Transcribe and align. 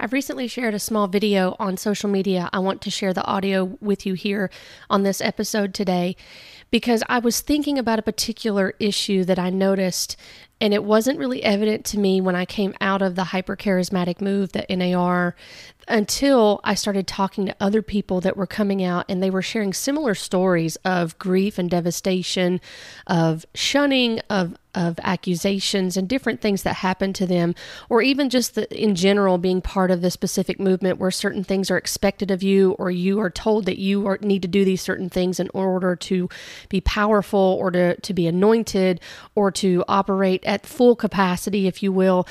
I've 0.00 0.12
recently 0.12 0.46
shared 0.46 0.74
a 0.74 0.78
small 0.78 1.08
video 1.08 1.56
on 1.58 1.76
social 1.76 2.08
media. 2.08 2.48
I 2.52 2.60
want 2.60 2.82
to 2.82 2.90
share 2.90 3.12
the 3.12 3.24
audio 3.24 3.76
with 3.80 4.06
you 4.06 4.14
here 4.14 4.48
on 4.88 5.02
this 5.02 5.20
episode 5.20 5.74
today 5.74 6.14
because 6.70 7.02
I 7.08 7.18
was 7.18 7.40
thinking 7.40 7.78
about 7.78 7.98
a 7.98 8.02
particular 8.02 8.74
issue 8.78 9.24
that 9.24 9.40
I 9.40 9.50
noticed 9.50 10.16
and 10.60 10.74
it 10.74 10.84
wasn't 10.84 11.18
really 11.18 11.42
evident 11.42 11.84
to 11.86 11.98
me 11.98 12.20
when 12.20 12.34
I 12.34 12.44
came 12.44 12.74
out 12.80 13.00
of 13.00 13.14
the 13.14 13.22
hypercharismatic 13.22 14.20
move, 14.20 14.52
the 14.52 14.66
NAR, 14.68 15.36
until 15.86 16.60
I 16.64 16.74
started 16.74 17.06
talking 17.06 17.46
to 17.46 17.56
other 17.60 17.80
people 17.80 18.20
that 18.22 18.36
were 18.36 18.46
coming 18.46 18.82
out 18.82 19.04
and 19.08 19.22
they 19.22 19.30
were 19.30 19.42
sharing 19.42 19.72
similar 19.72 20.14
stories 20.14 20.76
of 20.84 21.18
grief 21.18 21.58
and 21.58 21.70
devastation, 21.70 22.60
of 23.06 23.46
shunning, 23.54 24.20
of 24.28 24.56
of 24.78 24.98
accusations 25.02 25.96
and 25.96 26.08
different 26.08 26.40
things 26.40 26.62
that 26.62 26.76
happen 26.76 27.12
to 27.12 27.26
them, 27.26 27.54
or 27.88 28.00
even 28.00 28.30
just 28.30 28.54
the, 28.54 28.64
in 28.82 28.94
general 28.94 29.36
being 29.36 29.60
part 29.60 29.90
of 29.90 30.00
the 30.00 30.10
specific 30.10 30.60
movement 30.60 30.98
where 30.98 31.10
certain 31.10 31.42
things 31.42 31.70
are 31.70 31.76
expected 31.76 32.30
of 32.30 32.42
you, 32.42 32.72
or 32.78 32.90
you 32.90 33.18
are 33.18 33.30
told 33.30 33.66
that 33.66 33.78
you 33.78 34.06
are, 34.06 34.18
need 34.22 34.42
to 34.42 34.48
do 34.48 34.64
these 34.64 34.80
certain 34.80 35.10
things 35.10 35.40
in 35.40 35.50
order 35.52 35.96
to 35.96 36.28
be 36.68 36.80
powerful, 36.80 37.58
or 37.60 37.70
to, 37.72 38.00
to 38.00 38.14
be 38.14 38.26
anointed, 38.28 39.00
or 39.34 39.50
to 39.50 39.84
operate 39.88 40.44
at 40.44 40.64
full 40.64 40.94
capacity, 40.94 41.66
if 41.66 41.82
you 41.82 41.92
will. 41.92 42.26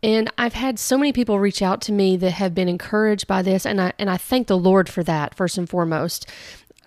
And 0.00 0.30
I've 0.38 0.54
had 0.54 0.78
so 0.78 0.96
many 0.96 1.12
people 1.12 1.40
reach 1.40 1.60
out 1.60 1.80
to 1.82 1.92
me 1.92 2.16
that 2.18 2.30
have 2.30 2.54
been 2.54 2.68
encouraged 2.68 3.26
by 3.26 3.42
this, 3.42 3.66
and 3.66 3.80
I 3.80 3.92
and 3.98 4.08
I 4.08 4.16
thank 4.16 4.46
the 4.46 4.56
Lord 4.56 4.88
for 4.88 5.02
that 5.02 5.34
first 5.34 5.58
and 5.58 5.68
foremost. 5.68 6.28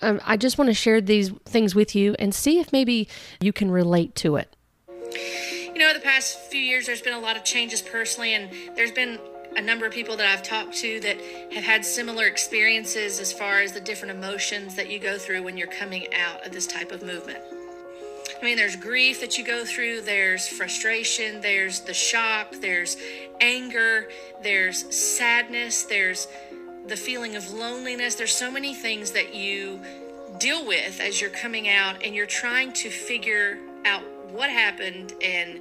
Um, 0.02 0.22
I 0.26 0.38
just 0.38 0.58
want 0.58 0.70
to 0.70 0.74
share 0.74 1.02
these 1.02 1.30
things 1.46 1.76
with 1.76 1.94
you 1.94 2.16
and 2.18 2.34
see 2.34 2.60
if 2.60 2.72
maybe 2.72 3.08
you 3.42 3.52
can 3.52 3.70
relate 3.70 4.16
to 4.16 4.38
it. 4.38 4.56
You 5.14 5.78
know, 5.78 5.94
the 5.94 6.00
past 6.00 6.40
few 6.40 6.60
years, 6.60 6.86
there's 6.86 7.02
been 7.02 7.14
a 7.14 7.20
lot 7.20 7.36
of 7.36 7.44
changes 7.44 7.82
personally, 7.82 8.34
and 8.34 8.50
there's 8.76 8.92
been 8.92 9.20
a 9.56 9.62
number 9.62 9.86
of 9.86 9.92
people 9.92 10.16
that 10.18 10.26
I've 10.26 10.44
talked 10.44 10.74
to 10.78 11.00
that 11.02 11.18
have 11.52 11.64
had 11.64 11.86
similar 11.86 12.26
experiences 12.26 13.20
as 13.20 13.34
far 13.34 13.62
as 13.62 13.74
the 13.74 13.82
different 13.82 14.18
emotions 14.18 14.76
that 14.76 14.90
you 14.90 15.00
go 15.00 15.18
through 15.18 15.44
when 15.44 15.58
you're 15.58 15.68
coming 15.68 16.08
out 16.14 16.46
of 16.46 16.54
this 16.54 16.68
type 16.68 16.92
of 16.92 17.02
movement. 17.02 17.40
I 18.42 18.46
mean, 18.46 18.58
there's 18.58 18.76
grief 18.76 19.20
that 19.22 19.38
you 19.38 19.46
go 19.46 19.66
through, 19.66 20.02
there's 20.02 20.48
frustration, 20.48 21.42
there's 21.42 21.82
the 21.82 21.94
shock, 21.94 22.56
there's 22.60 22.98
anger, 23.40 24.10
there's 24.42 24.96
sadness, 24.96 25.84
there's 25.84 26.28
the 26.88 26.96
feeling 26.96 27.36
of 27.36 27.52
loneliness. 27.52 28.16
There's 28.16 28.34
so 28.34 28.50
many 28.50 28.74
things 28.74 29.12
that 29.12 29.36
you 29.36 29.80
deal 30.40 30.66
with 30.66 31.00
as 31.00 31.22
you're 31.22 31.30
coming 31.30 31.70
out 31.70 32.04
and 32.04 32.16
you're 32.16 32.26
trying 32.26 32.72
to 32.74 32.90
figure 32.90 33.60
out 33.86 34.04
what 34.32 34.50
happened 34.50 35.14
and 35.22 35.60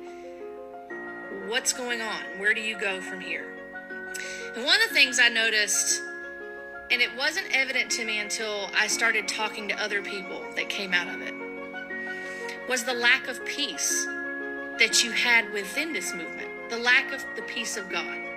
what's 1.48 1.72
going 1.72 2.00
on. 2.00 2.22
Where 2.38 2.54
do 2.54 2.60
you 2.60 2.78
go 2.78 3.00
from 3.00 3.20
here? 3.20 3.54
And 4.54 4.64
one 4.64 4.80
of 4.82 4.88
the 4.88 4.94
things 4.94 5.18
I 5.20 5.28
noticed, 5.28 6.02
and 6.90 7.00
it 7.00 7.10
wasn't 7.16 7.46
evident 7.52 7.90
to 7.92 8.04
me 8.04 8.18
until 8.18 8.70
I 8.74 8.86
started 8.86 9.28
talking 9.28 9.68
to 9.68 9.82
other 9.82 10.02
people 10.02 10.42
that 10.56 10.68
came 10.68 10.92
out 10.92 11.08
of 11.08 11.22
it, 11.22 11.34
was 12.68 12.84
the 12.84 12.94
lack 12.94 13.28
of 13.28 13.44
peace 13.44 14.06
that 14.78 15.02
you 15.04 15.10
had 15.10 15.52
within 15.52 15.92
this 15.92 16.14
movement, 16.14 16.48
the 16.70 16.78
lack 16.78 17.12
of 17.12 17.24
the 17.36 17.42
peace 17.42 17.76
of 17.76 17.88
God. 17.90 18.29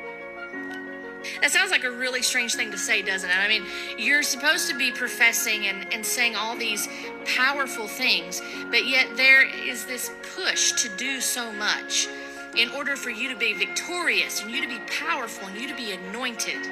That 1.42 1.52
sounds 1.52 1.72
like 1.72 1.84
a 1.84 1.92
really 1.92 2.22
strange 2.22 2.56
thing 2.56 2.72
to 2.72 2.78
say, 2.78 3.02
doesn't 3.02 3.30
it? 3.30 3.38
I 3.38 3.48
mean, 3.48 3.66
you're 3.98 4.24
supposed 4.24 4.70
to 4.70 4.78
be 4.78 4.92
professing 4.92 5.68
and, 5.68 5.92
and 5.94 6.06
saying 6.06 6.36
all 6.36 6.56
these 6.56 6.88
powerful 7.26 7.88
things, 7.88 8.42
but 8.70 8.86
yet 8.86 9.16
there 9.16 9.44
is 9.44 9.86
this 9.86 10.12
push 10.36 10.74
to 10.84 10.90
do 10.98 11.22
so 11.22 11.52
much 11.54 12.08
in 12.56 12.70
order 12.72 12.96
for 12.96 13.10
you 13.10 13.30
to 13.30 13.36
be 13.36 13.54
victorious 13.54 14.42
and 14.42 14.52
you 14.52 14.62
to 14.62 14.68
be 14.68 14.80
powerful 14.88 15.48
and 15.48 15.60
you 15.60 15.68
to 15.68 15.76
be 15.76 15.92
anointed. 15.92 16.68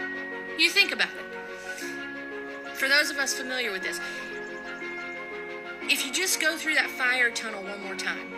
You 0.58 0.70
think 0.70 0.92
about 0.92 1.10
it. 1.10 1.86
For 2.76 2.88
those 2.88 3.10
of 3.10 3.18
us 3.18 3.34
familiar 3.34 3.72
with 3.72 3.84
this, 3.84 4.00
if 5.84 6.06
you 6.06 6.12
just 6.12 6.40
go 6.40 6.56
through 6.58 6.76
that 6.76 6.90
fire 6.90 7.30
tunnel 7.30 7.64
one 7.64 7.82
more 7.84 7.96
time, 7.96 8.34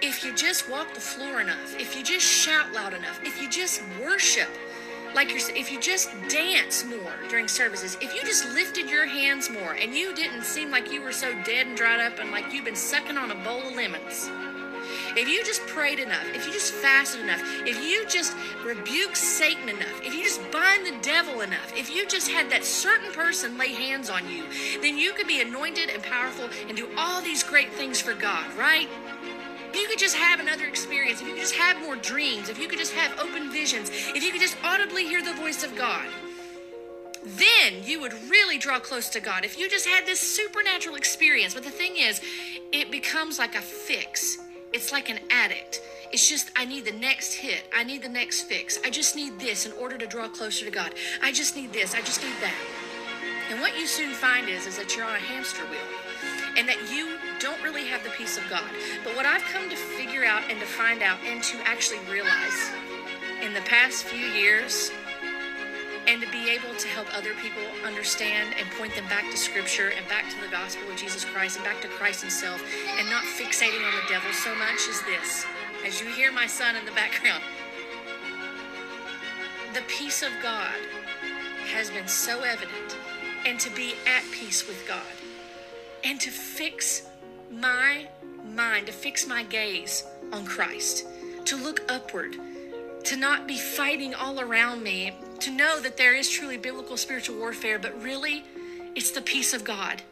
if 0.00 0.24
you 0.24 0.34
just 0.34 0.68
walk 0.68 0.94
the 0.94 1.00
floor 1.00 1.40
enough, 1.40 1.76
if 1.78 1.96
you 1.96 2.02
just 2.02 2.26
shout 2.26 2.72
loud 2.72 2.94
enough, 2.94 3.20
if 3.22 3.40
you 3.40 3.48
just 3.48 3.82
worship 4.00 4.48
like 5.14 5.30
you're, 5.30 5.56
if 5.56 5.70
you 5.70 5.80
just 5.80 6.10
dance 6.28 6.84
more 6.84 7.14
during 7.28 7.48
services, 7.48 7.96
if 8.00 8.14
you 8.14 8.22
just 8.22 8.48
lifted 8.54 8.88
your 8.88 9.06
hands 9.06 9.50
more 9.50 9.72
and 9.72 9.94
you 9.94 10.14
didn't 10.14 10.42
seem 10.42 10.70
like 10.70 10.92
you 10.92 11.02
were 11.02 11.12
so 11.12 11.32
dead 11.44 11.66
and 11.66 11.76
dried 11.76 12.00
up 12.00 12.18
and 12.18 12.30
like 12.30 12.52
you've 12.52 12.64
been 12.64 12.76
sucking 12.76 13.16
on 13.16 13.30
a 13.30 13.34
bowl 13.44 13.62
of 13.62 13.74
lemons, 13.74 14.30
if 15.16 15.28
you 15.28 15.44
just 15.44 15.66
prayed 15.66 15.98
enough, 15.98 16.24
if 16.34 16.46
you 16.46 16.52
just 16.52 16.72
fasted 16.72 17.20
enough, 17.20 17.42
if 17.66 17.82
you 17.84 18.06
just 18.06 18.34
rebuked 18.64 19.16
Satan 19.16 19.68
enough, 19.68 20.00
if 20.02 20.14
you 20.14 20.22
just 20.22 20.40
bind 20.50 20.86
the 20.86 20.96
devil 21.02 21.40
enough, 21.42 21.72
if 21.76 21.94
you 21.94 22.06
just 22.06 22.28
had 22.30 22.50
that 22.50 22.64
certain 22.64 23.12
person 23.12 23.58
lay 23.58 23.72
hands 23.72 24.10
on 24.10 24.28
you, 24.28 24.44
then 24.80 24.98
you 24.98 25.12
could 25.12 25.26
be 25.26 25.40
anointed 25.40 25.90
and 25.90 26.02
powerful 26.02 26.48
and 26.68 26.76
do 26.76 26.88
all 26.96 27.20
these 27.20 27.42
great 27.42 27.72
things 27.72 28.00
for 28.00 28.14
God, 28.14 28.46
right? 28.56 28.88
If 29.72 29.80
you 29.80 29.88
could 29.88 29.98
just 29.98 30.16
have 30.16 30.38
another 30.38 30.66
experience, 30.66 31.22
if 31.22 31.26
you 31.26 31.32
could 31.32 31.40
just 31.40 31.54
have 31.54 31.80
more 31.80 31.96
dreams, 31.96 32.50
if 32.50 32.58
you 32.58 32.68
could 32.68 32.78
just 32.78 32.92
have 32.92 33.18
open 33.18 33.50
visions, 33.50 33.88
if 33.88 34.22
you 34.22 34.30
could 34.30 34.42
just 34.42 34.58
audibly 34.62 35.06
hear 35.06 35.22
the 35.24 35.32
voice 35.32 35.64
of 35.64 35.74
God, 35.76 36.06
then 37.24 37.82
you 37.82 37.98
would 37.98 38.12
really 38.28 38.58
draw 38.58 38.78
close 38.78 39.08
to 39.08 39.18
God. 39.18 39.46
If 39.46 39.58
you 39.58 39.70
just 39.70 39.86
had 39.86 40.04
this 40.04 40.20
supernatural 40.20 40.96
experience. 40.96 41.54
But 41.54 41.64
the 41.64 41.70
thing 41.70 41.96
is, 41.96 42.20
it 42.70 42.90
becomes 42.90 43.38
like 43.38 43.54
a 43.54 43.62
fix. 43.62 44.36
It's 44.74 44.92
like 44.92 45.08
an 45.08 45.20
addict. 45.30 45.80
It's 46.12 46.28
just, 46.28 46.50
I 46.54 46.66
need 46.66 46.84
the 46.84 46.92
next 46.92 47.32
hit. 47.32 47.64
I 47.74 47.82
need 47.82 48.02
the 48.02 48.10
next 48.10 48.42
fix. 48.42 48.78
I 48.84 48.90
just 48.90 49.16
need 49.16 49.38
this 49.38 49.64
in 49.64 49.72
order 49.80 49.96
to 49.96 50.06
draw 50.06 50.28
closer 50.28 50.66
to 50.66 50.70
God. 50.70 50.92
I 51.22 51.32
just 51.32 51.56
need 51.56 51.72
this. 51.72 51.94
I 51.94 52.02
just 52.02 52.22
need 52.22 52.34
that. 52.42 52.54
And 53.50 53.58
what 53.58 53.78
you 53.78 53.86
soon 53.86 54.12
find 54.12 54.50
is, 54.50 54.66
is 54.66 54.76
that 54.76 54.94
you're 54.94 55.06
on 55.06 55.14
a 55.14 55.18
hamster 55.18 55.62
wheel 55.62 56.01
and 56.56 56.68
that 56.68 56.90
you 56.90 57.18
don't 57.38 57.62
really 57.62 57.86
have 57.86 58.04
the 58.04 58.10
peace 58.10 58.36
of 58.36 58.44
God. 58.50 58.68
But 59.04 59.16
what 59.16 59.26
I've 59.26 59.42
come 59.42 59.68
to 59.70 59.76
figure 59.76 60.24
out 60.24 60.42
and 60.50 60.60
to 60.60 60.66
find 60.66 61.02
out 61.02 61.18
and 61.24 61.42
to 61.44 61.58
actually 61.64 62.00
realize 62.10 62.70
in 63.42 63.54
the 63.54 63.62
past 63.62 64.04
few 64.04 64.26
years, 64.26 64.92
and 66.06 66.20
to 66.20 66.28
be 66.30 66.50
able 66.50 66.74
to 66.74 66.88
help 66.88 67.06
other 67.16 67.32
people 67.34 67.62
understand 67.84 68.54
and 68.58 68.68
point 68.72 68.94
them 68.94 69.06
back 69.08 69.30
to 69.30 69.36
Scripture 69.36 69.92
and 69.96 70.06
back 70.08 70.28
to 70.28 70.40
the 70.40 70.48
gospel 70.48 70.90
of 70.90 70.96
Jesus 70.96 71.24
Christ 71.24 71.56
and 71.56 71.64
back 71.64 71.80
to 71.80 71.88
Christ 71.88 72.22
Himself, 72.22 72.62
and 72.98 73.08
not 73.08 73.22
fixating 73.22 73.86
on 73.86 73.94
the 73.94 74.08
devil 74.08 74.32
so 74.32 74.54
much 74.56 74.88
as 74.88 75.00
this. 75.02 75.46
As 75.86 76.00
you 76.00 76.08
hear 76.08 76.32
my 76.32 76.46
son 76.46 76.76
in 76.76 76.84
the 76.84 76.92
background, 76.92 77.42
the 79.74 79.82
peace 79.86 80.22
of 80.22 80.30
God 80.42 80.74
has 81.72 81.90
been 81.90 82.08
so 82.08 82.40
evident, 82.42 82.96
and 83.46 83.58
to 83.60 83.70
be 83.70 83.94
at 84.06 84.24
peace 84.32 84.66
with 84.66 84.86
God, 84.86 85.06
and 86.04 86.20
to 86.20 86.30
fix 86.30 87.02
my 87.50 88.08
mind, 88.44 88.86
to 88.86 88.92
fix 88.92 89.26
my 89.26 89.44
gaze 89.44 90.04
on 90.32 90.44
Christ, 90.44 91.06
to 91.44 91.56
look 91.56 91.80
upward, 91.88 92.36
to 93.04 93.16
not 93.16 93.46
be 93.46 93.58
fighting 93.58 94.14
all 94.14 94.40
around 94.40 94.82
me, 94.82 95.12
to 95.40 95.50
know 95.50 95.80
that 95.80 95.96
there 95.96 96.14
is 96.14 96.28
truly 96.28 96.56
biblical 96.56 96.96
spiritual 96.96 97.38
warfare, 97.38 97.78
but 97.78 98.00
really 98.02 98.44
it's 98.94 99.10
the 99.10 99.22
peace 99.22 99.52
of 99.52 99.64
God 99.64 100.02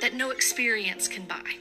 that 0.00 0.14
no 0.14 0.30
experience 0.30 1.08
can 1.08 1.24
buy. 1.24 1.56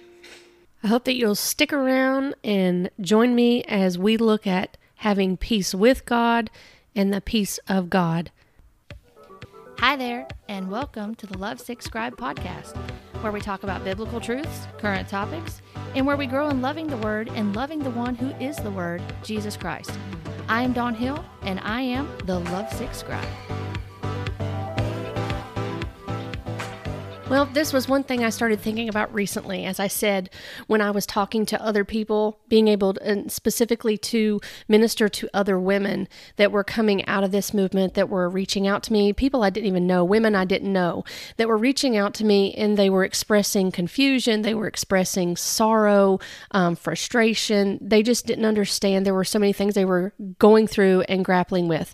I 0.83 0.87
hope 0.87 1.05
that 1.05 1.15
you'll 1.15 1.35
stick 1.35 1.73
around 1.73 2.35
and 2.43 2.89
join 3.01 3.33
me 3.33 3.63
as 3.63 3.97
we 3.97 4.15
look 4.15 4.45
at 4.45 4.77
having 4.97 5.37
peace 5.37 5.73
with 5.73 6.05
God 6.05 6.49
and 6.95 7.13
the 7.13 7.21
peace 7.21 7.59
of 7.67 7.89
God. 7.89 8.31
Hi 9.79 9.95
there, 9.95 10.27
and 10.49 10.71
welcome 10.71 11.13
to 11.15 11.27
the 11.27 11.37
Love 11.37 11.61
Sick 11.61 11.83
Scribe 11.83 12.17
podcast, 12.17 12.75
where 13.21 13.31
we 13.31 13.39
talk 13.39 13.61
about 13.61 13.83
biblical 13.83 14.19
truths, 14.19 14.67
current 14.79 15.07
topics, 15.07 15.61
and 15.93 16.03
where 16.03 16.17
we 16.17 16.25
grow 16.25 16.49
in 16.49 16.63
loving 16.63 16.87
the 16.87 16.97
Word 16.97 17.29
and 17.35 17.55
loving 17.55 17.79
the 17.79 17.91
one 17.91 18.15
who 18.15 18.31
is 18.43 18.57
the 18.57 18.71
Word, 18.71 19.03
Jesus 19.21 19.55
Christ. 19.55 19.91
I 20.49 20.63
am 20.63 20.73
Dawn 20.73 20.95
Hill, 20.95 21.23
and 21.43 21.59
I 21.59 21.81
am 21.81 22.09
the 22.25 22.39
Love 22.39 22.73
Sick 22.73 22.95
Scribe. 22.95 23.27
Well, 27.29 27.45
this 27.45 27.73
was 27.73 27.89
one 27.89 28.03
thing 28.03 28.23
I 28.23 28.29
started 28.29 28.61
thinking 28.61 28.87
about 28.87 29.13
recently. 29.13 29.65
As 29.65 29.81
I 29.81 29.87
said, 29.87 30.29
when 30.67 30.79
I 30.79 30.91
was 30.91 31.05
talking 31.05 31.45
to 31.47 31.61
other 31.61 31.83
people, 31.83 32.39
being 32.47 32.69
able 32.69 32.93
to, 32.93 33.03
and 33.03 33.29
specifically 33.29 33.97
to 33.97 34.39
minister 34.69 35.09
to 35.09 35.29
other 35.33 35.59
women 35.59 36.07
that 36.37 36.53
were 36.53 36.63
coming 36.63 37.05
out 37.05 37.25
of 37.25 37.31
this 37.31 37.53
movement, 37.53 37.95
that 37.95 38.07
were 38.07 38.29
reaching 38.29 38.65
out 38.65 38.81
to 38.83 38.93
me, 38.93 39.11
people 39.11 39.43
I 39.43 39.49
didn't 39.49 39.67
even 39.67 39.85
know, 39.85 40.05
women 40.05 40.35
I 40.35 40.45
didn't 40.45 40.71
know, 40.71 41.03
that 41.35 41.49
were 41.49 41.57
reaching 41.57 41.97
out 41.97 42.13
to 42.13 42.25
me 42.25 42.53
and 42.53 42.77
they 42.77 42.89
were 42.89 43.03
expressing 43.03 43.73
confusion, 43.73 44.43
they 44.43 44.53
were 44.53 44.67
expressing 44.67 45.35
sorrow, 45.35 46.19
um, 46.51 46.77
frustration. 46.77 47.77
They 47.81 48.03
just 48.03 48.25
didn't 48.25 48.45
understand. 48.45 49.05
There 49.05 49.13
were 49.13 49.25
so 49.25 49.37
many 49.37 49.51
things 49.51 49.73
they 49.73 49.83
were 49.83 50.13
going 50.39 50.65
through 50.65 51.01
and 51.09 51.25
grappling 51.25 51.67
with. 51.67 51.93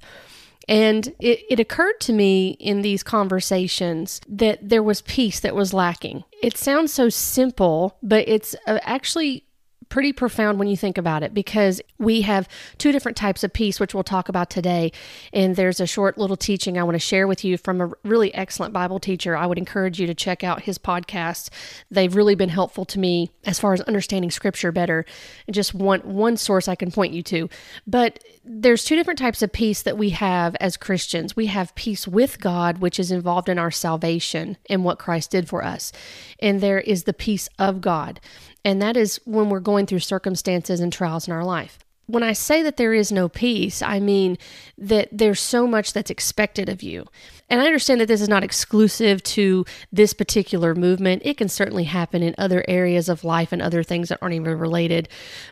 And 0.68 1.14
it, 1.20 1.42
it 1.50 1.60
occurred 1.60 2.00
to 2.02 2.14
me 2.14 2.52
in 2.60 2.82
these 2.82 3.04
conversations 3.04 4.22
that 4.28 4.70
there 4.70 4.84
was 4.84 5.02
peace 5.02 5.40
that 5.42 5.56
was 5.56 5.74
lacking. 5.74 6.24
It 6.42 6.58
sounds 6.58 6.94
so 6.94 7.10
simple, 7.10 7.98
but 8.02 8.28
it's 8.28 8.56
uh, 8.68 8.80
actually 8.84 9.46
pretty 9.94 10.12
profound 10.12 10.58
when 10.58 10.68
you 10.68 10.76
think 10.76 10.98
about 10.98 11.22
it 11.22 11.36
because 11.36 11.80
we 12.00 12.22
have 12.22 12.50
two 12.80 12.92
different 12.92 13.16
types 13.16 13.44
of 13.44 13.54
peace, 13.54 13.80
which 13.80 13.94
we'll 13.94 14.02
talk 14.02 14.28
about 14.28 14.50
today. 14.50 14.92
And 15.32 15.56
there's 15.56 15.80
a 15.80 15.86
short 15.86 16.18
little 16.18 16.36
teaching 16.36 16.80
I 16.80 16.84
want 16.84 16.96
to 16.96 17.00
share 17.00 17.28
with 17.28 17.46
you 17.46 17.60
from 17.60 17.80
a 17.80 17.92
really 18.04 18.34
excellent 18.34 18.74
Bible 18.74 19.00
teacher. 19.00 19.38
I 19.38 19.46
would 19.46 19.60
encourage 19.60 20.00
you 20.00 20.08
to 20.08 20.16
check 20.16 20.44
out 20.44 20.64
his 20.64 20.80
podcast. 20.80 21.52
They've 21.92 22.16
really 22.16 22.34
been 22.34 22.50
helpful 22.50 22.86
to 22.86 22.98
me 22.98 23.30
as 23.46 23.60
far 23.60 23.72
as 23.72 23.82
understanding 23.82 24.32
scripture 24.32 24.72
better. 24.72 25.06
And 25.46 25.54
just 25.54 25.76
one 25.76 26.00
one 26.00 26.38
source 26.38 26.68
I 26.68 26.74
can 26.74 26.90
point 26.90 27.14
you 27.14 27.22
to. 27.22 27.48
But 27.86 28.24
there's 28.44 28.84
two 28.84 28.96
different 28.96 29.20
types 29.20 29.44
of 29.44 29.54
peace 29.54 29.84
that 29.84 29.96
we 29.96 30.10
have 30.10 30.56
as 30.60 30.76
Christians. 30.76 31.36
We 31.36 31.46
have 31.46 31.76
peace 31.76 32.08
with 32.08 32.40
God, 32.40 32.80
which 32.80 33.00
is 33.00 33.12
involved 33.12 33.48
in 33.48 33.60
our 33.60 33.70
salvation 33.70 34.58
and 34.72 34.84
what 34.84 34.98
Christ 34.98 35.30
did 35.30 35.48
for 35.48 35.64
us. 35.64 35.92
And 36.40 36.62
there 36.62 36.80
is 36.80 37.04
the 37.04 37.14
peace 37.14 37.48
of 37.60 37.80
God. 37.80 38.20
And 38.66 38.82
that 38.82 38.98
is 38.98 39.20
when 39.26 39.50
we're 39.50 39.60
going 39.60 39.86
through 39.86 40.00
circumstances 40.00 40.80
and 40.80 40.92
trials 40.92 41.28
in 41.28 41.34
our 41.34 41.44
life. 41.44 41.80
When 42.06 42.24
I 42.24 42.34
say 42.34 42.62
that 42.64 42.76
there 42.76 42.94
is 42.94 43.12
no 43.12 43.30
peace, 43.30 43.82
I 43.82 44.00
mean 44.00 44.38
that 44.78 45.08
there's 45.12 45.40
so 45.40 45.66
much 45.66 45.94
that's 45.94 46.12
expected 46.12 46.68
of 46.68 46.84
you. 46.84 47.06
And 47.50 47.62
I 47.62 47.66
understand 47.66 48.02
that 48.02 48.08
this 48.08 48.22
is 48.22 48.28
not 48.28 48.44
exclusive 48.44 49.24
to 49.24 49.66
this 49.92 50.14
particular 50.14 50.76
movement. 50.76 51.22
It 51.24 51.38
can 51.38 51.48
certainly 51.48 51.86
happen 51.86 52.22
in 52.22 52.36
other 52.38 52.66
areas 52.68 53.08
of 53.08 53.24
life 53.24 53.54
and 53.54 53.62
other 53.62 53.84
things 53.84 54.10
that 54.10 54.20
aren't 54.22 54.36
even 54.36 54.58
related. 54.58 55.08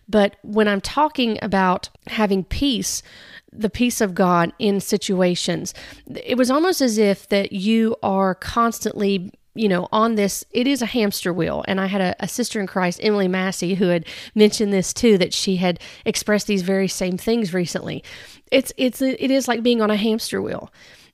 But 0.09 0.35
when 0.41 0.67
I'm 0.67 0.81
talking 0.81 1.39
about 1.41 1.89
having 2.07 2.43
peace, 2.43 3.01
the 3.53 3.69
peace 3.69 4.01
of 4.01 4.15
God 4.15 4.51
in 4.59 4.81
situations, 4.81 5.73
it 6.15 6.37
was 6.37 6.51
almost 6.51 6.81
as 6.81 6.97
if 6.97 7.29
that 7.29 7.53
you 7.53 7.95
are 8.03 8.35
constantly 8.35 9.31
you 9.53 9.67
know, 9.67 9.87
on 9.91 10.15
this, 10.15 10.45
it 10.51 10.65
is 10.65 10.81
a 10.81 10.85
hamster 10.85 11.33
wheel. 11.33 11.63
And 11.67 11.79
I 11.79 11.87
had 11.87 12.01
a, 12.01 12.15
a, 12.19 12.27
sister 12.27 12.59
in 12.59 12.67
Christ, 12.67 12.99
Emily 13.03 13.27
Massey, 13.27 13.75
who 13.75 13.87
had 13.87 14.05
mentioned 14.33 14.71
this 14.71 14.93
too, 14.93 15.17
that 15.17 15.33
she 15.33 15.57
had 15.57 15.79
expressed 16.05 16.47
these 16.47 16.61
very 16.61 16.87
same 16.87 17.17
things 17.17 17.53
recently. 17.53 18.03
It's, 18.51 18.71
it's, 18.77 19.01
it 19.01 19.31
is 19.31 19.47
like 19.47 19.61
being 19.63 19.81
on 19.81 19.91
a 19.91 19.97
hamster 19.97 20.41
wheel 20.41 20.71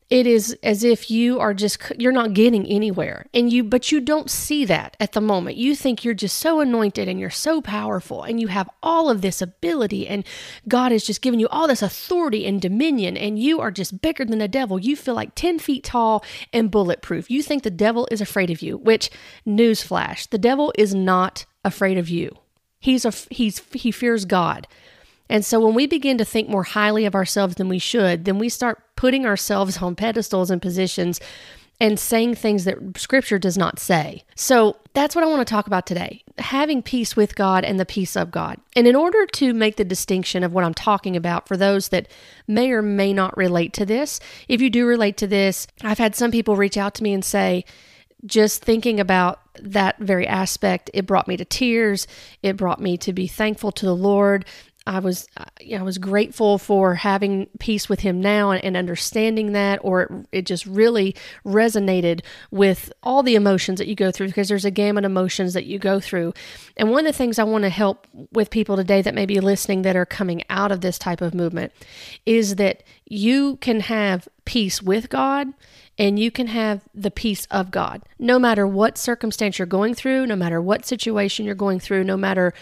it 0.09 0.25
is 0.25 0.57
as 0.63 0.85
if 0.85 1.11
you 1.11 1.39
are 1.39 1.53
just 1.53 1.79
you're 1.97 2.13
not 2.13 2.33
getting 2.33 2.65
anywhere. 2.65 3.25
And 3.33 3.51
you 3.51 3.63
but 3.63 3.91
you 3.91 3.99
don't 3.99 4.29
see 4.29 4.63
that 4.65 4.95
at 4.99 5.11
the 5.11 5.21
moment. 5.21 5.57
You 5.57 5.75
think 5.75 6.03
you're 6.03 6.13
just 6.13 6.37
so 6.37 6.61
anointed 6.61 7.07
and 7.07 7.19
you're 7.19 7.29
so 7.29 7.61
powerful 7.61 8.23
and 8.23 8.39
you 8.39 8.47
have 8.47 8.69
all 8.81 9.09
of 9.09 9.21
this 9.21 9.41
ability 9.41 10.07
and 10.07 10.25
god 10.67 10.91
has 10.91 11.03
just 11.03 11.21
given 11.21 11.39
you 11.39 11.47
all 11.49 11.67
this 11.67 11.81
authority 11.81 12.45
and 12.45 12.61
dominion 12.61 13.17
and 13.17 13.37
you 13.39 13.59
are 13.59 13.71
just 13.71 14.01
bigger 14.01 14.23
than 14.23 14.39
the 14.39 14.47
devil. 14.47 14.79
You 14.79 14.95
feel 14.95 15.15
like 15.15 15.35
10 15.35 15.59
feet 15.59 15.83
tall 15.83 16.23
and 16.53 16.71
bulletproof. 16.71 17.29
You 17.29 17.43
think 17.43 17.63
the 17.63 17.69
devil 17.69 18.07
is 18.09 18.21
afraid 18.21 18.49
of 18.49 18.61
you 18.61 18.77
which 18.77 19.09
newsflash 19.45 20.29
the 20.29 20.37
devil 20.37 20.73
is 20.77 20.95
not 20.95 21.45
afraid 21.65 21.97
of 21.97 22.07
you. 22.07 22.37
He's 22.79 23.03
a 23.03 23.11
he's 23.29 23.61
he 23.73 23.91
fears 23.91 24.23
god 24.23 24.67
and 25.29 25.45
so 25.45 25.59
when 25.59 25.73
we 25.73 25.87
begin 25.87 26.17
to 26.17 26.25
think 26.25 26.49
more 26.49 26.63
highly 26.63 27.05
of 27.05 27.15
ourselves 27.15 27.55
than 27.55 27.69
we 27.69 27.79
should, 27.79 28.25
then 28.25 28.39
we 28.39 28.49
start 28.49 28.81
putting 28.95 29.25
ourselves 29.25 29.77
on 29.81 29.95
pedestals 29.95 30.51
and 30.51 30.61
positions 30.61 31.19
and 31.79 31.99
saying 31.99 32.33
things 32.33 32.63
that 32.63 32.77
scripture 32.97 33.37
does 33.37 33.57
not 33.57 33.79
say. 33.79 34.23
So 34.35 34.77
that's 34.93 35.15
what 35.15 35.23
I 35.23 35.27
want 35.27 35.47
to 35.47 35.51
talk 35.51 35.67
about 35.67 35.85
today 35.85 36.23
having 36.39 36.83
peace 36.83 37.15
with 37.15 37.35
God 37.35 37.63
and 37.63 37.79
the 37.79 37.85
peace 37.85 38.15
of 38.15 38.29
God. 38.29 38.59
And 38.75 38.87
in 38.87 38.95
order 38.95 39.25
to 39.25 39.53
make 39.53 39.75
the 39.75 39.83
distinction 39.83 40.43
of 40.43 40.53
what 40.53 40.63
I'm 40.63 40.73
talking 40.73 41.15
about 41.15 41.47
for 41.47 41.57
those 41.57 41.89
that 41.89 42.07
may 42.47 42.71
or 42.71 42.83
may 42.83 43.11
not 43.11 43.35
relate 43.35 43.73
to 43.73 43.85
this, 43.87 44.19
if 44.47 44.61
you 44.61 44.69
do 44.69 44.85
relate 44.85 45.17
to 45.17 45.27
this, 45.27 45.65
I've 45.81 45.97
had 45.97 46.15
some 46.15 46.29
people 46.29 46.55
reach 46.55 46.77
out 46.77 46.93
to 46.95 47.03
me 47.03 47.13
and 47.13 47.25
say, 47.25 47.65
just 48.25 48.63
thinking 48.63 48.99
about 48.99 49.39
that 49.61 49.97
very 49.99 50.27
aspect, 50.27 50.89
it 50.93 51.05
brought 51.05 51.27
me 51.27 51.37
to 51.37 51.45
tears. 51.45 52.07
It 52.43 52.57
brought 52.57 52.79
me 52.79 52.97
to 52.97 53.13
be 53.13 53.27
thankful 53.27 53.71
to 53.73 53.85
the 53.85 53.95
Lord 53.95 54.45
I 54.87 54.99
was, 54.99 55.27
uh, 55.35 55.45
I 55.75 55.81
was 55.81 55.97
grateful 55.97 56.57
for 56.57 56.95
having 56.95 57.47
peace 57.59 57.89
with 57.89 57.99
him 57.99 58.21
now 58.21 58.51
and, 58.51 58.63
and 58.63 58.77
understanding 58.77 59.51
that, 59.51 59.79
or 59.83 60.01
it, 60.01 60.11
it, 60.31 60.45
just 60.45 60.65
really 60.65 61.15
resonated 61.45 62.21
with 62.51 62.91
all 63.03 63.21
the 63.21 63.35
emotions 63.35 63.79
that 63.79 63.87
you 63.87 63.95
go 63.95 64.11
through 64.11 64.27
because 64.27 64.47
there's 64.47 64.65
a 64.65 64.71
gamut 64.71 65.03
of 65.03 65.11
emotions 65.11 65.53
that 65.53 65.65
you 65.65 65.77
go 65.77 65.99
through. 65.99 66.33
And 66.77 66.89
one 66.89 67.05
of 67.05 67.13
the 67.13 67.17
things 67.17 67.37
I 67.37 67.43
want 67.43 67.63
to 67.63 67.69
help 67.69 68.07
with 68.31 68.49
people 68.49 68.77
today 68.77 69.01
that 69.01 69.13
may 69.13 69.25
be 69.25 69.39
listening 69.41 69.81
that 69.81 69.97
are 69.97 70.05
coming 70.05 70.43
out 70.49 70.71
of 70.71 70.81
this 70.81 70.97
type 70.97 71.21
of 71.21 71.33
movement 71.33 71.73
is 72.25 72.55
that 72.55 72.83
you 73.05 73.57
can 73.57 73.81
have 73.81 74.27
peace 74.45 74.81
with 74.81 75.09
God 75.09 75.53
and 75.97 76.19
you 76.19 76.29
can 76.29 76.47
have 76.47 76.83
the 76.93 77.11
peace 77.11 77.47
of 77.49 77.71
God. 77.71 78.03
No 78.19 78.37
matter 78.37 78.67
what 78.67 78.97
circumstance 78.97 79.57
you're 79.57 79.65
going 79.65 79.95
through, 79.95 80.27
no 80.27 80.35
matter 80.35 80.61
what 80.61 80.85
situation 80.85 81.45
you're 81.45 81.55
going 81.55 81.79
through, 81.79 82.03
no 82.03 82.17
matter 82.17 82.53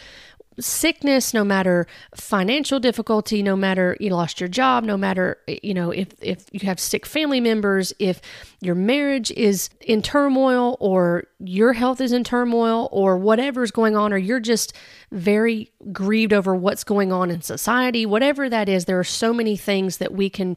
sickness, 0.59 1.33
no 1.33 1.43
matter 1.43 1.87
financial 2.15 2.79
difficulty, 2.79 3.43
no 3.43 3.55
matter 3.55 3.97
you 3.99 4.09
lost 4.09 4.39
your 4.39 4.47
job, 4.49 4.83
no 4.83 4.97
matter 4.97 5.37
you 5.47 5.73
know 5.73 5.91
if 5.91 6.09
if 6.21 6.45
you 6.51 6.61
have 6.65 6.79
sick 6.79 7.05
family 7.05 7.39
members, 7.39 7.93
if 7.99 8.21
your 8.61 8.75
marriage 8.75 9.31
is 9.31 9.69
in 9.81 10.01
turmoil 10.01 10.77
or 10.79 11.25
your 11.39 11.73
health 11.73 12.01
is 12.01 12.11
in 12.11 12.23
turmoil 12.23 12.89
or 12.91 13.17
whatever's 13.17 13.71
going 13.71 13.95
on 13.95 14.13
or 14.13 14.17
you're 14.17 14.39
just 14.39 14.73
very 15.11 15.71
grieved 15.91 16.33
over 16.33 16.55
what's 16.55 16.83
going 16.83 17.11
on 17.11 17.29
in 17.29 17.41
society, 17.41 18.05
whatever 18.05 18.49
that 18.49 18.69
is, 18.69 18.85
there 18.85 18.99
are 18.99 19.03
so 19.03 19.33
many 19.33 19.57
things 19.57 19.97
that 19.97 20.13
we 20.13 20.29
can 20.29 20.55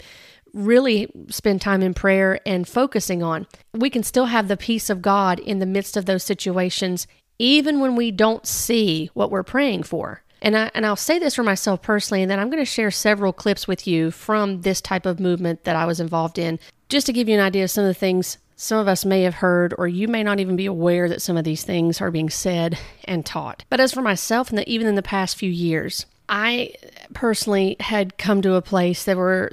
really 0.55 1.11
spend 1.29 1.61
time 1.61 1.83
in 1.83 1.95
prayer 1.95 2.41
and 2.47 2.67
focusing 2.67 3.23
on. 3.23 3.47
We 3.75 3.91
can 3.91 4.03
still 4.03 4.27
have 4.27 4.49
the 4.49 4.57
peace 4.57 4.91
of 4.91 5.03
God 5.03 5.39
in 5.39 5.59
the 5.59 5.67
midst 5.67 5.97
of 5.97 6.07
those 6.07 6.23
situations 6.23 7.07
even 7.39 7.81
when 7.81 7.97
we 7.97 8.11
don't 8.11 8.47
see 8.47 9.11
what 9.15 9.31
we're 9.31 9.43
praying 9.43 9.85
for. 9.85 10.23
And 10.41 10.57
I 10.57 10.71
and 10.75 10.87
I'll 10.87 10.97
say 10.97 11.19
this 11.19 11.35
for 11.35 11.43
myself 11.43 11.83
personally, 11.83 12.23
and 12.23 12.31
then 12.31 12.39
I'm 12.39 12.51
going 12.51 12.63
to 12.63 12.65
share 12.65 12.91
several 12.91 13.33
clips 13.33 13.67
with 13.67 13.87
you 13.87 14.11
from 14.11 14.63
this 14.63 14.81
type 14.81 15.07
of 15.07 15.19
movement 15.19 15.65
that 15.65 15.77
I 15.77 15.85
was 15.85 15.99
involved 15.99 16.39
in, 16.39 16.61
just 16.89 17.07
to 17.07 17.13
give 17.13 17.29
you 17.29 17.35
an 17.35 17.41
idea 17.41 17.65
of 17.65 17.71
some 17.71 17.85
of 17.85 17.89
the 17.89 17.95
things 17.95 18.39
some 18.61 18.79
of 18.79 18.89
us 18.89 19.05
may 19.05 19.23
have 19.23 19.35
heard, 19.35 19.73
or 19.79 19.87
you 19.87 20.09
may 20.09 20.25
not 20.25 20.41
even 20.41 20.57
be 20.57 20.67
aware 20.67 21.09
that 21.09 21.23
some 21.23 21.37
of 21.37 21.45
these 21.45 21.63
things 21.63 22.01
are 22.01 22.11
being 22.11 22.29
said 22.29 22.77
and 23.05 23.25
taught. 23.25 23.65
But 23.71 23.79
as 23.79 23.93
for 23.93 24.03
myself, 24.03 24.51
and 24.51 24.67
even 24.67 24.89
in 24.89 24.97
the 24.97 25.03
past 25.03 25.37
few 25.37 25.51
years, 25.51 26.07
I 26.29 26.73
personally 27.15 27.77
had 27.79 28.19
come 28.19 28.43
to 28.43 28.55
a 28.55 28.63
place 28.63 29.05
there 29.05 29.17
were 29.17 29.51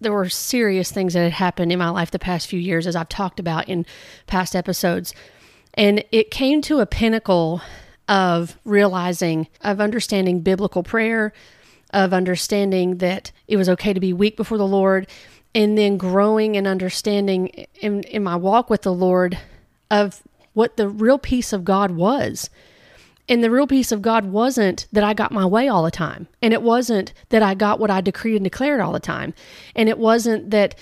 there 0.00 0.12
were 0.12 0.28
serious 0.28 0.90
things 0.90 1.14
that 1.14 1.22
had 1.22 1.32
happened 1.32 1.72
in 1.72 1.78
my 1.78 1.90
life 1.90 2.10
the 2.10 2.18
past 2.18 2.46
few 2.46 2.60
years, 2.60 2.86
as 2.86 2.96
I've 2.96 3.08
talked 3.08 3.38
about 3.40 3.68
in 3.68 3.84
past 4.26 4.56
episodes 4.56 5.12
and 5.74 6.04
it 6.12 6.30
came 6.30 6.62
to 6.62 6.80
a 6.80 6.86
pinnacle 6.86 7.62
of 8.08 8.58
realizing, 8.64 9.48
of 9.60 9.80
understanding 9.80 10.40
biblical 10.40 10.82
prayer, 10.82 11.32
of 11.92 12.12
understanding 12.12 12.98
that 12.98 13.32
it 13.46 13.56
was 13.56 13.68
okay 13.68 13.92
to 13.92 14.00
be 14.00 14.12
weak 14.12 14.36
before 14.36 14.58
the 14.58 14.66
Lord, 14.66 15.06
and 15.54 15.76
then 15.76 15.96
growing 15.96 16.56
and 16.56 16.66
understanding 16.66 17.48
in, 17.80 18.02
in 18.04 18.22
my 18.22 18.36
walk 18.36 18.70
with 18.70 18.82
the 18.82 18.92
Lord 18.92 19.38
of 19.90 20.22
what 20.52 20.76
the 20.76 20.88
real 20.88 21.18
peace 21.18 21.52
of 21.52 21.64
God 21.64 21.92
was. 21.92 22.50
And 23.28 23.44
the 23.44 23.50
real 23.50 23.68
peace 23.68 23.92
of 23.92 24.02
God 24.02 24.24
wasn't 24.24 24.88
that 24.92 25.04
I 25.04 25.14
got 25.14 25.30
my 25.30 25.46
way 25.46 25.68
all 25.68 25.84
the 25.84 25.90
time. 25.92 26.26
And 26.42 26.52
it 26.52 26.62
wasn't 26.62 27.12
that 27.28 27.44
I 27.44 27.54
got 27.54 27.78
what 27.78 27.90
I 27.90 28.00
decreed 28.00 28.36
and 28.36 28.44
declared 28.44 28.80
all 28.80 28.92
the 28.92 28.98
time. 28.98 29.34
And 29.76 29.88
it 29.88 29.98
wasn't 29.98 30.50
that 30.50 30.74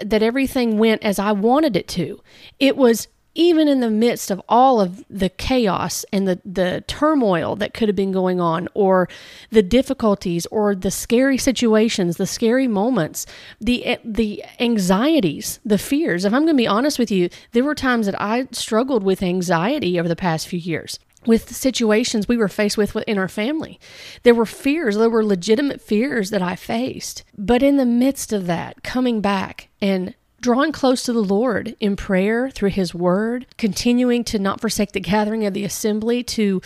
that 0.00 0.22
everything 0.22 0.78
went 0.78 1.02
as 1.04 1.18
I 1.18 1.32
wanted 1.32 1.76
it 1.76 1.86
to. 1.88 2.20
It 2.58 2.76
was 2.76 3.06
even 3.34 3.68
in 3.68 3.80
the 3.80 3.90
midst 3.90 4.30
of 4.30 4.40
all 4.48 4.80
of 4.80 5.04
the 5.08 5.28
chaos 5.28 6.04
and 6.12 6.26
the, 6.26 6.40
the 6.44 6.84
turmoil 6.86 7.56
that 7.56 7.74
could 7.74 7.88
have 7.88 7.96
been 7.96 8.12
going 8.12 8.40
on, 8.40 8.68
or 8.74 9.08
the 9.50 9.62
difficulties, 9.62 10.46
or 10.46 10.74
the 10.74 10.90
scary 10.90 11.38
situations, 11.38 12.16
the 12.16 12.26
scary 12.26 12.68
moments, 12.68 13.26
the 13.60 13.84
eh, 13.86 13.98
the 14.04 14.44
anxieties, 14.60 15.60
the 15.64 15.78
fears. 15.78 16.24
If 16.24 16.32
I'm 16.32 16.42
going 16.42 16.56
to 16.56 16.62
be 16.62 16.66
honest 16.66 16.98
with 16.98 17.10
you, 17.10 17.28
there 17.52 17.64
were 17.64 17.74
times 17.74 18.06
that 18.06 18.20
I 18.20 18.46
struggled 18.52 19.02
with 19.02 19.22
anxiety 19.22 19.98
over 19.98 20.08
the 20.08 20.16
past 20.16 20.48
few 20.48 20.58
years 20.58 20.98
with 21.26 21.46
the 21.46 21.54
situations 21.54 22.28
we 22.28 22.36
were 22.36 22.48
faced 22.48 22.76
with 22.76 22.96
in 23.06 23.18
our 23.18 23.28
family. 23.28 23.80
There 24.22 24.34
were 24.34 24.46
fears, 24.46 24.96
there 24.96 25.10
were 25.10 25.24
legitimate 25.24 25.80
fears 25.80 26.30
that 26.30 26.42
I 26.42 26.56
faced. 26.56 27.24
But 27.36 27.62
in 27.62 27.76
the 27.76 27.86
midst 27.86 28.32
of 28.32 28.46
that, 28.46 28.82
coming 28.82 29.20
back 29.20 29.68
and 29.80 30.14
drawing 30.44 30.72
close 30.72 31.02
to 31.02 31.12
the 31.14 31.24
Lord 31.24 31.74
in 31.80 31.96
prayer 31.96 32.50
through 32.50 32.68
His 32.68 32.94
Word, 32.94 33.46
continuing 33.56 34.24
to 34.24 34.38
not 34.38 34.60
forsake 34.60 34.92
the 34.92 35.00
gathering 35.00 35.46
of 35.46 35.54
the 35.54 35.64
assembly, 35.64 36.22
to 36.24 36.60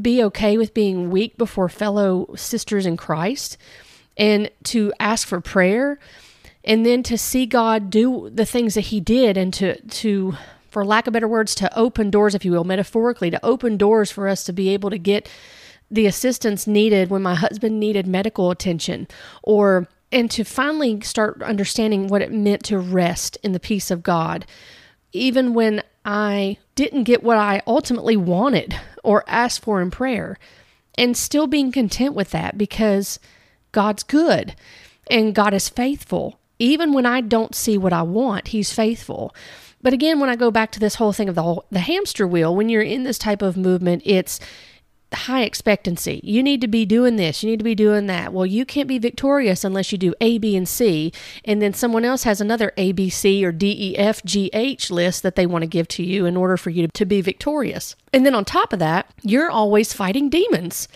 be 0.00 0.20
okay 0.24 0.58
with 0.58 0.74
being 0.74 1.08
weak 1.08 1.38
before 1.38 1.68
fellow 1.68 2.34
sisters 2.34 2.84
in 2.84 2.96
Christ, 2.96 3.56
and 4.16 4.50
to 4.64 4.92
ask 4.98 5.28
for 5.28 5.40
prayer, 5.40 6.00
and 6.64 6.84
then 6.84 7.04
to 7.04 7.16
see 7.16 7.46
God 7.46 7.90
do 7.90 8.28
the 8.28 8.44
things 8.44 8.74
that 8.74 8.86
He 8.86 8.98
did, 8.98 9.36
and 9.36 9.54
to 9.54 9.80
to 9.80 10.34
for 10.68 10.84
lack 10.84 11.06
of 11.06 11.12
better 11.12 11.28
words, 11.28 11.54
to 11.54 11.78
open 11.78 12.10
doors, 12.10 12.34
if 12.34 12.44
you 12.44 12.50
will, 12.50 12.64
metaphorically, 12.64 13.30
to 13.30 13.44
open 13.44 13.76
doors 13.76 14.10
for 14.10 14.26
us 14.26 14.42
to 14.42 14.52
be 14.52 14.70
able 14.70 14.90
to 14.90 14.98
get 14.98 15.30
the 15.88 16.06
assistance 16.06 16.66
needed 16.66 17.08
when 17.08 17.22
my 17.22 17.36
husband 17.36 17.78
needed 17.78 18.04
medical 18.04 18.50
attention 18.50 19.06
or 19.44 19.86
and 20.12 20.30
to 20.30 20.44
finally 20.44 21.00
start 21.00 21.42
understanding 21.42 22.06
what 22.06 22.22
it 22.22 22.30
meant 22.30 22.62
to 22.64 22.78
rest 22.78 23.38
in 23.42 23.52
the 23.52 23.60
peace 23.60 23.90
of 23.90 24.02
God, 24.02 24.44
even 25.12 25.54
when 25.54 25.82
I 26.04 26.58
didn't 26.74 27.04
get 27.04 27.22
what 27.22 27.36
I 27.38 27.62
ultimately 27.66 28.16
wanted 28.16 28.78
or 29.02 29.24
asked 29.26 29.62
for 29.62 29.80
in 29.80 29.90
prayer. 29.90 30.38
and 30.98 31.16
still 31.16 31.46
being 31.46 31.72
content 31.72 32.14
with 32.14 32.30
that 32.30 32.58
because 32.58 33.18
God's 33.72 34.02
good 34.02 34.54
and 35.10 35.34
God 35.34 35.54
is 35.54 35.68
faithful. 35.68 36.38
Even 36.58 36.92
when 36.92 37.06
I 37.06 37.20
don't 37.20 37.54
see 37.54 37.78
what 37.78 37.92
I 37.92 38.02
want, 38.02 38.48
He's 38.48 38.72
faithful. 38.72 39.34
But 39.80 39.92
again, 39.92 40.20
when 40.20 40.30
I 40.30 40.36
go 40.36 40.50
back 40.50 40.70
to 40.72 40.80
this 40.80 40.96
whole 40.96 41.12
thing 41.12 41.28
of 41.28 41.34
the 41.34 41.42
whole, 41.42 41.64
the 41.70 41.80
hamster 41.80 42.26
wheel, 42.26 42.54
when 42.54 42.68
you're 42.68 42.82
in 42.82 43.02
this 43.02 43.18
type 43.18 43.42
of 43.42 43.56
movement, 43.56 44.02
it's 44.04 44.38
high 45.14 45.42
expectancy. 45.42 46.20
You 46.22 46.42
need 46.42 46.60
to 46.60 46.68
be 46.68 46.84
doing 46.84 47.16
this, 47.16 47.42
you 47.42 47.50
need 47.50 47.58
to 47.58 47.64
be 47.64 47.74
doing 47.74 48.06
that. 48.06 48.32
Well, 48.32 48.46
you 48.46 48.64
can't 48.64 48.88
be 48.88 48.98
victorious 48.98 49.64
unless 49.64 49.92
you 49.92 49.98
do 49.98 50.14
A, 50.20 50.38
B, 50.38 50.56
and 50.56 50.68
C. 50.68 51.12
And 51.44 51.60
then 51.60 51.74
someone 51.74 52.04
else 52.04 52.24
has 52.24 52.40
another 52.40 52.72
A, 52.76 52.92
B, 52.92 53.08
C, 53.10 53.44
or 53.44 53.52
D, 53.52 53.92
E, 53.92 53.96
F, 53.98 54.22
G, 54.24 54.50
H 54.52 54.90
list 54.90 55.22
that 55.22 55.36
they 55.36 55.46
want 55.46 55.62
to 55.62 55.66
give 55.66 55.88
to 55.88 56.02
you 56.02 56.26
in 56.26 56.36
order 56.36 56.56
for 56.56 56.70
you 56.70 56.88
to 56.88 57.04
be 57.04 57.20
victorious. 57.20 57.96
And 58.12 58.26
then 58.26 58.34
on 58.34 58.44
top 58.44 58.72
of 58.72 58.78
that, 58.78 59.12
you're 59.22 59.50
always 59.50 59.92
fighting 59.92 60.28
demons 60.28 60.88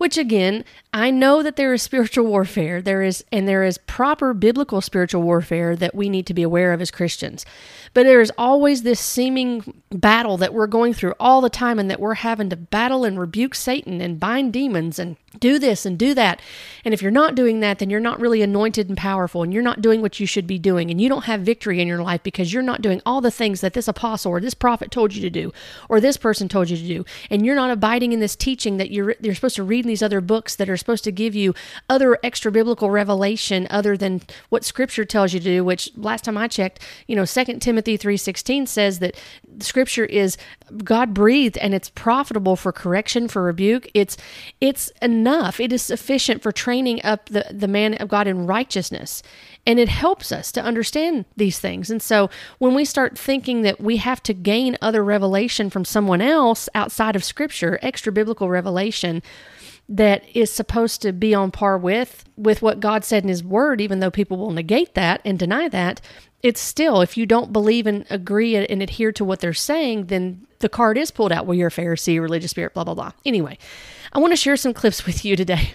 which 0.00 0.16
again, 0.16 0.64
I 0.94 1.10
know 1.10 1.42
that 1.42 1.56
there 1.56 1.74
is 1.74 1.82
spiritual 1.82 2.24
warfare. 2.24 2.80
There 2.80 3.02
is, 3.02 3.22
and 3.30 3.46
there 3.46 3.62
is 3.62 3.76
proper 3.76 4.32
biblical 4.32 4.80
spiritual 4.80 5.20
warfare 5.20 5.76
that 5.76 5.94
we 5.94 6.08
need 6.08 6.24
to 6.28 6.32
be 6.32 6.42
aware 6.42 6.72
of 6.72 6.80
as 6.80 6.90
Christians. 6.90 7.44
But 7.92 8.04
there 8.04 8.20
is 8.20 8.32
always 8.38 8.82
this 8.82 9.00
seeming 9.00 9.82
battle 9.90 10.36
that 10.36 10.54
we're 10.54 10.68
going 10.68 10.94
through 10.94 11.14
all 11.18 11.40
the 11.40 11.50
time 11.50 11.78
and 11.80 11.90
that 11.90 11.98
we're 11.98 12.14
having 12.14 12.48
to 12.50 12.56
battle 12.56 13.04
and 13.04 13.18
rebuke 13.18 13.54
Satan 13.56 14.00
and 14.00 14.20
bind 14.20 14.52
demons 14.52 14.98
and 14.98 15.16
do 15.38 15.58
this 15.58 15.84
and 15.84 15.98
do 15.98 16.14
that. 16.14 16.40
And 16.84 16.94
if 16.94 17.02
you're 17.02 17.10
not 17.10 17.34
doing 17.34 17.60
that, 17.60 17.78
then 17.80 17.90
you're 17.90 17.98
not 17.98 18.20
really 18.20 18.42
anointed 18.42 18.88
and 18.88 18.96
powerful 18.96 19.42
and 19.42 19.52
you're 19.52 19.62
not 19.62 19.82
doing 19.82 20.02
what 20.02 20.20
you 20.20 20.26
should 20.26 20.46
be 20.46 20.58
doing. 20.58 20.90
And 20.90 21.00
you 21.00 21.08
don't 21.08 21.24
have 21.24 21.40
victory 21.40 21.80
in 21.80 21.88
your 21.88 22.02
life 22.02 22.22
because 22.22 22.52
you're 22.52 22.62
not 22.62 22.82
doing 22.82 23.02
all 23.04 23.20
the 23.20 23.30
things 23.30 23.60
that 23.60 23.72
this 23.72 23.88
apostle 23.88 24.30
or 24.30 24.40
this 24.40 24.54
prophet 24.54 24.92
told 24.92 25.14
you 25.14 25.20
to 25.22 25.30
do 25.30 25.52
or 25.88 26.00
this 26.00 26.16
person 26.16 26.48
told 26.48 26.70
you 26.70 26.76
to 26.76 26.86
do. 26.86 27.04
And 27.28 27.44
you're 27.44 27.56
not 27.56 27.70
abiding 27.70 28.12
in 28.12 28.20
this 28.20 28.36
teaching 28.36 28.76
that 28.76 28.92
you're, 28.92 29.16
you're 29.20 29.34
supposed 29.34 29.56
to 29.56 29.64
read 29.64 29.84
in 29.84 29.88
these 29.88 30.02
other 30.02 30.20
books 30.20 30.54
that 30.56 30.68
are 30.68 30.76
supposed 30.76 31.04
to 31.04 31.12
give 31.12 31.34
you 31.34 31.54
other 31.88 32.18
extra 32.22 32.52
biblical 32.52 32.90
revelation 32.90 33.66
other 33.70 33.96
than 33.96 34.22
what 34.48 34.64
scripture 34.64 35.04
tells 35.04 35.32
you 35.32 35.40
to 35.40 35.44
do, 35.44 35.64
which 35.64 35.90
last 35.96 36.24
time 36.24 36.38
I 36.38 36.46
checked, 36.46 36.80
you 37.08 37.16
know, 37.16 37.24
2 37.24 37.44
Timothy 37.58 37.79
3.16 37.82 38.68
says 38.68 38.98
that 38.98 39.16
scripture 39.60 40.04
is 40.04 40.36
God 40.84 41.14
breathed 41.14 41.58
and 41.58 41.74
it's 41.74 41.90
profitable 41.90 42.56
for 42.56 42.72
correction, 42.72 43.28
for 43.28 43.42
rebuke. 43.42 43.90
It's, 43.94 44.16
it's 44.60 44.90
enough. 45.02 45.60
It 45.60 45.72
is 45.72 45.82
sufficient 45.82 46.42
for 46.42 46.52
training 46.52 47.00
up 47.04 47.28
the, 47.28 47.46
the 47.50 47.68
man 47.68 47.94
of 47.94 48.08
God 48.08 48.26
in 48.26 48.46
righteousness. 48.46 49.22
And 49.66 49.78
it 49.78 49.88
helps 49.88 50.32
us 50.32 50.52
to 50.52 50.62
understand 50.62 51.26
these 51.36 51.58
things. 51.58 51.90
And 51.90 52.02
so 52.02 52.30
when 52.58 52.74
we 52.74 52.84
start 52.84 53.18
thinking 53.18 53.62
that 53.62 53.80
we 53.80 53.98
have 53.98 54.22
to 54.24 54.34
gain 54.34 54.78
other 54.80 55.04
revelation 55.04 55.70
from 55.70 55.84
someone 55.84 56.20
else 56.20 56.68
outside 56.74 57.16
of 57.16 57.24
Scripture, 57.24 57.78
extra 57.82 58.12
biblical 58.12 58.48
revelation, 58.48 59.22
that 59.90 60.22
is 60.34 60.52
supposed 60.52 61.02
to 61.02 61.12
be 61.12 61.34
on 61.34 61.50
par 61.50 61.76
with 61.76 62.24
with 62.36 62.62
what 62.62 62.78
God 62.78 63.04
said 63.04 63.24
in 63.24 63.28
his 63.28 63.42
word 63.42 63.80
even 63.80 63.98
though 63.98 64.10
people 64.10 64.36
will 64.36 64.52
negate 64.52 64.94
that 64.94 65.20
and 65.24 65.36
deny 65.36 65.68
that 65.68 66.00
it's 66.42 66.60
still 66.60 67.00
if 67.00 67.16
you 67.16 67.26
don't 67.26 67.52
believe 67.52 67.86
and 67.86 68.04
agree 68.10 68.56
and 68.56 68.82
adhere 68.82 69.12
to 69.12 69.24
what 69.24 69.40
they're 69.40 69.52
saying 69.52 70.06
then 70.06 70.46
the 70.60 70.68
card 70.68 70.98
is 70.98 71.10
pulled 71.10 71.32
out 71.32 71.46
well 71.46 71.56
you're 71.56 71.68
a 71.68 71.70
Pharisee 71.70 72.20
religious 72.20 72.50
spirit 72.50 72.74
blah 72.74 72.84
blah 72.84 72.94
blah 72.94 73.12
anyway 73.24 73.58
I 74.12 74.18
want 74.18 74.32
to 74.32 74.36
share 74.36 74.56
some 74.56 74.74
clips 74.74 75.06
with 75.06 75.24
you 75.24 75.36
today. 75.36 75.72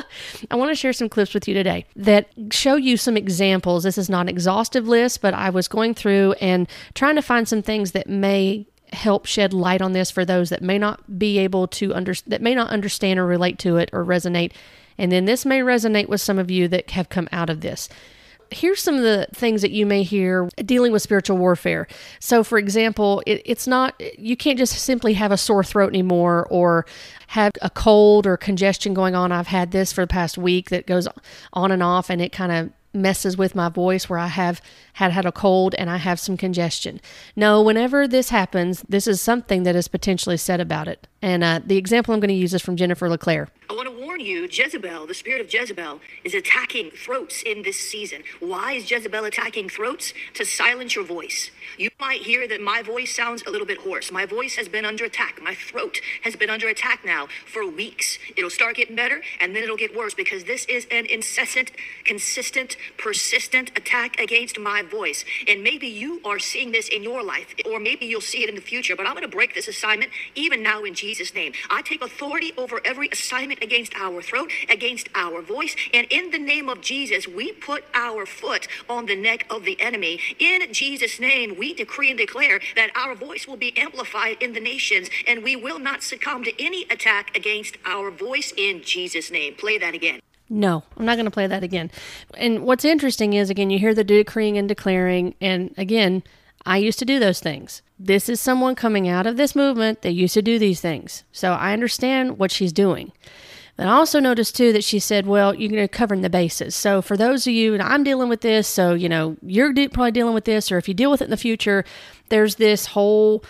I 0.50 0.56
want 0.56 0.70
to 0.70 0.74
share 0.74 0.92
some 0.92 1.08
clips 1.08 1.32
with 1.34 1.46
you 1.46 1.54
today 1.54 1.86
that 1.94 2.28
show 2.50 2.74
you 2.74 2.96
some 2.96 3.16
examples. 3.16 3.84
This 3.84 3.98
is 3.98 4.10
not 4.10 4.22
an 4.22 4.28
exhaustive 4.28 4.88
list, 4.88 5.22
but 5.22 5.34
I 5.34 5.50
was 5.50 5.68
going 5.68 5.94
through 5.94 6.32
and 6.40 6.68
trying 6.94 7.14
to 7.14 7.22
find 7.22 7.46
some 7.48 7.62
things 7.62 7.92
that 7.92 8.08
may 8.08 8.66
help 8.92 9.26
shed 9.26 9.52
light 9.52 9.82
on 9.82 9.92
this 9.92 10.10
for 10.10 10.24
those 10.24 10.50
that 10.50 10.62
may 10.62 10.78
not 10.78 11.18
be 11.18 11.38
able 11.38 11.66
to 11.66 11.94
under 11.94 12.14
that 12.26 12.42
may 12.42 12.54
not 12.54 12.70
understand 12.70 13.18
or 13.18 13.26
relate 13.26 13.58
to 13.60 13.76
it 13.76 13.90
or 13.92 14.04
resonate. 14.04 14.52
And 14.98 15.12
then 15.12 15.24
this 15.24 15.44
may 15.46 15.60
resonate 15.60 16.08
with 16.08 16.20
some 16.20 16.38
of 16.38 16.50
you 16.50 16.66
that 16.68 16.90
have 16.92 17.08
come 17.08 17.28
out 17.30 17.50
of 17.50 17.60
this 17.60 17.88
here's 18.50 18.82
some 18.82 18.96
of 18.96 19.02
the 19.02 19.26
things 19.32 19.62
that 19.62 19.70
you 19.70 19.86
may 19.86 20.02
hear 20.02 20.48
dealing 20.64 20.92
with 20.92 21.02
spiritual 21.02 21.36
warfare. 21.36 21.86
So, 22.20 22.44
for 22.44 22.58
example, 22.58 23.22
it, 23.26 23.42
it's 23.44 23.66
not, 23.66 24.00
you 24.18 24.36
can't 24.36 24.58
just 24.58 24.78
simply 24.78 25.14
have 25.14 25.32
a 25.32 25.36
sore 25.36 25.64
throat 25.64 25.88
anymore 25.88 26.46
or 26.50 26.86
have 27.28 27.52
a 27.62 27.70
cold 27.70 28.26
or 28.26 28.36
congestion 28.36 28.94
going 28.94 29.14
on. 29.14 29.32
I've 29.32 29.48
had 29.48 29.72
this 29.72 29.92
for 29.92 30.02
the 30.02 30.06
past 30.06 30.38
week 30.38 30.70
that 30.70 30.86
goes 30.86 31.08
on 31.52 31.72
and 31.72 31.82
off 31.82 32.10
and 32.10 32.20
it 32.20 32.32
kind 32.32 32.52
of 32.52 32.70
messes 32.96 33.36
with 33.36 33.54
my 33.54 33.68
voice 33.68 34.08
where 34.08 34.18
I 34.18 34.28
have 34.28 34.60
had 34.94 35.12
had 35.12 35.26
a 35.26 35.32
cold 35.32 35.74
and 35.76 35.90
I 35.90 35.98
have 35.98 36.18
some 36.18 36.36
congestion. 36.36 37.00
No, 37.36 37.62
whenever 37.62 38.08
this 38.08 38.30
happens, 38.30 38.82
this 38.88 39.06
is 39.06 39.20
something 39.20 39.62
that 39.64 39.76
is 39.76 39.86
potentially 39.86 40.38
said 40.38 40.60
about 40.60 40.88
it. 40.88 41.06
And 41.22 41.44
uh, 41.44 41.60
the 41.64 41.76
example 41.76 42.14
I'm 42.14 42.20
going 42.20 42.28
to 42.28 42.34
use 42.34 42.54
is 42.54 42.62
from 42.62 42.76
Jennifer 42.76 43.08
LeClaire. 43.08 43.48
Warn 44.16 44.26
you, 44.26 44.48
Jezebel, 44.50 45.06
the 45.06 45.12
spirit 45.12 45.42
of 45.42 45.52
Jezebel, 45.52 46.00
is 46.24 46.32
attacking 46.32 46.90
throats 46.90 47.42
in 47.42 47.60
this 47.60 47.78
season. 47.78 48.22
Why 48.40 48.72
is 48.72 48.90
Jezebel 48.90 49.26
attacking 49.26 49.68
throats? 49.68 50.14
To 50.34 50.44
silence 50.46 50.94
your 50.94 51.04
voice. 51.04 51.50
You 51.76 51.90
might 52.00 52.22
hear 52.22 52.48
that 52.48 52.62
my 52.62 52.80
voice 52.80 53.14
sounds 53.14 53.42
a 53.46 53.50
little 53.50 53.66
bit 53.66 53.76
hoarse. 53.76 54.10
My 54.10 54.24
voice 54.24 54.56
has 54.56 54.68
been 54.68 54.86
under 54.86 55.04
attack. 55.04 55.42
My 55.42 55.54
throat 55.54 56.00
has 56.22 56.34
been 56.34 56.48
under 56.48 56.66
attack 56.68 57.04
now 57.04 57.28
for 57.44 57.68
weeks. 57.70 58.18
It'll 58.38 58.48
start 58.48 58.76
getting 58.76 58.96
better 58.96 59.20
and 59.38 59.54
then 59.54 59.62
it'll 59.62 59.76
get 59.76 59.94
worse 59.94 60.14
because 60.14 60.44
this 60.44 60.64
is 60.64 60.86
an 60.90 61.04
incessant, 61.04 61.72
consistent, 62.04 62.78
persistent 62.96 63.70
attack 63.76 64.18
against 64.18 64.58
my 64.58 64.80
voice. 64.80 65.26
And 65.46 65.62
maybe 65.62 65.88
you 65.88 66.22
are 66.24 66.38
seeing 66.38 66.72
this 66.72 66.88
in 66.88 67.02
your 67.02 67.22
life 67.22 67.54
or 67.70 67.78
maybe 67.78 68.06
you'll 68.06 68.22
see 68.22 68.42
it 68.42 68.48
in 68.48 68.54
the 68.54 68.62
future, 68.62 68.96
but 68.96 69.06
I'm 69.06 69.12
going 69.12 69.28
to 69.30 69.36
break 69.36 69.54
this 69.54 69.68
assignment 69.68 70.10
even 70.34 70.62
now 70.62 70.84
in 70.84 70.94
Jesus' 70.94 71.34
name. 71.34 71.52
I 71.68 71.82
take 71.82 72.02
authority 72.02 72.54
over 72.56 72.80
every 72.82 73.08
assignment 73.08 73.62
against 73.62 73.94
our 73.94 74.05
throat, 74.22 74.50
against 74.68 75.08
our 75.14 75.42
voice. 75.42 75.76
And 75.92 76.06
in 76.10 76.30
the 76.30 76.38
name 76.38 76.68
of 76.68 76.80
Jesus, 76.80 77.26
we 77.28 77.52
put 77.52 77.84
our 77.94 78.26
foot 78.26 78.68
on 78.88 79.06
the 79.06 79.16
neck 79.16 79.46
of 79.50 79.64
the 79.64 79.80
enemy. 79.80 80.20
In 80.38 80.72
Jesus' 80.72 81.20
name, 81.20 81.56
we 81.58 81.74
decree 81.74 82.10
and 82.10 82.18
declare 82.18 82.60
that 82.74 82.90
our 82.96 83.14
voice 83.14 83.46
will 83.46 83.56
be 83.56 83.76
amplified 83.76 84.36
in 84.40 84.52
the 84.52 84.60
nations 84.60 85.08
and 85.26 85.42
we 85.42 85.56
will 85.56 85.78
not 85.78 86.02
succumb 86.02 86.44
to 86.44 86.62
any 86.62 86.84
attack 86.84 87.36
against 87.36 87.76
our 87.84 88.10
voice 88.10 88.52
in 88.56 88.82
Jesus' 88.82 89.30
name. 89.30 89.54
Play 89.54 89.78
that 89.78 89.94
again. 89.94 90.20
No, 90.48 90.84
I'm 90.96 91.04
not 91.04 91.16
going 91.16 91.24
to 91.24 91.30
play 91.30 91.48
that 91.48 91.64
again. 91.64 91.90
And 92.36 92.62
what's 92.64 92.84
interesting 92.84 93.32
is, 93.32 93.50
again, 93.50 93.70
you 93.70 93.78
hear 93.78 93.94
the 93.94 94.04
decreeing 94.04 94.56
and 94.56 94.68
declaring, 94.68 95.34
and 95.40 95.74
again, 95.76 96.22
I 96.64 96.78
used 96.78 96.98
to 97.00 97.04
do 97.04 97.18
those 97.18 97.40
things. 97.40 97.82
This 97.98 98.28
is 98.28 98.40
someone 98.40 98.74
coming 98.74 99.08
out 99.08 99.26
of 99.26 99.36
this 99.36 99.56
movement 99.56 100.02
that 100.02 100.12
used 100.12 100.34
to 100.34 100.42
do 100.42 100.58
these 100.58 100.80
things. 100.80 101.24
So 101.32 101.52
I 101.52 101.72
understand 101.72 102.38
what 102.38 102.50
she's 102.50 102.72
doing. 102.72 103.12
And 103.78 103.90
I 103.90 103.92
also 103.92 104.20
noticed 104.20 104.56
too 104.56 104.72
that 104.72 104.84
she 104.84 104.98
said, 104.98 105.26
well, 105.26 105.54
you're 105.54 105.70
going 105.70 105.82
to 105.82 105.88
cover 105.88 106.16
the 106.16 106.30
bases. 106.30 106.74
So 106.74 107.02
for 107.02 107.16
those 107.16 107.46
of 107.46 107.52
you, 107.52 107.74
and 107.74 107.82
I'm 107.82 108.04
dealing 108.04 108.28
with 108.28 108.40
this, 108.40 108.66
so, 108.66 108.94
you 108.94 109.08
know, 109.08 109.36
you're 109.42 109.72
probably 109.90 110.12
dealing 110.12 110.34
with 110.34 110.46
this, 110.46 110.72
or 110.72 110.78
if 110.78 110.88
you 110.88 110.94
deal 110.94 111.10
with 111.10 111.20
it 111.20 111.24
in 111.24 111.30
the 111.30 111.36
future, 111.36 111.84
there's 112.30 112.56
this 112.56 112.86
whole 112.86 113.44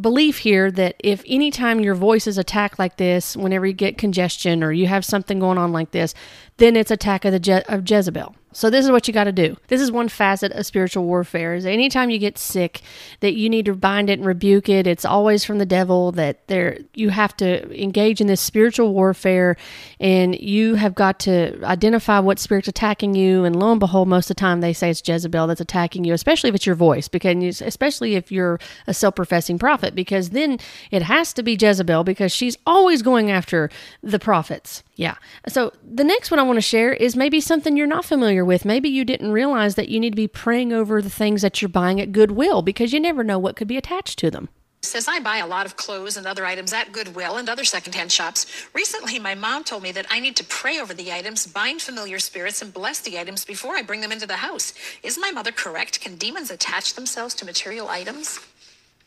belief 0.00 0.38
here 0.38 0.70
that 0.70 0.96
if 1.00 1.22
anytime 1.26 1.80
your 1.80 1.94
voice 1.94 2.26
is 2.26 2.38
attacked 2.38 2.78
like 2.78 2.96
this, 2.96 3.36
whenever 3.36 3.66
you 3.66 3.72
get 3.72 3.98
congestion 3.98 4.62
or 4.62 4.72
you 4.72 4.86
have 4.86 5.04
something 5.04 5.38
going 5.38 5.58
on 5.58 5.72
like 5.72 5.90
this, 5.90 6.14
then 6.56 6.76
it's 6.76 6.90
attack 6.90 7.24
of 7.24 7.32
the 7.32 7.40
Je- 7.40 7.64
of 7.68 7.88
Jezebel. 7.88 8.34
So 8.54 8.70
this 8.70 8.84
is 8.84 8.90
what 8.90 9.06
you 9.06 9.12
got 9.12 9.24
to 9.24 9.32
do. 9.32 9.56
This 9.68 9.80
is 9.80 9.92
one 9.92 10.08
facet 10.08 10.52
of 10.52 10.64
spiritual 10.64 11.04
warfare. 11.04 11.54
Is 11.54 11.66
anytime 11.66 12.08
you 12.08 12.18
get 12.18 12.38
sick, 12.38 12.80
that 13.20 13.34
you 13.34 13.50
need 13.50 13.66
to 13.66 13.74
bind 13.74 14.08
it 14.08 14.18
and 14.18 14.26
rebuke 14.26 14.68
it. 14.68 14.86
It's 14.86 15.04
always 15.04 15.44
from 15.44 15.58
the 15.58 15.66
devil. 15.66 16.12
That 16.12 16.46
there 16.46 16.78
you 16.94 17.10
have 17.10 17.36
to 17.38 17.82
engage 17.82 18.20
in 18.20 18.28
this 18.28 18.40
spiritual 18.40 18.94
warfare, 18.94 19.56
and 20.00 20.38
you 20.40 20.76
have 20.76 20.94
got 20.94 21.18
to 21.20 21.62
identify 21.64 22.20
what 22.20 22.38
spirit's 22.38 22.68
attacking 22.68 23.14
you. 23.14 23.44
And 23.44 23.56
lo 23.56 23.72
and 23.72 23.80
behold, 23.80 24.08
most 24.08 24.30
of 24.30 24.36
the 24.36 24.40
time 24.40 24.60
they 24.60 24.72
say 24.72 24.90
it's 24.90 25.06
Jezebel 25.06 25.48
that's 25.48 25.60
attacking 25.60 26.04
you, 26.04 26.14
especially 26.14 26.48
if 26.48 26.54
it's 26.54 26.66
your 26.66 26.76
voice, 26.76 27.08
because 27.08 27.60
especially 27.60 28.14
if 28.14 28.30
you're 28.30 28.60
a 28.86 28.94
self-professing 28.94 29.58
prophet, 29.58 29.94
because 29.94 30.30
then 30.30 30.58
it 30.92 31.02
has 31.02 31.32
to 31.32 31.42
be 31.42 31.58
Jezebel 31.60 32.04
because 32.04 32.30
she's 32.30 32.56
always 32.66 33.02
going 33.02 33.30
after 33.30 33.68
the 34.02 34.20
prophets. 34.20 34.84
Yeah. 34.96 35.16
So 35.48 35.72
the 35.82 36.04
next 36.04 36.30
one 36.30 36.38
I 36.38 36.44
want 36.44 36.56
to 36.56 36.62
share 36.62 36.92
is 36.92 37.16
maybe 37.16 37.40
something 37.40 37.76
you're 37.76 37.86
not 37.86 38.04
familiar 38.04 38.44
with. 38.44 38.64
Maybe 38.64 38.88
you 38.88 39.04
didn't 39.04 39.32
realize 39.32 39.74
that 39.74 39.88
you 39.88 39.98
need 39.98 40.10
to 40.10 40.16
be 40.16 40.28
praying 40.28 40.72
over 40.72 41.02
the 41.02 41.10
things 41.10 41.42
that 41.42 41.60
you're 41.60 41.68
buying 41.68 42.00
at 42.00 42.12
Goodwill 42.12 42.62
because 42.62 42.92
you 42.92 43.00
never 43.00 43.24
know 43.24 43.38
what 43.38 43.56
could 43.56 43.66
be 43.66 43.76
attached 43.76 44.18
to 44.20 44.30
them. 44.30 44.48
Says 44.82 45.08
I 45.08 45.18
buy 45.18 45.38
a 45.38 45.46
lot 45.46 45.64
of 45.66 45.76
clothes 45.76 46.16
and 46.16 46.26
other 46.26 46.44
items 46.44 46.72
at 46.72 46.92
Goodwill 46.92 47.38
and 47.38 47.48
other 47.48 47.64
secondhand 47.64 48.12
shops. 48.12 48.66
Recently, 48.74 49.18
my 49.18 49.34
mom 49.34 49.64
told 49.64 49.82
me 49.82 49.92
that 49.92 50.06
I 50.10 50.20
need 50.20 50.36
to 50.36 50.44
pray 50.44 50.78
over 50.78 50.92
the 50.92 51.10
items, 51.10 51.46
bind 51.46 51.80
familiar 51.80 52.18
spirits, 52.18 52.60
and 52.60 52.72
bless 52.72 53.00
the 53.00 53.18
items 53.18 53.44
before 53.46 53.76
I 53.76 53.82
bring 53.82 54.02
them 54.02 54.12
into 54.12 54.26
the 54.26 54.36
house. 54.36 54.74
Is 55.02 55.18
my 55.18 55.30
mother 55.30 55.52
correct? 55.52 56.00
Can 56.02 56.16
demons 56.16 56.50
attach 56.50 56.94
themselves 56.94 57.34
to 57.36 57.46
material 57.46 57.88
items? 57.88 58.38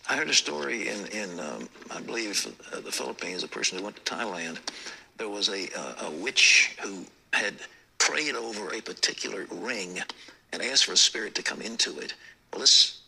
I 0.09 0.15
heard 0.15 0.29
a 0.29 0.33
story 0.33 0.87
in, 0.87 1.05
in 1.07 1.39
um, 1.39 1.69
I 1.91 2.01
believe, 2.01 2.47
uh, 2.73 2.79
the 2.79 2.91
Philippines, 2.91 3.43
a 3.43 3.47
person 3.47 3.77
who 3.77 3.83
went 3.83 4.03
to 4.03 4.15
Thailand 4.15 4.57
there 5.17 5.29
was 5.29 5.49
a, 5.49 5.67
uh, 5.77 6.07
a 6.07 6.11
witch 6.11 6.75
who 6.81 7.05
had 7.33 7.55
prayed 7.97 8.35
over 8.35 8.73
a 8.73 8.81
particular 8.81 9.45
ring 9.51 9.99
and 10.53 10.61
asked 10.61 10.85
for 10.85 10.93
a 10.93 10.97
spirit 10.97 11.35
to 11.35 11.43
come 11.43 11.61
into 11.61 11.99
it. 11.99 12.13
Well, 12.51 12.61
this 12.61 13.01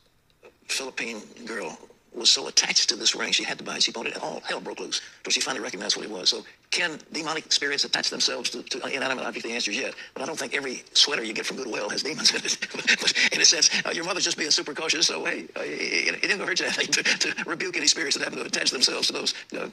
Philippine 0.67 1.21
girl 1.45 1.77
was 2.13 2.29
so 2.29 2.47
attached 2.47 2.89
to 2.89 2.95
this 2.95 3.15
ring, 3.15 3.31
she 3.31 3.43
had 3.43 3.57
to 3.59 3.63
buy 3.63 3.75
it. 3.75 3.83
She 3.83 3.91
bought 3.91 4.07
it, 4.07 4.15
and 4.15 4.23
all 4.23 4.41
hell 4.45 4.59
broke 4.59 4.79
loose. 4.79 5.01
But 5.23 5.33
she 5.33 5.41
finally 5.41 5.63
recognized 5.63 5.95
what 5.95 6.05
it 6.05 6.11
was. 6.11 6.29
So, 6.29 6.43
can 6.71 6.99
demonic 7.11 7.51
spirits 7.51 7.83
attach 7.83 8.09
themselves 8.09 8.49
to, 8.51 8.63
to 8.63 8.87
inanimate 8.87 9.25
objects? 9.25 9.47
The 9.47 9.53
answer 9.53 9.71
is 9.71 9.77
yes. 9.77 9.93
But 10.13 10.23
I 10.23 10.25
don't 10.25 10.37
think 10.37 10.55
every 10.55 10.83
sweater 10.93 11.23
you 11.23 11.33
get 11.33 11.45
from 11.45 11.57
Goodwill 11.57 11.89
has 11.89 12.03
demons 12.03 12.31
in 12.31 12.37
it. 12.43 12.57
but 12.99 13.13
in 13.33 13.41
a 13.41 13.45
sense, 13.45 13.69
uh, 13.85 13.91
your 13.91 14.05
mother's 14.05 14.23
just 14.23 14.37
being 14.37 14.51
super 14.51 14.73
cautious. 14.73 15.07
So, 15.07 15.23
hey, 15.25 15.45
uh, 15.55 15.61
it, 15.61 16.15
it 16.15 16.21
didn't 16.21 16.39
hurt 16.39 16.59
you 16.59 16.67
to, 16.69 17.03
to, 17.03 17.43
rebuke 17.45 17.77
any 17.77 17.87
spirits 17.87 18.17
that 18.17 18.23
happen 18.23 18.39
to 18.39 18.45
attach 18.45 18.71
themselves 18.71 19.07
to 19.07 19.13
those. 19.13 19.33
Uh, 19.55 19.69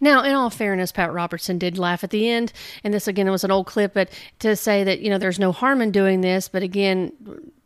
now, 0.00 0.22
in 0.22 0.34
all 0.34 0.50
fairness, 0.50 0.92
Pat 0.92 1.12
Robertson 1.12 1.58
did 1.58 1.78
laugh 1.78 2.04
at 2.04 2.10
the 2.10 2.28
end, 2.28 2.52
and 2.84 2.92
this 2.92 3.08
again 3.08 3.30
was 3.30 3.44
an 3.44 3.50
old 3.50 3.66
clip, 3.66 3.94
but 3.94 4.10
to 4.40 4.56
say 4.56 4.84
that 4.84 5.00
you 5.00 5.10
know 5.10 5.18
there's 5.18 5.38
no 5.38 5.52
harm 5.52 5.80
in 5.80 5.90
doing 5.90 6.20
this, 6.20 6.48
but 6.48 6.62
again, 6.62 7.12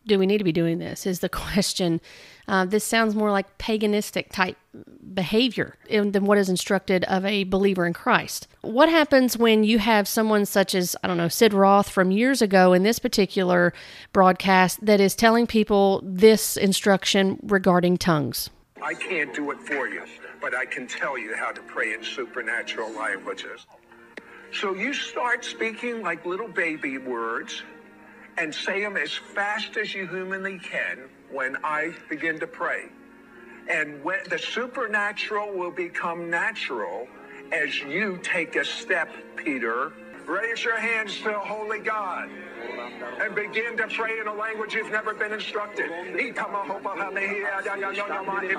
do 0.07 0.19
we 0.19 0.27
need 0.27 0.39
to 0.39 0.45
be 0.45 0.53
doing 0.53 0.79
this? 0.79 1.07
Is 1.07 1.21
the 1.21 1.29
question. 1.45 2.01
Uh, 2.47 2.67
this 2.67 2.85
sounds 2.85 3.15
more 3.15 3.31
like 3.31 3.57
paganistic 3.57 4.31
type 4.31 4.57
behavior 5.15 5.77
than 5.89 6.27
what 6.27 6.37
is 6.37 6.49
instructed 6.49 7.05
of 7.05 7.25
a 7.25 7.45
believer 7.45 7.87
in 7.87 7.93
Christ. 7.93 8.49
What 8.61 8.89
happens 8.89 9.39
when 9.39 9.65
you 9.65 9.79
have 9.79 10.07
someone 10.07 10.45
such 10.45 10.75
as, 10.75 10.95
I 11.03 11.09
don't 11.09 11.17
know, 11.17 11.29
Sid 11.29 11.55
Roth 11.55 11.89
from 11.89 12.11
years 12.11 12.43
ago 12.43 12.73
in 12.73 12.83
this 12.83 12.99
particular 12.99 13.73
broadcast 14.13 14.85
that 14.85 15.01
is 15.01 15.15
telling 15.15 15.47
people 15.47 16.03
this 16.05 16.57
instruction 16.57 17.39
regarding 17.43 17.97
tongues? 17.97 18.51
I 18.83 18.93
can't 18.95 19.35
do 19.35 19.51
it 19.51 19.61
for 19.61 19.89
you, 19.89 20.03
but 20.45 20.55
I 20.55 20.67
can 20.67 20.87
tell 20.87 21.17
you 21.17 21.35
how 21.35 21.53
to 21.53 21.63
pray 21.63 21.95
in 21.95 22.05
supernatural 22.05 22.93
languages. 22.93 23.65
So 24.53 24.75
you 24.75 24.93
start 24.93 25.43
speaking 25.43 26.03
like 26.03 26.27
little 26.27 26.49
baby 26.49 26.99
words 26.99 27.63
and 28.37 28.55
say 28.55 28.83
them 28.83 28.99
as 28.99 29.11
fast 29.11 29.79
as 29.79 29.95
you 29.95 30.07
humanly 30.07 30.59
can 30.59 31.09
when 31.33 31.57
I 31.65 31.95
begin 32.11 32.39
to 32.41 32.47
pray. 32.47 32.91
And 33.71 34.05
when 34.05 34.19
the 34.29 34.39
supernatural 34.39 35.51
will 35.55 35.71
become 35.71 36.29
natural 36.29 37.09
as 37.51 37.79
you 37.81 38.21
take 38.23 38.57
a 38.57 38.67
step, 38.67 39.09
Peter. 39.37 39.95
Raise 40.27 40.63
your 40.63 40.77
hands 40.77 41.19
to 41.23 41.33
Holy 41.33 41.79
God 41.79 42.29
and 43.21 43.35
begin 43.35 43.77
to 43.77 43.87
pray 43.89 44.19
in 44.21 44.27
a 44.29 44.35
language 44.35 44.75
you've 44.75 44.91
never 44.91 45.15
been 45.15 45.33
instructed. 45.33 45.91
If 45.91 46.27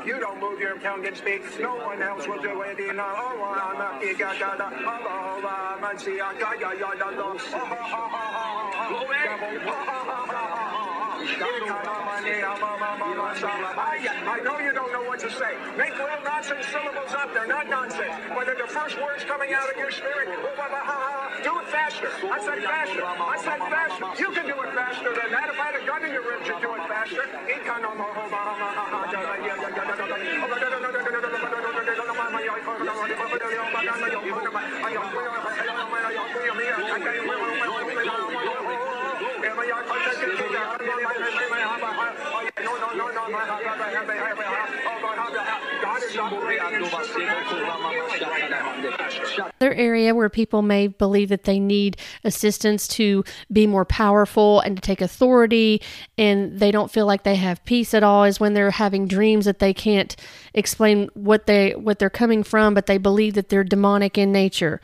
you 0.05 0.19
don't 0.19 0.39
move 0.39 0.59
your 0.59 0.77
tongue 0.79 1.05
and 1.05 1.15
speak, 1.17 1.41
no 1.59 1.75
one 1.75 2.01
else 2.01 2.27
will 2.27 2.41
do 2.41 2.62
it. 2.62 2.77
I 14.27 14.39
know 14.43 14.59
you 14.59 14.74
don't 14.74 14.91
know 14.91 15.03
what 15.03 15.19
to 15.19 15.29
say. 15.29 15.55
Make 15.77 15.97
little 15.97 16.24
nonsense 16.24 16.65
syllables 16.67 17.13
up. 17.13 17.33
They're 17.33 17.47
not 17.47 17.69
nonsense. 17.69 18.13
But 18.29 18.45
they're 18.45 18.55
the 18.55 18.67
first 18.67 19.00
words 19.01 19.24
coming 19.24 19.53
out 19.53 19.69
of 19.69 19.77
your 19.77 19.91
spirit. 19.91 20.27
Do 21.43 21.59
it 21.59 21.67
faster. 21.67 22.09
I 22.31 22.39
said 22.43 22.63
faster. 22.63 23.05
I 23.05 23.38
said 23.43 23.59
faster. 23.59 23.94
You 23.95 24.29
can 24.31 24.45
do 24.45 24.61
it 24.61 24.73
faster 24.75 25.13
than 25.15 25.31
that. 25.31 25.49
If 25.49 25.59
I 25.59 25.71
had 25.71 25.81
a 25.81 25.85
gun 25.85 26.03
in 26.03 26.11
your 26.11 26.27
ribs, 26.27 26.47
you'd 26.47 26.59
do 26.59 26.75
it 26.75 26.87
faster. 26.89 27.23
Other 49.62 49.74
area 49.74 50.13
where 50.13 50.29
people 50.29 50.62
may 50.62 50.88
believe 50.88 51.29
that 51.29 51.43
they 51.43 51.59
need 51.59 51.97
assistance 52.24 52.88
to 52.89 53.24
be 53.51 53.67
more 53.67 53.85
powerful 53.85 54.59
and 54.59 54.75
to 54.75 54.81
take 54.81 55.01
authority 55.01 55.81
and 56.17 56.59
they 56.59 56.71
don't 56.71 56.91
feel 56.91 57.05
like 57.05 57.24
they 57.24 57.35
have 57.35 57.63
peace 57.65 57.93
at 57.93 58.03
all 58.03 58.24
is 58.24 58.39
when 58.39 58.53
they're 58.53 58.71
having 58.71 59.07
dreams 59.07 59.45
that 59.45 59.59
they 59.59 59.73
can't 59.73 60.15
explain 60.53 61.10
what 61.13 61.45
they 61.45 61.71
what 61.75 61.99
they're 61.99 62.10
coming 62.10 62.43
from 62.43 62.73
but 62.73 62.86
they 62.86 62.97
believe 62.97 63.34
that 63.34 63.49
they're 63.49 63.63
demonic 63.63 64.17
in 64.17 64.32
nature. 64.32 64.82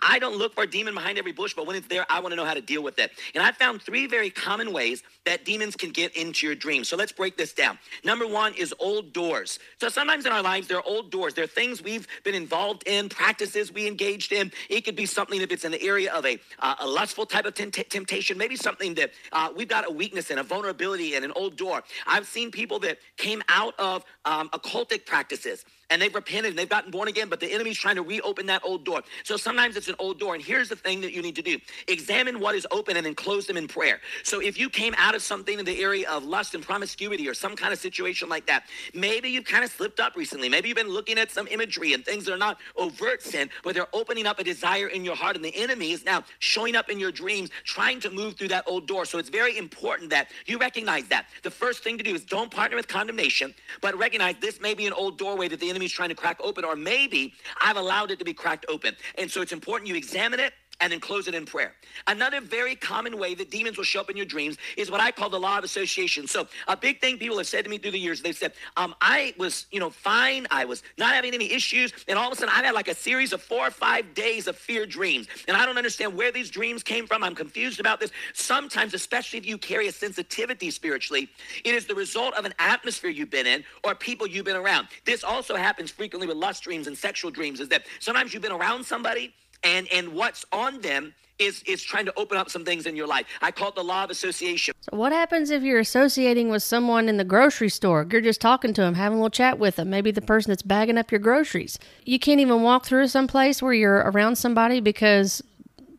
I 0.00 0.18
don't 0.18 0.36
look 0.36 0.54
for 0.54 0.64
a 0.64 0.66
demon 0.66 0.94
behind 0.94 1.18
every 1.18 1.32
bush, 1.32 1.54
but 1.54 1.66
when 1.66 1.76
it's 1.76 1.88
there, 1.88 2.06
I 2.08 2.20
want 2.20 2.32
to 2.32 2.36
know 2.36 2.44
how 2.44 2.54
to 2.54 2.60
deal 2.60 2.82
with 2.82 2.98
it. 2.98 3.12
And 3.34 3.42
I 3.42 3.52
found 3.52 3.82
three 3.82 4.06
very 4.06 4.30
common 4.30 4.72
ways 4.72 5.02
that 5.24 5.44
demons 5.44 5.76
can 5.76 5.90
get 5.90 6.16
into 6.16 6.46
your 6.46 6.54
dreams. 6.54 6.88
So 6.88 6.96
let's 6.96 7.12
break 7.12 7.36
this 7.36 7.52
down. 7.52 7.78
Number 8.04 8.26
one 8.26 8.54
is 8.54 8.74
old 8.78 9.12
doors. 9.12 9.58
So 9.80 9.88
sometimes 9.88 10.26
in 10.26 10.32
our 10.32 10.42
lives, 10.42 10.68
there 10.68 10.78
are 10.78 10.86
old 10.86 11.10
doors. 11.10 11.34
There 11.34 11.44
are 11.44 11.48
things 11.48 11.82
we've 11.82 12.06
been 12.24 12.34
involved 12.34 12.84
in, 12.86 13.08
practices 13.08 13.72
we 13.72 13.86
engaged 13.86 14.32
in. 14.32 14.52
It 14.68 14.84
could 14.84 14.96
be 14.96 15.06
something 15.06 15.40
if 15.40 15.50
it's 15.50 15.64
in 15.64 15.72
the 15.72 15.82
area 15.82 16.12
of 16.12 16.24
a, 16.26 16.38
uh, 16.60 16.76
a 16.80 16.86
lustful 16.86 17.26
type 17.26 17.46
of 17.46 17.54
temptation, 17.54 18.38
maybe 18.38 18.56
something 18.56 18.94
that 18.94 19.12
uh, 19.32 19.50
we've 19.54 19.68
got 19.68 19.86
a 19.88 19.90
weakness 19.90 20.30
in, 20.30 20.38
a 20.38 20.42
vulnerability 20.42 21.14
in, 21.14 21.24
an 21.24 21.32
old 21.36 21.56
door. 21.56 21.82
I've 22.06 22.26
seen 22.26 22.50
people 22.50 22.78
that 22.80 22.98
came 23.16 23.42
out 23.48 23.74
of 23.78 24.04
um, 24.24 24.48
occultic 24.50 25.06
practices 25.06 25.64
and 25.94 26.02
they've 26.02 26.12
repented 26.12 26.50
and 26.50 26.58
they've 26.58 26.68
gotten 26.68 26.90
born 26.90 27.06
again, 27.06 27.28
but 27.28 27.38
the 27.38 27.52
enemy's 27.52 27.78
trying 27.78 27.94
to 27.94 28.02
reopen 28.02 28.46
that 28.46 28.62
old 28.64 28.84
door. 28.84 29.04
So 29.22 29.36
sometimes 29.36 29.76
it's 29.76 29.86
an 29.86 29.94
old 30.00 30.18
door. 30.18 30.34
And 30.34 30.42
here's 30.42 30.68
the 30.68 30.74
thing 30.74 31.00
that 31.02 31.12
you 31.12 31.22
need 31.22 31.36
to 31.36 31.42
do 31.42 31.56
examine 31.86 32.40
what 32.40 32.56
is 32.56 32.66
open 32.72 32.96
and 32.96 33.06
then 33.06 33.14
close 33.14 33.46
them 33.46 33.56
in 33.56 33.68
prayer. 33.68 34.00
So 34.24 34.40
if 34.40 34.58
you 34.58 34.68
came 34.68 34.92
out 34.98 35.14
of 35.14 35.22
something 35.22 35.56
in 35.56 35.64
the 35.64 35.80
area 35.80 36.10
of 36.10 36.24
lust 36.24 36.56
and 36.56 36.64
promiscuity 36.64 37.28
or 37.28 37.34
some 37.34 37.54
kind 37.54 37.72
of 37.72 37.78
situation 37.78 38.28
like 38.28 38.44
that, 38.46 38.64
maybe 38.92 39.28
you've 39.28 39.44
kind 39.44 39.62
of 39.62 39.70
slipped 39.70 40.00
up 40.00 40.16
recently. 40.16 40.48
Maybe 40.48 40.66
you've 40.66 40.76
been 40.76 40.88
looking 40.88 41.16
at 41.16 41.30
some 41.30 41.46
imagery 41.46 41.92
and 41.92 42.04
things 42.04 42.24
that 42.24 42.34
are 42.34 42.38
not 42.38 42.58
overt 42.74 43.22
sin, 43.22 43.48
but 43.62 43.76
they're 43.76 43.86
opening 43.92 44.26
up 44.26 44.40
a 44.40 44.44
desire 44.44 44.88
in 44.88 45.04
your 45.04 45.14
heart. 45.14 45.36
And 45.36 45.44
the 45.44 45.54
enemy 45.54 45.92
is 45.92 46.04
now 46.04 46.24
showing 46.40 46.74
up 46.74 46.90
in 46.90 46.98
your 46.98 47.12
dreams, 47.12 47.50
trying 47.62 48.00
to 48.00 48.10
move 48.10 48.34
through 48.34 48.48
that 48.48 48.64
old 48.66 48.88
door. 48.88 49.04
So 49.04 49.18
it's 49.18 49.28
very 49.28 49.56
important 49.58 50.10
that 50.10 50.32
you 50.46 50.58
recognize 50.58 51.04
that. 51.04 51.26
The 51.44 51.52
first 51.52 51.84
thing 51.84 51.98
to 51.98 52.02
do 52.02 52.16
is 52.16 52.24
don't 52.24 52.50
partner 52.50 52.76
with 52.76 52.88
condemnation, 52.88 53.54
but 53.80 53.96
recognize 53.96 54.34
this 54.40 54.60
may 54.60 54.74
be 54.74 54.88
an 54.88 54.92
old 54.92 55.18
doorway 55.18 55.46
that 55.46 55.60
the 55.60 55.70
enemy's 55.84 55.92
trying 55.92 56.08
to 56.08 56.14
crack 56.14 56.38
open, 56.42 56.64
or 56.64 56.76
maybe 56.76 57.34
I've 57.60 57.76
allowed 57.76 58.10
it 58.10 58.18
to 58.18 58.24
be 58.24 58.32
cracked 58.32 58.64
open. 58.68 58.96
And 59.18 59.30
so 59.30 59.42
it's 59.42 59.52
important 59.52 59.88
you 59.88 59.94
examine 59.94 60.40
it 60.40 60.54
and 60.80 60.92
then 60.92 61.00
close 61.00 61.28
it 61.28 61.34
in 61.34 61.46
prayer. 61.46 61.74
Another 62.06 62.40
very 62.40 62.74
common 62.74 63.18
way 63.18 63.34
that 63.34 63.50
demons 63.50 63.76
will 63.76 63.84
show 63.84 64.00
up 64.00 64.10
in 64.10 64.16
your 64.16 64.26
dreams 64.26 64.56
is 64.76 64.90
what 64.90 65.00
I 65.00 65.10
call 65.10 65.30
the 65.30 65.38
law 65.38 65.58
of 65.58 65.64
association. 65.64 66.26
So 66.26 66.48
a 66.66 66.76
big 66.76 67.00
thing 67.00 67.18
people 67.18 67.38
have 67.38 67.46
said 67.46 67.64
to 67.64 67.70
me 67.70 67.78
through 67.78 67.92
the 67.92 67.98
years, 67.98 68.20
they've 68.20 68.36
said, 68.36 68.52
um, 68.76 68.94
I 69.00 69.34
was, 69.38 69.66
you 69.70 69.80
know, 69.80 69.90
fine. 69.90 70.46
I 70.50 70.64
was 70.64 70.82
not 70.98 71.14
having 71.14 71.32
any 71.32 71.52
issues. 71.52 71.92
And 72.08 72.18
all 72.18 72.26
of 72.26 72.32
a 72.32 72.36
sudden 72.36 72.52
I've 72.54 72.64
had 72.64 72.74
like 72.74 72.88
a 72.88 72.94
series 72.94 73.32
of 73.32 73.40
four 73.40 73.66
or 73.66 73.70
five 73.70 74.14
days 74.14 74.46
of 74.46 74.56
fear 74.56 74.84
dreams. 74.84 75.28
And 75.46 75.56
I 75.56 75.64
don't 75.64 75.78
understand 75.78 76.16
where 76.16 76.32
these 76.32 76.50
dreams 76.50 76.82
came 76.82 77.06
from. 77.06 77.22
I'm 77.22 77.34
confused 77.34 77.80
about 77.80 78.00
this. 78.00 78.10
Sometimes, 78.32 78.94
especially 78.94 79.38
if 79.38 79.46
you 79.46 79.58
carry 79.58 79.88
a 79.88 79.92
sensitivity 79.92 80.70
spiritually, 80.70 81.28
it 81.64 81.74
is 81.74 81.86
the 81.86 81.94
result 81.94 82.34
of 82.34 82.44
an 82.44 82.54
atmosphere 82.58 83.10
you've 83.10 83.30
been 83.30 83.46
in 83.46 83.64
or 83.84 83.94
people 83.94 84.26
you've 84.26 84.44
been 84.44 84.56
around. 84.56 84.88
This 85.04 85.22
also 85.22 85.54
happens 85.56 85.90
frequently 85.90 86.26
with 86.26 86.36
lust 86.36 86.64
dreams 86.64 86.86
and 86.86 86.98
sexual 86.98 87.30
dreams 87.30 87.60
is 87.60 87.68
that 87.68 87.86
sometimes 88.00 88.34
you've 88.34 88.42
been 88.42 88.52
around 88.52 88.84
somebody 88.84 89.32
and 89.64 89.88
and 89.92 90.12
what's 90.12 90.44
on 90.52 90.80
them 90.80 91.14
is 91.38 91.62
is 91.64 91.82
trying 91.82 92.04
to 92.04 92.12
open 92.16 92.38
up 92.38 92.48
some 92.48 92.64
things 92.64 92.86
in 92.86 92.94
your 92.94 93.06
life. 93.06 93.26
I 93.42 93.50
call 93.50 93.68
it 93.70 93.74
the 93.74 93.82
law 93.82 94.04
of 94.04 94.10
association. 94.10 94.74
So 94.80 94.96
what 94.96 95.12
happens 95.12 95.50
if 95.50 95.62
you're 95.62 95.80
associating 95.80 96.48
with 96.48 96.62
someone 96.62 97.08
in 97.08 97.16
the 97.16 97.24
grocery 97.24 97.68
store? 97.68 98.06
You're 98.10 98.20
just 98.20 98.40
talking 98.40 98.72
to 98.74 98.80
them, 98.80 98.94
having 98.94 99.18
a 99.18 99.20
little 99.20 99.30
chat 99.30 99.58
with 99.58 99.76
them. 99.76 99.90
Maybe 99.90 100.10
the 100.10 100.22
person 100.22 100.50
that's 100.50 100.62
bagging 100.62 100.98
up 100.98 101.10
your 101.10 101.18
groceries. 101.18 101.78
You 102.04 102.18
can't 102.18 102.40
even 102.40 102.62
walk 102.62 102.86
through 102.86 103.08
some 103.08 103.26
place 103.26 103.60
where 103.60 103.72
you're 103.72 103.96
around 104.10 104.36
somebody 104.36 104.80
because 104.80 105.42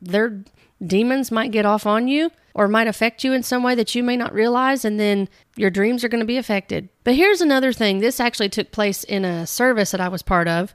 their 0.02 0.44
demons 0.86 1.32
might 1.32 1.52
get 1.52 1.66
off 1.66 1.86
on 1.86 2.08
you 2.08 2.32
or 2.54 2.68
might 2.68 2.88
affect 2.88 3.24
you 3.24 3.34
in 3.34 3.44
some 3.44 3.64
way 3.64 3.76
that 3.76 3.96
you 3.96 4.04
may 4.04 4.16
not 4.16 4.34
realize 4.34 4.86
and 4.86 5.00
then 5.00 5.28
your 5.58 5.70
dreams 5.70 6.04
are 6.04 6.08
going 6.08 6.22
to 6.22 6.26
be 6.26 6.38
affected. 6.38 6.88
But 7.04 7.16
here's 7.16 7.42
another 7.42 7.74
thing. 7.74 8.00
This 8.00 8.20
actually 8.20 8.50
took 8.50 8.72
place 8.72 9.04
in 9.04 9.26
a 9.26 9.46
service 9.46 9.92
that 9.92 10.00
I 10.00 10.08
was 10.08 10.22
part 10.22 10.48
of. 10.48 10.74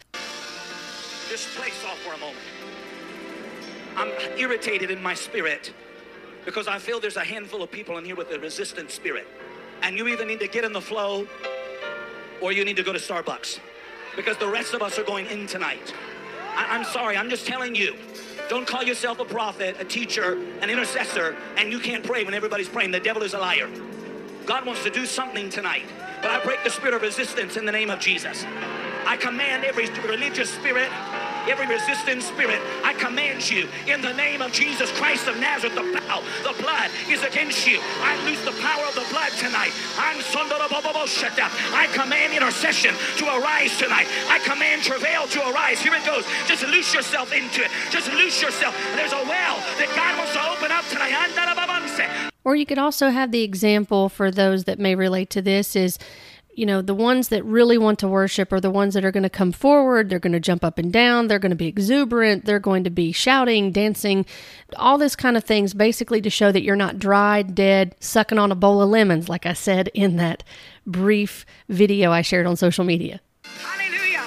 I'm 4.01 4.39
irritated 4.39 4.91
in 4.91 5.03
my 5.03 5.13
spirit 5.13 5.75
because 6.47 6.67
I 6.67 6.79
feel 6.79 7.01
there's 7.01 7.19
a 7.19 7.25
handful 7.25 7.63
of 7.63 7.71
people 7.71 7.99
in 7.99 8.05
here 8.07 8.17
with 8.17 8.31
a 8.31 8.41
resistant 8.41 8.91
spirit. 8.91 9.29
And 9.83 9.99
you 9.99 10.09
either 10.09 10.25
need 10.25 10.41
to 10.41 10.49
get 10.49 10.65
in 10.65 10.73
the 10.73 10.81
flow 10.81 11.27
or 12.41 12.51
you 12.51 12.65
need 12.65 12.77
to 12.77 12.83
go 12.83 12.95
to 12.95 12.99
Starbucks 12.99 13.61
because 14.17 14.39
the 14.39 14.49
rest 14.49 14.73
of 14.73 14.81
us 14.81 14.99
are 14.99 15.03
going 15.03 15.27
in 15.27 15.47
tonight. 15.47 15.93
I- 16.57 16.77
am 16.77 16.85
sorry, 16.85 17.15
I'm 17.19 17.29
just 17.29 17.47
telling 17.47 17.75
you. 17.75 17.95
Don't 18.49 18.67
call 18.67 18.83
yourself 18.83 19.21
a 19.21 19.25
prophet, 19.27 19.77
a 19.79 19.85
teacher, 19.85 20.39
an 20.63 20.71
intercessor, 20.71 21.37
and 21.59 21.71
you 21.71 21.79
can't 21.79 22.03
pray 22.03 22.25
when 22.25 22.33
everybody's 22.33 22.71
praying. 22.71 22.93
The 22.93 23.01
devil 23.01 23.23
is 23.23 23.35
a 23.35 23.39
liar. 23.39 23.69
God 24.47 24.65
wants 24.65 24.83
to 24.85 24.91
do 24.91 25.05
something 25.05 25.51
tonight. 25.51 25.85
But 26.23 26.31
I 26.31 26.43
break 26.43 26.65
the 26.65 26.71
spirit 26.71 26.95
of 26.95 27.03
resistance 27.03 27.59
in 27.59 27.67
the 27.67 27.73
name 27.73 27.91
of 27.91 28.01
Jesus. 28.01 28.47
I 29.07 29.19
command 29.19 29.65
every 29.65 29.91
religious 30.09 30.49
spirit 30.49 30.91
Every 31.48 31.66
resistant 31.66 32.22
spirit, 32.22 32.61
I 32.85 32.94
command 32.94 33.48
you 33.50 33.68
in 33.87 34.00
the 34.03 34.12
name 34.12 34.42
of 34.42 34.53
Jesus 34.53 34.90
Christ 34.92 35.29
of 35.29 35.38
Nazareth, 35.38 35.74
the 35.74 35.83
bow, 35.83 36.22
the 36.42 36.55
blood 36.62 36.90
is 37.09 37.22
against 37.22 37.66
you. 37.66 37.81
I 38.03 38.16
loose 38.24 38.42
the 38.44 38.57
power 38.61 38.85
of 38.87 38.94
the 38.94 39.07
blood 39.11 39.33
tonight. 39.38 39.72
I'm. 39.96 40.20
I 41.72 41.87
command 41.92 42.33
intercession 42.35 42.94
to 43.18 43.26
arise 43.26 43.76
tonight. 43.79 44.07
I 44.29 44.38
command 44.40 44.83
travail 44.83 45.26
to 45.29 45.50
arise. 45.50 45.81
Here 45.81 45.94
it 45.94 46.05
goes. 46.05 46.24
Just 46.46 46.66
loose 46.66 46.94
yourself 46.94 47.33
into 47.33 47.62
it. 47.62 47.70
Just 47.90 48.12
loose 48.12 48.40
yourself. 48.42 48.74
There's 48.96 49.12
a 49.12 49.24
well 49.24 49.57
that 49.79 49.90
God 49.96 50.18
wants 50.18 50.33
to 50.35 50.42
open 50.50 50.70
up 50.70 50.85
tonight. 50.88 51.11
Or 52.44 52.57
you 52.57 52.66
could 52.66 52.79
also 52.79 53.11
have 53.11 53.33
the 53.33 53.42
example 53.42 54.09
for 54.09 54.31
those 54.31 54.64
that 54.64 54.79
may 54.79 54.94
relate 54.94 55.31
to 55.31 55.42
this 55.42 55.76
is 55.76 55.98
you 56.55 56.67
know, 56.67 56.83
the 56.83 56.95
ones 56.95 57.29
that 57.29 57.45
really 57.45 57.79
want 57.79 57.99
to 58.01 58.09
worship 58.09 58.53
are 58.53 58.61
the 58.61 58.71
ones 58.71 58.95
that 58.95 59.05
are 59.05 59.11
going 59.11 59.23
to 59.23 59.31
come 59.31 59.53
forward. 59.53 60.11
They're 60.11 60.19
going 60.19 60.33
to 60.33 60.41
jump 60.41 60.65
up 60.65 60.79
and 60.79 60.93
down. 60.93 61.29
They're 61.29 61.39
going 61.39 61.51
to 61.51 61.57
be 61.57 61.69
exuberant. 61.69 62.45
They're 62.45 62.59
going 62.59 62.85
to 62.85 62.91
be 62.91 63.13
shouting, 63.13 63.73
dancing, 63.73 64.27
all 64.77 64.99
this 64.99 65.17
kind 65.17 65.37
of 65.37 65.45
things, 65.45 65.75
basically 65.75 66.21
to 66.23 66.31
show 66.31 66.53
that 66.53 66.63
you're 66.63 66.77
not 66.77 66.99
dry, 66.99 67.43
dead, 67.43 67.95
sucking 68.01 68.39
on 68.39 68.53
a 68.53 68.57
bowl 68.57 68.83
of 68.83 68.89
lemons, 68.89 69.29
like 69.29 69.47
I 69.47 69.53
said 69.53 69.89
in 69.95 70.17
that 70.17 70.43
brief 70.87 71.47
video 71.69 72.11
I 72.11 72.23
shared 72.23 72.47
on 72.47 72.57
social 72.57 72.85
media. 72.85 73.21
Hallelujah. 73.45 74.25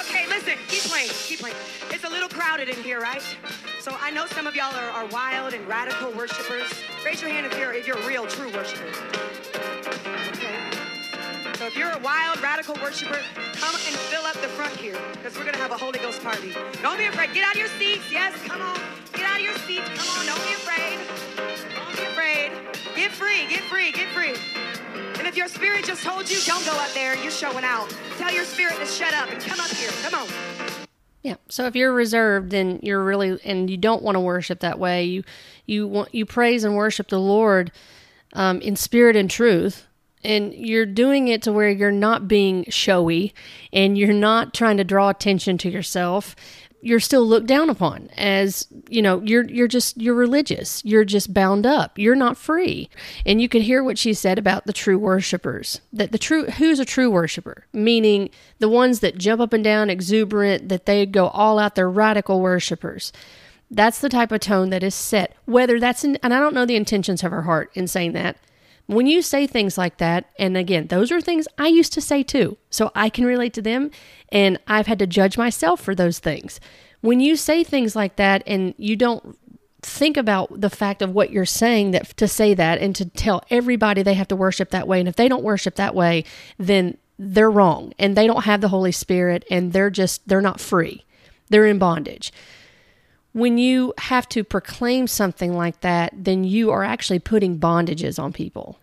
Okay, 0.00 0.26
listen, 0.28 0.54
keep 0.68 0.82
playing, 0.82 1.10
keep 1.10 1.40
playing. 1.40 1.56
It's 1.90 2.04
a 2.04 2.10
little 2.10 2.28
crowded 2.28 2.68
in 2.68 2.82
here, 2.82 3.00
right? 3.00 3.22
So 3.80 3.96
I 4.00 4.10
know 4.10 4.26
some 4.26 4.46
of 4.46 4.54
y'all 4.54 4.74
are, 4.74 4.90
are 4.90 5.06
wild 5.06 5.54
and 5.54 5.66
radical 5.66 6.10
worshipers. 6.12 6.72
Raise 7.04 7.20
your 7.20 7.30
hand 7.30 7.46
if 7.46 7.58
you're 7.58 7.72
if 7.72 7.86
you're 7.86 8.00
real, 8.06 8.26
true 8.26 8.50
worshipers. 8.52 8.96
If 11.74 11.80
you're 11.80 11.90
a 11.90 11.98
wild, 11.98 12.40
radical 12.40 12.76
worshiper, 12.80 13.18
come 13.54 13.74
and 13.74 13.96
fill 14.06 14.24
up 14.26 14.34
the 14.34 14.46
front 14.46 14.76
here 14.76 14.96
because 15.14 15.34
we're 15.34 15.42
going 15.42 15.54
to 15.54 15.60
have 15.60 15.72
a 15.72 15.76
Holy 15.76 15.98
Ghost 15.98 16.22
party. 16.22 16.54
Don't 16.80 16.96
be 16.96 17.06
afraid. 17.06 17.34
Get 17.34 17.42
out 17.42 17.54
of 17.54 17.58
your 17.58 17.66
seats. 17.66 18.12
Yes, 18.12 18.32
come 18.44 18.62
on. 18.62 18.78
Get 19.12 19.24
out 19.24 19.38
of 19.38 19.42
your 19.42 19.56
seats. 19.66 19.88
Come 19.88 20.06
on. 20.16 20.24
Don't 20.24 20.46
be 20.46 20.54
afraid. 20.54 21.00
Don't 21.74 21.96
be 21.96 22.04
afraid. 22.04 22.52
Get 22.94 23.10
free. 23.10 23.48
Get 23.48 23.62
free. 23.62 23.90
Get 23.90 24.06
free. 24.14 24.36
And 25.18 25.26
if 25.26 25.36
your 25.36 25.48
spirit 25.48 25.84
just 25.84 26.04
told 26.04 26.30
you, 26.30 26.38
don't 26.46 26.64
go 26.64 26.70
up 26.78 26.92
there, 26.94 27.16
you're 27.16 27.32
showing 27.32 27.64
out. 27.64 27.92
Tell 28.18 28.32
your 28.32 28.44
spirit 28.44 28.76
to 28.76 28.86
shut 28.86 29.12
up 29.12 29.28
and 29.32 29.42
come 29.42 29.58
up 29.58 29.70
here. 29.70 29.90
Come 30.04 30.14
on. 30.14 30.28
Yeah. 31.22 31.34
So 31.48 31.66
if 31.66 31.74
you're 31.74 31.92
reserved 31.92 32.54
and 32.54 32.80
you're 32.84 33.02
really 33.02 33.40
and 33.44 33.68
you 33.68 33.78
don't 33.78 34.04
want 34.04 34.14
to 34.14 34.20
worship 34.20 34.60
that 34.60 34.78
way, 34.78 35.06
you 35.06 35.24
you 35.66 35.88
want 35.88 36.14
you 36.14 36.24
praise 36.24 36.62
and 36.62 36.76
worship 36.76 37.08
the 37.08 37.18
Lord 37.18 37.72
um, 38.34 38.60
in 38.60 38.76
spirit 38.76 39.16
and 39.16 39.28
truth, 39.28 39.88
and 40.24 40.54
you're 40.54 40.86
doing 40.86 41.28
it 41.28 41.42
to 41.42 41.52
where 41.52 41.70
you're 41.70 41.92
not 41.92 42.26
being 42.26 42.64
showy 42.68 43.34
and 43.72 43.98
you're 43.98 44.12
not 44.12 44.54
trying 44.54 44.76
to 44.76 44.84
draw 44.84 45.08
attention 45.08 45.58
to 45.58 45.70
yourself 45.70 46.34
you're 46.84 47.00
still 47.00 47.26
looked 47.26 47.46
down 47.46 47.70
upon 47.70 48.10
as 48.18 48.68
you 48.90 49.00
know 49.00 49.22
you're 49.22 49.44
you're 49.46 49.66
just 49.66 50.00
you're 50.00 50.14
religious. 50.14 50.84
You're 50.84 51.06
just 51.06 51.32
bound 51.32 51.64
up. 51.64 51.98
You're 51.98 52.14
not 52.14 52.36
free. 52.36 52.90
And 53.24 53.40
you 53.40 53.48
can 53.48 53.62
hear 53.62 53.82
what 53.82 53.96
she 53.96 54.12
said 54.12 54.38
about 54.38 54.66
the 54.66 54.72
true 54.72 54.98
worshipers 54.98 55.80
that 55.94 56.12
the 56.12 56.18
true 56.18 56.44
who's 56.44 56.78
a 56.78 56.84
true 56.84 57.10
worshiper? 57.10 57.66
Meaning 57.72 58.28
the 58.58 58.68
ones 58.68 59.00
that 59.00 59.16
jump 59.16 59.40
up 59.40 59.54
and 59.54 59.64
down 59.64 59.88
exuberant 59.88 60.68
that 60.68 60.84
they 60.84 61.06
go 61.06 61.28
all 61.28 61.58
out. 61.58 61.74
They're 61.74 61.90
radical 61.90 62.42
worshipers. 62.42 63.12
That's 63.70 64.00
the 64.00 64.10
type 64.10 64.30
of 64.30 64.40
tone 64.40 64.68
that 64.68 64.82
is 64.82 64.94
set 64.94 65.34
whether 65.46 65.80
that's 65.80 66.04
in 66.04 66.16
and 66.22 66.34
i 66.34 66.38
don't 66.38 66.54
know 66.54 66.66
the 66.66 66.76
intentions 66.76 67.24
of 67.24 67.32
her 67.32 67.42
heart 67.42 67.70
in 67.74 67.88
saying 67.88 68.12
that 68.12 68.36
when 68.86 69.06
you 69.06 69.22
say 69.22 69.46
things 69.46 69.78
like 69.78 69.96
that, 69.98 70.26
and 70.38 70.56
again, 70.56 70.88
those 70.88 71.10
are 71.10 71.20
things 71.20 71.48
I 71.56 71.68
used 71.68 71.92
to 71.94 72.00
say 72.00 72.22
too, 72.22 72.58
so 72.70 72.90
I 72.94 73.08
can 73.08 73.24
relate 73.24 73.54
to 73.54 73.62
them, 73.62 73.90
and 74.30 74.58
I've 74.66 74.86
had 74.86 74.98
to 74.98 75.06
judge 75.06 75.38
myself 75.38 75.80
for 75.80 75.94
those 75.94 76.18
things. 76.18 76.60
When 77.00 77.20
you 77.20 77.36
say 77.36 77.64
things 77.64 77.96
like 77.96 78.16
that 78.16 78.42
and 78.46 78.74
you 78.76 78.96
don't 78.96 79.38
think 79.82 80.16
about 80.16 80.60
the 80.60 80.70
fact 80.70 81.02
of 81.02 81.10
what 81.10 81.30
you're 81.30 81.44
saying 81.44 81.90
that 81.90 82.16
to 82.16 82.26
say 82.26 82.54
that 82.54 82.78
and 82.78 82.96
to 82.96 83.04
tell 83.04 83.44
everybody 83.50 84.02
they 84.02 84.14
have 84.14 84.28
to 84.28 84.36
worship 84.36 84.70
that 84.70 84.88
way 84.88 84.98
and 84.98 85.08
if 85.08 85.16
they 85.16 85.28
don't 85.28 85.44
worship 85.44 85.74
that 85.74 85.94
way 85.94 86.24
then 86.56 86.96
they're 87.18 87.50
wrong 87.50 87.92
and 87.98 88.16
they 88.16 88.26
don't 88.26 88.44
have 88.44 88.62
the 88.62 88.68
holy 88.68 88.90
spirit 88.90 89.44
and 89.50 89.74
they're 89.74 89.90
just 89.90 90.26
they're 90.26 90.40
not 90.40 90.58
free 90.58 91.04
they're 91.50 91.66
in 91.66 91.78
bondage 91.78 92.32
when 93.34 93.58
you 93.58 93.92
have 93.98 94.28
to 94.30 94.44
proclaim 94.44 95.08
something 95.08 95.54
like 95.54 95.80
that, 95.80 96.12
then 96.16 96.44
you 96.44 96.70
are 96.70 96.84
actually 96.84 97.18
putting 97.18 97.58
bondages 97.58 98.18
on 98.18 98.32
people 98.32 98.78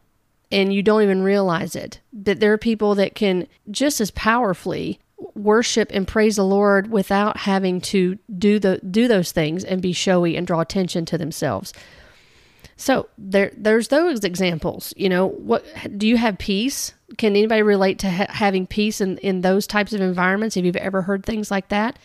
and 0.51 0.73
you 0.73 0.83
don't 0.83 1.03
even 1.03 1.23
realize 1.23 1.73
it. 1.73 2.01
That 2.11 2.41
there 2.41 2.51
are 2.51 2.57
people 2.57 2.93
that 2.95 3.15
can 3.15 3.47
just 3.71 4.01
as 4.01 4.11
powerfully 4.11 4.99
worship 5.35 5.89
and 5.93 6.05
praise 6.05 6.35
the 6.35 6.43
Lord 6.43 6.91
without 6.91 7.37
having 7.37 7.79
to 7.81 8.19
do 8.37 8.59
the 8.59 8.79
do 8.79 9.07
those 9.07 9.31
things 9.31 9.63
and 9.63 9.81
be 9.81 9.93
showy 9.93 10.35
and 10.35 10.45
draw 10.45 10.59
attention 10.59 11.05
to 11.05 11.17
themselves. 11.17 11.73
So 12.75 13.07
there 13.17 13.53
there's 13.55 13.87
those 13.87 14.25
examples. 14.25 14.93
You 14.97 15.07
know, 15.07 15.29
what 15.29 15.65
do 15.97 16.09
you 16.09 16.17
have 16.17 16.37
peace? 16.37 16.93
Can 17.17 17.37
anybody 17.37 17.61
relate 17.61 17.99
to 17.99 18.11
ha- 18.11 18.27
having 18.27 18.67
peace 18.67 18.99
in 18.99 19.17
in 19.19 19.39
those 19.41 19.65
types 19.65 19.93
of 19.93 20.01
environments? 20.01 20.55
Have 20.55 20.65
you've 20.65 20.75
ever 20.75 21.03
heard 21.03 21.25
things 21.25 21.49
like 21.49 21.69
that? 21.69 21.97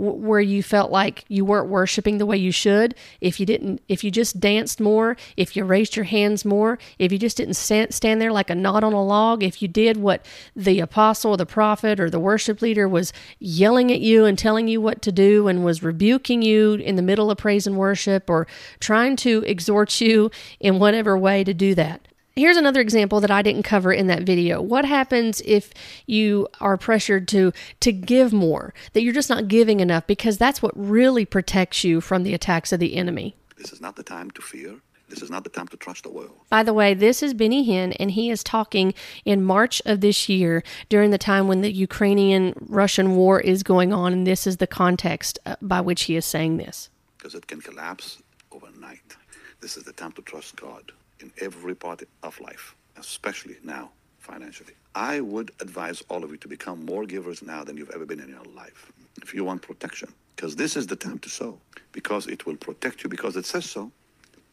Where 0.00 0.40
you 0.40 0.62
felt 0.62 0.90
like 0.90 1.24
you 1.28 1.44
weren't 1.44 1.68
worshiping 1.68 2.18
the 2.18 2.26
way 2.26 2.36
you 2.36 2.50
should, 2.50 2.94
if 3.20 3.38
you 3.38 3.46
didn't, 3.46 3.82
if 3.88 4.02
you 4.02 4.10
just 4.10 4.40
danced 4.40 4.80
more, 4.80 5.16
if 5.36 5.54
you 5.54 5.64
raised 5.64 5.96
your 5.96 6.04
hands 6.04 6.44
more, 6.44 6.78
if 6.98 7.12
you 7.12 7.18
just 7.18 7.36
didn't 7.36 7.54
stand, 7.54 7.92
stand 7.92 8.20
there 8.20 8.32
like 8.32 8.50
a 8.50 8.54
knot 8.54 8.82
on 8.82 8.92
a 8.92 9.04
log, 9.04 9.42
if 9.42 9.60
you 9.60 9.68
did 9.68 9.96
what 9.96 10.24
the 10.56 10.80
apostle 10.80 11.32
or 11.32 11.36
the 11.36 11.46
prophet 11.46 12.00
or 12.00 12.08
the 12.08 12.18
worship 12.18 12.62
leader 12.62 12.88
was 12.88 13.12
yelling 13.38 13.92
at 13.92 14.00
you 14.00 14.24
and 14.24 14.38
telling 14.38 14.68
you 14.68 14.80
what 14.80 15.02
to 15.02 15.12
do 15.12 15.48
and 15.48 15.64
was 15.64 15.82
rebuking 15.82 16.42
you 16.42 16.74
in 16.74 16.96
the 16.96 17.02
middle 17.02 17.30
of 17.30 17.38
praise 17.38 17.66
and 17.66 17.76
worship 17.76 18.30
or 18.30 18.46
trying 18.80 19.16
to 19.16 19.42
exhort 19.46 20.00
you 20.00 20.30
in 20.58 20.78
whatever 20.78 21.16
way 21.18 21.44
to 21.44 21.52
do 21.52 21.74
that. 21.74 22.06
Here's 22.40 22.56
another 22.56 22.80
example 22.80 23.20
that 23.20 23.30
I 23.30 23.42
didn't 23.42 23.64
cover 23.64 23.92
in 23.92 24.06
that 24.06 24.22
video. 24.22 24.62
What 24.62 24.86
happens 24.86 25.42
if 25.44 25.74
you 26.06 26.48
are 26.58 26.78
pressured 26.78 27.28
to 27.28 27.52
to 27.80 27.92
give 27.92 28.32
more, 28.32 28.72
that 28.94 29.02
you're 29.02 29.12
just 29.12 29.28
not 29.28 29.46
giving 29.46 29.80
enough 29.80 30.06
because 30.06 30.38
that's 30.38 30.62
what 30.62 30.72
really 30.74 31.26
protects 31.26 31.84
you 31.84 32.00
from 32.00 32.22
the 32.22 32.32
attacks 32.32 32.72
of 32.72 32.80
the 32.80 32.96
enemy. 32.96 33.36
This 33.58 33.74
is 33.74 33.82
not 33.82 33.96
the 33.96 34.02
time 34.02 34.30
to 34.30 34.40
fear. 34.40 34.76
This 35.10 35.20
is 35.20 35.28
not 35.28 35.44
the 35.44 35.50
time 35.50 35.68
to 35.68 35.76
trust 35.76 36.04
the 36.04 36.10
world. 36.10 36.32
By 36.48 36.62
the 36.62 36.72
way, 36.72 36.94
this 36.94 37.22
is 37.22 37.34
Benny 37.34 37.62
Hinn, 37.68 37.94
and 38.00 38.12
he 38.12 38.30
is 38.30 38.42
talking 38.42 38.94
in 39.26 39.44
March 39.44 39.82
of 39.84 40.00
this 40.00 40.26
year 40.30 40.62
during 40.88 41.10
the 41.10 41.18
time 41.18 41.46
when 41.46 41.60
the 41.60 41.70
Ukrainian 41.70 42.54
Russian 42.58 43.16
war 43.16 43.38
is 43.38 43.62
going 43.62 43.92
on, 43.92 44.14
and 44.14 44.26
this 44.26 44.46
is 44.46 44.56
the 44.56 44.66
context 44.66 45.38
uh, 45.44 45.56
by 45.60 45.82
which 45.82 46.04
he 46.04 46.16
is 46.16 46.24
saying 46.24 46.56
this. 46.56 46.88
Because 47.18 47.34
it 47.34 47.46
can 47.48 47.60
collapse 47.60 48.22
overnight. 48.50 49.18
This 49.60 49.76
is 49.76 49.84
the 49.84 49.92
time 49.92 50.12
to 50.12 50.22
trust 50.22 50.56
God 50.56 50.92
in 51.20 51.32
every 51.38 51.74
part 51.74 52.02
of 52.22 52.40
life, 52.40 52.74
especially 52.96 53.56
now 53.62 53.90
financially. 54.18 54.74
I 54.94 55.20
would 55.20 55.50
advise 55.60 56.02
all 56.08 56.24
of 56.24 56.30
you 56.30 56.36
to 56.38 56.48
become 56.48 56.84
more 56.84 57.04
givers 57.06 57.42
now 57.42 57.64
than 57.64 57.76
you've 57.76 57.90
ever 57.90 58.06
been 58.06 58.20
in 58.20 58.28
your 58.28 58.44
life. 58.56 58.92
If 59.22 59.34
you 59.34 59.44
want 59.44 59.62
protection, 59.62 60.12
because 60.34 60.56
this 60.56 60.76
is 60.76 60.86
the 60.86 60.96
time 60.96 61.18
to 61.20 61.28
sow, 61.28 61.58
because 61.92 62.26
it 62.26 62.46
will 62.46 62.56
protect 62.56 63.02
you, 63.02 63.10
because 63.10 63.36
it 63.36 63.46
says 63.46 63.68
so. 63.68 63.92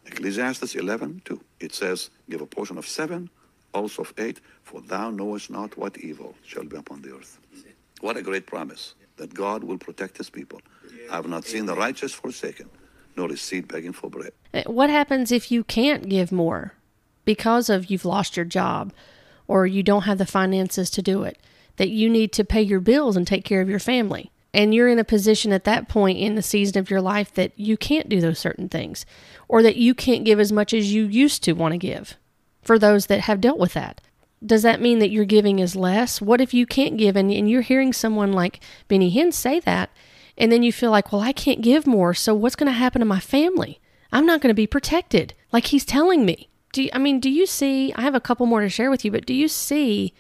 Ecclesiastes 0.06 0.76
11, 0.76 1.22
2. 1.26 1.42
It 1.60 1.74
says, 1.74 2.10
Give 2.30 2.42
a 2.42 2.46
portion 2.46 2.78
of 2.78 2.88
seven, 2.88 3.30
also 3.74 4.04
of 4.04 4.14
eight, 4.18 4.40
for 4.64 4.82
thou 4.82 5.10
knowest 5.10 5.50
not 5.50 5.78
what 5.78 5.98
evil 5.98 6.36
shall 6.46 6.64
be 6.64 6.78
upon 6.78 7.02
the 7.02 7.14
earth. 7.16 7.40
What 8.02 8.16
a 8.16 8.22
great 8.22 8.46
promise 8.48 8.96
that 9.18 9.34
God 9.34 9.64
will 9.64 9.78
protect 9.78 10.18
his 10.18 10.30
people. 10.30 10.62
I 11.12 11.16
have 11.16 11.28
not 11.28 11.46
seen 11.46 11.66
the 11.66 11.76
righteous 11.76 12.14
forsaken, 12.14 12.70
seed 13.36 13.68
begging 13.68 13.94
for 13.94 14.10
bread. 14.10 14.32
Uh, 14.54 14.64
what 14.66 14.90
happens 14.90 15.32
if 15.32 15.52
you 15.52 15.64
can't 15.64 16.10
give 16.10 16.32
more 16.32 16.74
because 17.26 17.70
of 17.70 17.90
you've 17.92 18.06
lost 18.06 18.38
your 18.38 18.46
job 18.46 18.94
or 19.48 19.66
you 19.66 19.84
don't 19.84 20.04
have 20.04 20.18
the 20.18 20.26
finances 20.26 20.90
to 20.92 21.02
do 21.02 21.24
it? 21.24 21.38
That 21.78 21.90
you 21.90 22.10
need 22.10 22.32
to 22.34 22.44
pay 22.44 22.62
your 22.62 22.80
bills 22.80 23.16
and 23.16 23.28
take 23.28 23.46
care 23.46 23.62
of 23.62 23.70
your 23.70 23.80
family. 23.80 24.32
And 24.54 24.74
you're 24.74 24.88
in 24.88 24.98
a 24.98 25.04
position 25.04 25.52
at 25.52 25.66
that 25.66 25.88
point 25.88 26.18
in 26.18 26.36
the 26.36 26.42
season 26.42 26.80
of 26.80 26.90
your 26.90 27.02
life 27.02 27.34
that 27.34 27.52
you 27.60 27.78
can't 27.78 28.10
do 28.10 28.20
those 28.20 28.40
certain 28.40 28.70
things 28.70 29.06
or 29.48 29.62
that 29.62 29.76
you 29.76 29.94
can't 29.94 30.26
give 30.26 30.40
as 30.40 30.52
much 30.52 30.74
as 30.74 30.94
you 30.94 31.06
used 31.06 31.44
to 31.44 31.54
want 31.54 31.74
to 31.74 31.78
give 31.78 32.16
for 32.62 32.80
those 32.80 33.06
that 33.06 33.22
have 33.22 33.42
dealt 33.42 33.60
with 33.60 33.74
that. 33.74 34.02
Does 34.46 34.64
that 34.64 34.82
mean 34.82 35.00
that 35.00 35.12
your 35.12 35.26
giving 35.26 35.60
is 35.60 35.76
less? 35.76 36.22
What 36.22 36.42
if 36.42 36.54
you 36.54 36.66
can't 36.66 36.98
give 36.98 37.16
and, 37.16 37.32
and 37.32 37.50
you're 37.50 37.62
hearing 37.62 37.94
someone 37.94 38.34
like 38.34 38.60
Benny 38.88 39.12
Hinn 39.12 39.34
say 39.34 39.60
that 39.62 39.90
and 40.38 40.52
then 40.52 40.64
you 40.64 40.72
feel 40.72 40.92
like, 40.92 41.12
well, 41.12 41.22
I 41.22 41.32
can't 41.32 41.62
give 41.62 41.88
more. 41.88 42.14
So 42.14 42.34
what's 42.34 42.56
going 42.56 42.72
to 42.72 42.78
happen 42.78 43.00
to 43.00 43.06
my 43.06 43.20
family? 43.20 43.80
I'm 44.12 44.26
not 44.26 44.42
going 44.42 44.50
to 44.50 44.56
be 44.56 44.68
protected 44.68 45.34
like 45.52 45.68
he's 45.68 45.86
telling 45.86 46.26
me. 46.26 46.50
Do 46.74 46.84
you, 46.84 46.90
I 46.94 46.98
mean, 46.98 47.20
do 47.20 47.30
you 47.30 47.46
see? 47.46 47.94
I 47.96 48.02
have 48.02 48.16
a 48.16 48.22
couple 48.22 48.46
more 48.46 48.62
to 48.62 48.70
share 48.70 48.90
with 48.90 49.04
you, 49.04 49.12
but 49.12 49.26
do 49.26 49.34
you 49.34 49.48
see 49.48 50.14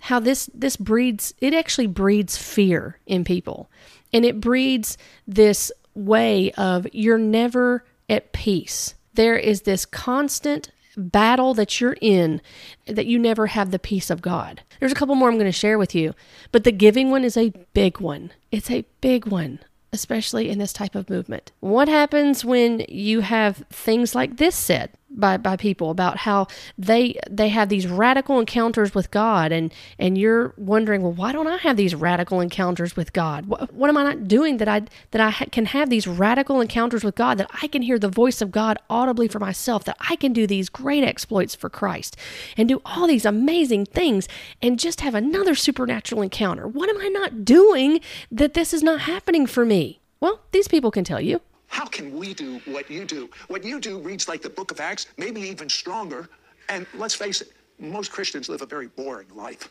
how 0.00 0.20
this 0.20 0.48
this 0.54 0.76
breeds? 0.76 1.34
It 1.40 1.54
actually 1.54 1.86
breeds 1.86 2.36
fear 2.36 2.98
in 3.06 3.24
people, 3.24 3.70
and 4.12 4.24
it 4.24 4.40
breeds 4.40 4.98
this 5.26 5.72
way 5.94 6.52
of 6.52 6.86
you're 6.92 7.18
never 7.18 7.84
at 8.08 8.32
peace. 8.32 8.94
There 9.14 9.36
is 9.36 9.62
this 9.62 9.86
constant 9.86 10.70
battle 10.96 11.54
that 11.54 11.80
you're 11.80 11.96
in 12.00 12.40
that 12.86 13.06
you 13.06 13.18
never 13.18 13.48
have 13.48 13.70
the 13.70 13.78
peace 13.78 14.10
of 14.10 14.22
God. 14.22 14.62
There's 14.80 14.92
a 14.92 14.96
couple 14.96 15.14
more 15.14 15.28
I'm 15.28 15.36
going 15.36 15.46
to 15.46 15.52
share 15.52 15.78
with 15.78 15.94
you, 15.94 16.14
but 16.52 16.64
the 16.64 16.72
giving 16.72 17.10
one 17.10 17.24
is 17.24 17.36
a 17.36 17.52
big 17.74 18.00
one. 18.00 18.32
It's 18.50 18.70
a 18.70 18.84
big 19.00 19.26
one. 19.26 19.60
especially 19.92 20.50
in 20.50 20.58
this 20.58 20.72
type 20.72 20.94
of 20.94 21.08
movement. 21.10 21.52
What 21.60 21.88
happens 21.88 22.44
when 22.44 22.84
you 22.88 23.20
have 23.20 23.64
things 23.70 24.14
like 24.14 24.36
this 24.36 24.54
said? 24.54 24.90
By, 25.10 25.36
by 25.36 25.56
people 25.56 25.90
about 25.90 26.18
how 26.18 26.46
they 26.76 27.18
they 27.30 27.48
have 27.48 27.68
these 27.68 27.86
radical 27.86 28.38
encounters 28.38 28.94
with 28.94 29.10
God. 29.10 29.52
And 29.52 29.72
and 29.98 30.18
you're 30.18 30.54
wondering 30.56 31.02
well 31.02 31.12
why 31.12 31.32
don't 31.32 31.46
I 31.46 31.56
have 31.58 31.76
these 31.76 31.94
radical 31.94 32.40
encounters 32.40 32.96
with 32.96 33.12
God? 33.12 33.46
What, 33.46 33.72
what 33.72 33.88
am 33.88 33.96
I 33.96 34.02
not 34.02 34.28
doing 34.28 34.58
that 34.58 34.68
I 34.68 34.82
that 35.12 35.20
I 35.20 35.30
ha- 35.30 35.46
can 35.50 35.66
have 35.66 35.90
these 35.90 36.06
radical 36.06 36.60
encounters 36.60 37.04
with 37.04 37.14
God 37.14 37.38
that 37.38 37.50
I 37.62 37.68
can 37.68 37.82
hear 37.82 37.98
the 37.98 38.08
voice 38.08 38.40
of 38.40 38.50
God 38.50 38.78
audibly 38.90 39.28
for 39.28 39.38
myself 39.38 39.84
that 39.84 39.96
I 40.00 40.16
can 40.16 40.32
do 40.32 40.46
these 40.46 40.68
great 40.68 41.04
exploits 41.04 41.54
for 41.54 41.70
Christ 41.70 42.16
and 42.56 42.68
do 42.68 42.82
all 42.84 43.06
these 43.06 43.24
amazing 43.24 43.86
things 43.86 44.28
and 44.60 44.78
just 44.78 45.00
have 45.00 45.14
another 45.14 45.54
supernatural 45.54 46.22
encounter? 46.22 46.66
What 46.66 46.88
am 46.88 46.98
I 47.00 47.08
not 47.08 47.44
doing 47.44 48.00
that 48.30 48.54
this 48.54 48.74
is 48.74 48.82
not 48.82 49.02
happening 49.02 49.46
for 49.46 49.64
me? 49.64 50.00
Well 50.20 50.40
these 50.52 50.68
people 50.68 50.90
can 50.90 51.04
tell 51.04 51.20
you 51.20 51.40
how 51.68 51.86
can 51.86 52.16
we 52.16 52.34
do 52.34 52.60
what 52.64 52.90
you 52.90 53.04
do? 53.04 53.28
What 53.48 53.64
you 53.64 53.80
do 53.80 53.98
reads 53.98 54.28
like 54.28 54.42
the 54.42 54.50
book 54.50 54.70
of 54.70 54.80
Acts, 54.80 55.06
maybe 55.16 55.40
even 55.42 55.68
stronger. 55.68 56.28
And 56.68 56.86
let's 56.94 57.14
face 57.14 57.40
it, 57.40 57.52
most 57.78 58.10
Christians 58.10 58.48
live 58.48 58.62
a 58.62 58.66
very 58.66 58.88
boring 58.88 59.28
life. 59.34 59.68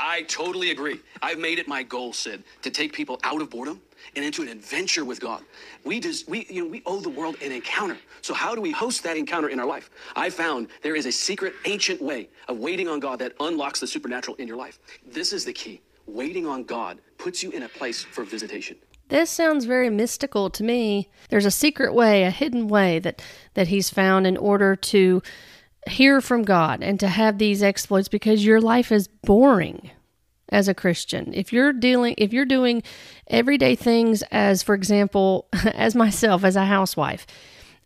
I 0.00 0.22
totally 0.22 0.70
agree. 0.70 1.00
I've 1.22 1.38
made 1.38 1.58
it 1.58 1.66
my 1.66 1.82
goal, 1.82 2.12
Sid, 2.12 2.44
to 2.62 2.70
take 2.70 2.92
people 2.92 3.18
out 3.24 3.42
of 3.42 3.50
boredom 3.50 3.80
and 4.14 4.24
into 4.24 4.42
an 4.42 4.48
adventure 4.48 5.04
with 5.04 5.18
God. 5.18 5.42
We 5.84 5.98
just 5.98 6.28
we 6.28 6.46
you 6.48 6.62
know 6.62 6.70
we 6.70 6.82
owe 6.86 7.00
the 7.00 7.08
world 7.08 7.34
an 7.42 7.50
encounter. 7.50 7.98
So 8.22 8.32
how 8.32 8.54
do 8.54 8.60
we 8.60 8.70
host 8.70 9.02
that 9.02 9.16
encounter 9.16 9.48
in 9.48 9.58
our 9.58 9.66
life? 9.66 9.90
I 10.14 10.30
found 10.30 10.68
there 10.82 10.94
is 10.94 11.06
a 11.06 11.12
secret 11.12 11.54
ancient 11.64 12.00
way 12.00 12.28
of 12.46 12.58
waiting 12.58 12.86
on 12.86 13.00
God 13.00 13.18
that 13.18 13.32
unlocks 13.40 13.80
the 13.80 13.88
supernatural 13.88 14.36
in 14.36 14.46
your 14.46 14.56
life. 14.56 14.78
This 15.04 15.32
is 15.32 15.44
the 15.44 15.52
key. 15.52 15.80
Waiting 16.06 16.46
on 16.46 16.62
God 16.62 17.00
puts 17.18 17.42
you 17.42 17.50
in 17.50 17.64
a 17.64 17.68
place 17.68 18.04
for 18.04 18.22
visitation. 18.22 18.76
This 19.08 19.30
sounds 19.30 19.64
very 19.64 19.90
mystical 19.90 20.50
to 20.50 20.62
me. 20.62 21.08
There's 21.30 21.46
a 21.46 21.50
secret 21.50 21.94
way, 21.94 22.24
a 22.24 22.30
hidden 22.30 22.68
way 22.68 22.98
that 22.98 23.22
that 23.54 23.68
he's 23.68 23.90
found 23.90 24.26
in 24.26 24.36
order 24.36 24.76
to 24.76 25.22
hear 25.88 26.20
from 26.20 26.42
God 26.42 26.82
and 26.82 27.00
to 27.00 27.08
have 27.08 27.38
these 27.38 27.62
exploits 27.62 28.08
because 28.08 28.44
your 28.44 28.60
life 28.60 28.92
is 28.92 29.08
boring 29.08 29.90
as 30.50 30.68
a 30.68 30.74
Christian. 30.74 31.32
If 31.34 31.52
you're 31.52 31.72
dealing 31.72 32.14
if 32.18 32.32
you're 32.32 32.44
doing 32.44 32.82
everyday 33.28 33.74
things 33.74 34.22
as 34.30 34.62
for 34.62 34.74
example, 34.74 35.48
as 35.74 35.94
myself 35.94 36.44
as 36.44 36.56
a 36.56 36.66
housewife, 36.66 37.26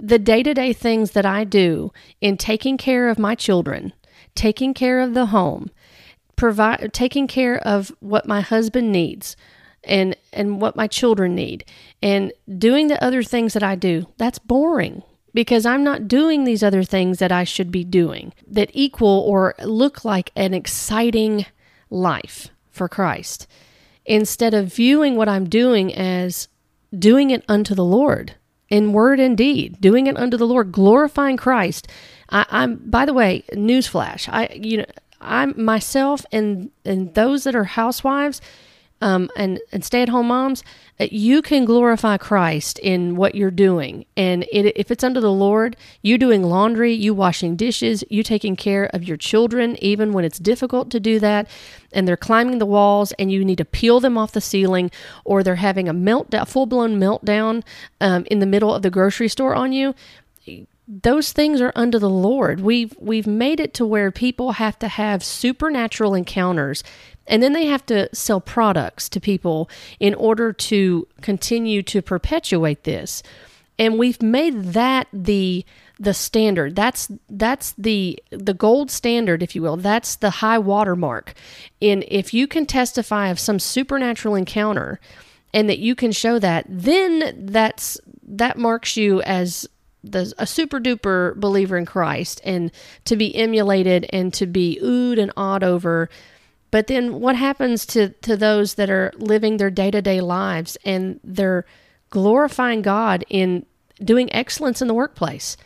the 0.00 0.18
day-to-day 0.18 0.72
things 0.72 1.12
that 1.12 1.26
I 1.26 1.44
do 1.44 1.92
in 2.20 2.36
taking 2.36 2.76
care 2.76 3.08
of 3.08 3.18
my 3.18 3.36
children, 3.36 3.92
taking 4.34 4.74
care 4.74 5.00
of 5.00 5.14
the 5.14 5.26
home, 5.26 5.70
provide 6.34 6.92
taking 6.92 7.28
care 7.28 7.58
of 7.58 7.92
what 8.00 8.26
my 8.26 8.40
husband 8.40 8.90
needs, 8.90 9.36
and 9.84 10.16
and 10.32 10.60
what 10.60 10.76
my 10.76 10.86
children 10.86 11.34
need. 11.34 11.64
And 12.02 12.32
doing 12.58 12.88
the 12.88 13.02
other 13.02 13.22
things 13.22 13.54
that 13.54 13.62
I 13.62 13.74
do 13.74 14.06
that's 14.16 14.38
boring 14.38 15.02
because 15.34 15.64
I'm 15.64 15.84
not 15.84 16.08
doing 16.08 16.44
these 16.44 16.62
other 16.62 16.84
things 16.84 17.18
that 17.18 17.32
I 17.32 17.44
should 17.44 17.70
be 17.70 17.84
doing 17.84 18.32
that 18.46 18.70
equal 18.72 19.24
or 19.26 19.54
look 19.64 20.04
like 20.04 20.30
an 20.36 20.54
exciting 20.54 21.46
life 21.90 22.48
for 22.70 22.88
Christ. 22.88 23.46
Instead 24.04 24.52
of 24.52 24.74
viewing 24.74 25.16
what 25.16 25.28
I'm 25.28 25.48
doing 25.48 25.94
as 25.94 26.48
doing 26.96 27.30
it 27.30 27.44
unto 27.48 27.74
the 27.74 27.84
Lord 27.84 28.34
in 28.68 28.92
word 28.94 29.20
and 29.20 29.36
deed 29.36 29.78
doing 29.82 30.06
it 30.06 30.16
unto 30.16 30.36
the 30.36 30.46
Lord 30.46 30.72
glorifying 30.72 31.36
Christ. 31.36 31.88
I, 32.30 32.46
I'm 32.48 32.76
by 32.76 33.04
the 33.04 33.12
way 33.12 33.44
newsflash 33.52 34.28
I 34.32 34.48
you 34.54 34.78
know 34.78 34.86
I'm 35.20 35.54
myself 35.62 36.24
and 36.32 36.70
and 36.84 37.14
those 37.14 37.44
that 37.44 37.54
are 37.54 37.64
housewives 37.64 38.40
um, 39.02 39.28
and, 39.36 39.60
and 39.72 39.84
stay 39.84 40.00
at 40.00 40.08
home 40.08 40.28
moms, 40.28 40.62
uh, 41.00 41.08
you 41.10 41.42
can 41.42 41.64
glorify 41.64 42.16
Christ 42.16 42.78
in 42.78 43.16
what 43.16 43.34
you're 43.34 43.50
doing. 43.50 44.06
And 44.16 44.44
it, 44.52 44.78
if 44.78 44.90
it's 44.90 45.02
under 45.02 45.20
the 45.20 45.32
Lord, 45.32 45.76
you 46.02 46.16
doing 46.16 46.44
laundry, 46.44 46.94
you 46.94 47.12
washing 47.12 47.56
dishes, 47.56 48.04
you 48.08 48.22
taking 48.22 48.54
care 48.54 48.84
of 48.94 49.02
your 49.02 49.16
children, 49.16 49.76
even 49.82 50.12
when 50.12 50.24
it's 50.24 50.38
difficult 50.38 50.90
to 50.92 51.00
do 51.00 51.18
that, 51.18 51.48
and 51.92 52.06
they're 52.06 52.16
climbing 52.16 52.58
the 52.58 52.66
walls 52.66 53.12
and 53.12 53.30
you 53.32 53.44
need 53.44 53.58
to 53.58 53.64
peel 53.64 53.98
them 53.98 54.16
off 54.16 54.32
the 54.32 54.40
ceiling, 54.40 54.90
or 55.24 55.42
they're 55.42 55.56
having 55.56 55.88
a 55.88 55.94
meltdown, 55.94 56.46
full 56.46 56.66
blown 56.66 56.98
meltdown 56.98 57.64
um, 58.00 58.24
in 58.30 58.38
the 58.38 58.46
middle 58.46 58.72
of 58.72 58.82
the 58.82 58.90
grocery 58.90 59.28
store 59.28 59.54
on 59.54 59.72
you 59.72 59.94
those 60.88 61.32
things 61.32 61.60
are 61.60 61.72
under 61.74 61.98
the 61.98 62.10
Lord. 62.10 62.60
We've 62.60 62.94
we've 62.98 63.26
made 63.26 63.60
it 63.60 63.72
to 63.74 63.86
where 63.86 64.10
people 64.10 64.52
have 64.52 64.78
to 64.80 64.88
have 64.88 65.22
supernatural 65.22 66.14
encounters 66.14 66.82
and 67.32 67.42
then 67.42 67.54
they 67.54 67.64
have 67.64 67.86
to 67.86 68.14
sell 68.14 68.42
products 68.42 69.08
to 69.08 69.18
people 69.18 69.70
in 69.98 70.12
order 70.14 70.52
to 70.52 71.08
continue 71.22 71.82
to 71.84 72.02
perpetuate 72.02 72.84
this. 72.84 73.22
And 73.78 73.98
we've 73.98 74.20
made 74.20 74.74
that 74.74 75.08
the 75.14 75.64
the 75.98 76.12
standard. 76.12 76.76
That's 76.76 77.10
that's 77.30 77.72
the 77.78 78.22
the 78.28 78.52
gold 78.52 78.90
standard, 78.90 79.42
if 79.42 79.56
you 79.56 79.62
will. 79.62 79.78
That's 79.78 80.16
the 80.16 80.28
high 80.28 80.58
watermark. 80.58 81.32
And 81.80 82.04
if 82.06 82.34
you 82.34 82.46
can 82.46 82.66
testify 82.66 83.28
of 83.28 83.40
some 83.40 83.58
supernatural 83.58 84.34
encounter 84.34 85.00
and 85.54 85.70
that 85.70 85.78
you 85.78 85.94
can 85.94 86.12
show 86.12 86.38
that, 86.38 86.66
then 86.68 87.46
that's 87.46 87.98
that 88.24 88.58
marks 88.58 88.98
you 88.98 89.22
as 89.22 89.66
the, 90.04 90.34
a 90.36 90.46
super 90.46 90.80
duper 90.80 91.34
believer 91.36 91.78
in 91.78 91.86
Christ 91.86 92.42
and 92.44 92.70
to 93.06 93.16
be 93.16 93.34
emulated 93.34 94.04
and 94.12 94.34
to 94.34 94.46
be 94.46 94.78
oohed 94.82 95.18
and 95.18 95.32
awed 95.34 95.64
over 95.64 96.10
but 96.72 96.86
then 96.86 97.20
what 97.20 97.36
happens 97.36 97.84
to, 97.86 98.08
to 98.08 98.34
those 98.34 98.74
that 98.74 98.90
are 98.90 99.12
living 99.16 99.58
their 99.58 99.70
day 99.70 99.90
to 99.92 100.02
day 100.02 100.20
lives 100.20 100.76
and 100.84 101.20
they're 101.22 101.66
glorifying 102.10 102.80
God 102.82 103.24
in 103.28 103.66
doing 104.02 104.32
excellence 104.34 104.80
in 104.80 104.88
the 104.88 104.94
workplace? 104.94 105.56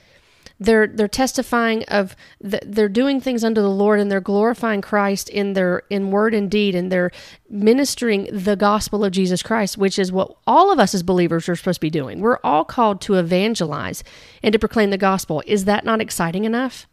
They're 0.58 0.86
they're 0.86 1.06
testifying 1.06 1.84
of 1.84 2.16
the, 2.40 2.60
they're 2.64 2.88
doing 2.88 3.20
things 3.20 3.44
unto 3.44 3.60
the 3.60 3.70
Lord 3.70 4.00
and 4.00 4.10
they're 4.10 4.20
glorifying 4.20 4.80
Christ 4.80 5.28
in 5.28 5.52
their 5.52 5.82
in 5.90 6.10
word 6.10 6.34
and 6.34 6.50
deed 6.50 6.74
and 6.74 6.90
they're 6.90 7.12
ministering 7.48 8.28
the 8.32 8.56
gospel 8.56 9.04
of 9.04 9.12
Jesus 9.12 9.42
Christ, 9.42 9.78
which 9.78 9.98
is 9.98 10.10
what 10.10 10.34
all 10.46 10.72
of 10.72 10.80
us 10.80 10.92
as 10.92 11.02
believers 11.04 11.48
are 11.48 11.54
supposed 11.54 11.76
to 11.76 11.82
be 11.82 11.90
doing. 11.90 12.20
We're 12.20 12.38
all 12.42 12.64
called 12.64 13.00
to 13.02 13.14
evangelize 13.14 14.02
and 14.42 14.52
to 14.52 14.58
proclaim 14.58 14.90
the 14.90 14.98
gospel. 14.98 15.42
Is 15.46 15.66
that 15.66 15.84
not 15.84 16.00
exciting 16.00 16.44
enough? 16.44 16.88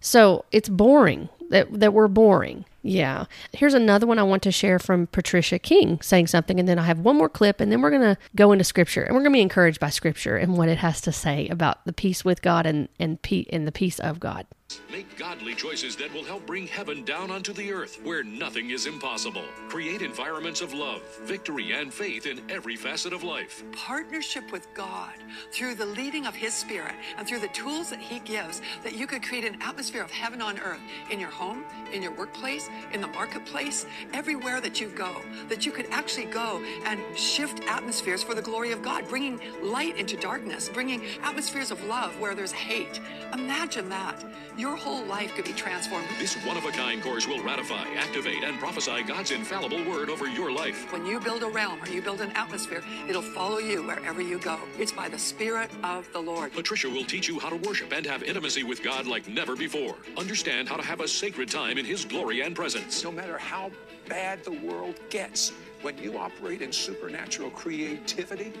So 0.00 0.46
it's 0.50 0.68
boring 0.68 1.28
that 1.50 1.68
that 1.78 1.92
we're 1.92 2.08
boring. 2.08 2.64
Yeah. 2.82 3.26
Here's 3.52 3.74
another 3.74 4.06
one 4.06 4.18
I 4.18 4.24
want 4.24 4.42
to 4.42 4.52
share 4.52 4.78
from 4.78 5.06
Patricia 5.06 5.58
King 5.58 6.00
saying 6.00 6.26
something, 6.26 6.58
and 6.58 6.68
then 6.68 6.78
I 6.78 6.82
have 6.82 6.98
one 6.98 7.16
more 7.16 7.28
clip, 7.28 7.60
and 7.60 7.70
then 7.70 7.80
we're 7.80 7.90
going 7.90 8.02
to 8.02 8.18
go 8.34 8.50
into 8.52 8.64
scripture, 8.64 9.02
and 9.02 9.14
we're 9.14 9.22
going 9.22 9.32
to 9.32 9.36
be 9.36 9.42
encouraged 9.42 9.78
by 9.78 9.90
scripture 9.90 10.36
and 10.36 10.56
what 10.58 10.68
it 10.68 10.78
has 10.78 11.00
to 11.02 11.12
say 11.12 11.46
about 11.48 11.84
the 11.86 11.92
peace 11.92 12.24
with 12.24 12.42
God 12.42 12.66
and 12.66 12.88
and, 12.98 13.22
pe- 13.22 13.46
and 13.50 13.66
the 13.66 13.72
peace 13.72 14.00
of 14.00 14.18
God. 14.18 14.46
Make 14.92 15.16
godly 15.16 15.54
choices 15.54 15.96
that 15.96 16.12
will 16.12 16.22
help 16.22 16.44
bring 16.44 16.66
heaven 16.66 17.02
down 17.02 17.30
onto 17.30 17.54
the 17.54 17.72
earth 17.72 17.98
where 18.04 18.22
nothing 18.22 18.72
is 18.72 18.84
impossible. 18.84 19.44
Create 19.70 20.02
environments 20.02 20.60
of 20.60 20.74
love, 20.74 21.00
victory, 21.22 21.72
and 21.72 21.90
faith 21.90 22.26
in 22.26 22.42
every 22.50 22.76
facet 22.76 23.14
of 23.14 23.22
life. 23.22 23.64
Partnership 23.72 24.52
with 24.52 24.66
God 24.74 25.14
through 25.50 25.76
the 25.76 25.86
leading 25.86 26.26
of 26.26 26.34
His 26.34 26.52
Spirit 26.52 26.94
and 27.16 27.26
through 27.26 27.38
the 27.38 27.48
tools 27.48 27.88
that 27.88 28.00
He 28.00 28.18
gives, 28.18 28.60
that 28.84 28.94
you 28.94 29.06
could 29.06 29.22
create 29.22 29.46
an 29.46 29.62
atmosphere 29.62 30.02
of 30.02 30.10
heaven 30.10 30.42
on 30.42 30.58
earth 30.58 30.82
in 31.10 31.18
your 31.18 31.30
home, 31.30 31.64
in 31.90 32.02
your 32.02 32.12
workplace, 32.12 32.68
in 32.92 33.00
the 33.00 33.08
marketplace, 33.08 33.86
everywhere 34.12 34.60
that 34.60 34.78
you 34.78 34.88
go. 34.88 35.16
That 35.48 35.64
you 35.64 35.72
could 35.72 35.86
actually 35.90 36.26
go 36.26 36.62
and 36.84 37.00
shift 37.16 37.64
atmospheres 37.66 38.22
for 38.22 38.34
the 38.34 38.42
glory 38.42 38.72
of 38.72 38.82
God, 38.82 39.08
bringing 39.08 39.40
light 39.62 39.96
into 39.96 40.18
darkness, 40.18 40.68
bringing 40.68 41.02
atmospheres 41.22 41.70
of 41.70 41.82
love 41.86 42.20
where 42.20 42.34
there's 42.34 42.52
hate. 42.52 43.00
Imagine 43.32 43.88
that 43.88 44.22
your 44.58 44.76
whole 44.82 45.04
life 45.04 45.32
could 45.36 45.44
be 45.44 45.52
transformed. 45.52 46.06
This 46.18 46.34
one 46.44 46.56
of 46.56 46.64
a 46.64 46.72
kind 46.72 47.00
course 47.00 47.28
will 47.28 47.40
ratify, 47.42 47.86
activate, 47.96 48.42
and 48.42 48.58
prophesy 48.58 49.04
God's 49.04 49.30
infallible 49.30 49.84
word 49.84 50.10
over 50.10 50.26
your 50.28 50.50
life. 50.50 50.92
When 50.92 51.06
you 51.06 51.20
build 51.20 51.44
a 51.44 51.48
realm 51.48 51.80
or 51.80 51.88
you 51.88 52.02
build 52.02 52.20
an 52.20 52.32
atmosphere, 52.32 52.82
it'll 53.08 53.22
follow 53.22 53.58
you 53.58 53.84
wherever 53.84 54.20
you 54.20 54.40
go. 54.40 54.58
It's 54.78 54.90
by 54.90 55.08
the 55.08 55.18
Spirit 55.18 55.70
of 55.84 56.12
the 56.12 56.18
Lord. 56.18 56.52
Patricia 56.52 56.90
will 56.90 57.04
teach 57.04 57.28
you 57.28 57.38
how 57.38 57.48
to 57.48 57.56
worship 57.56 57.92
and 57.92 58.04
have 58.06 58.24
intimacy 58.24 58.64
with 58.64 58.82
God 58.82 59.06
like 59.06 59.28
never 59.28 59.54
before. 59.54 59.94
Understand 60.16 60.68
how 60.68 60.76
to 60.76 60.82
have 60.82 61.00
a 61.00 61.06
sacred 61.06 61.48
time 61.48 61.78
in 61.78 61.84
His 61.84 62.04
glory 62.04 62.40
and 62.40 62.56
presence. 62.56 63.04
No 63.04 63.12
matter 63.12 63.38
how 63.38 63.70
bad 64.08 64.42
the 64.42 64.50
world 64.50 64.98
gets, 65.10 65.50
when 65.82 65.96
you 65.98 66.18
operate 66.18 66.60
in 66.60 66.72
supernatural 66.72 67.50
creativity, 67.50 68.52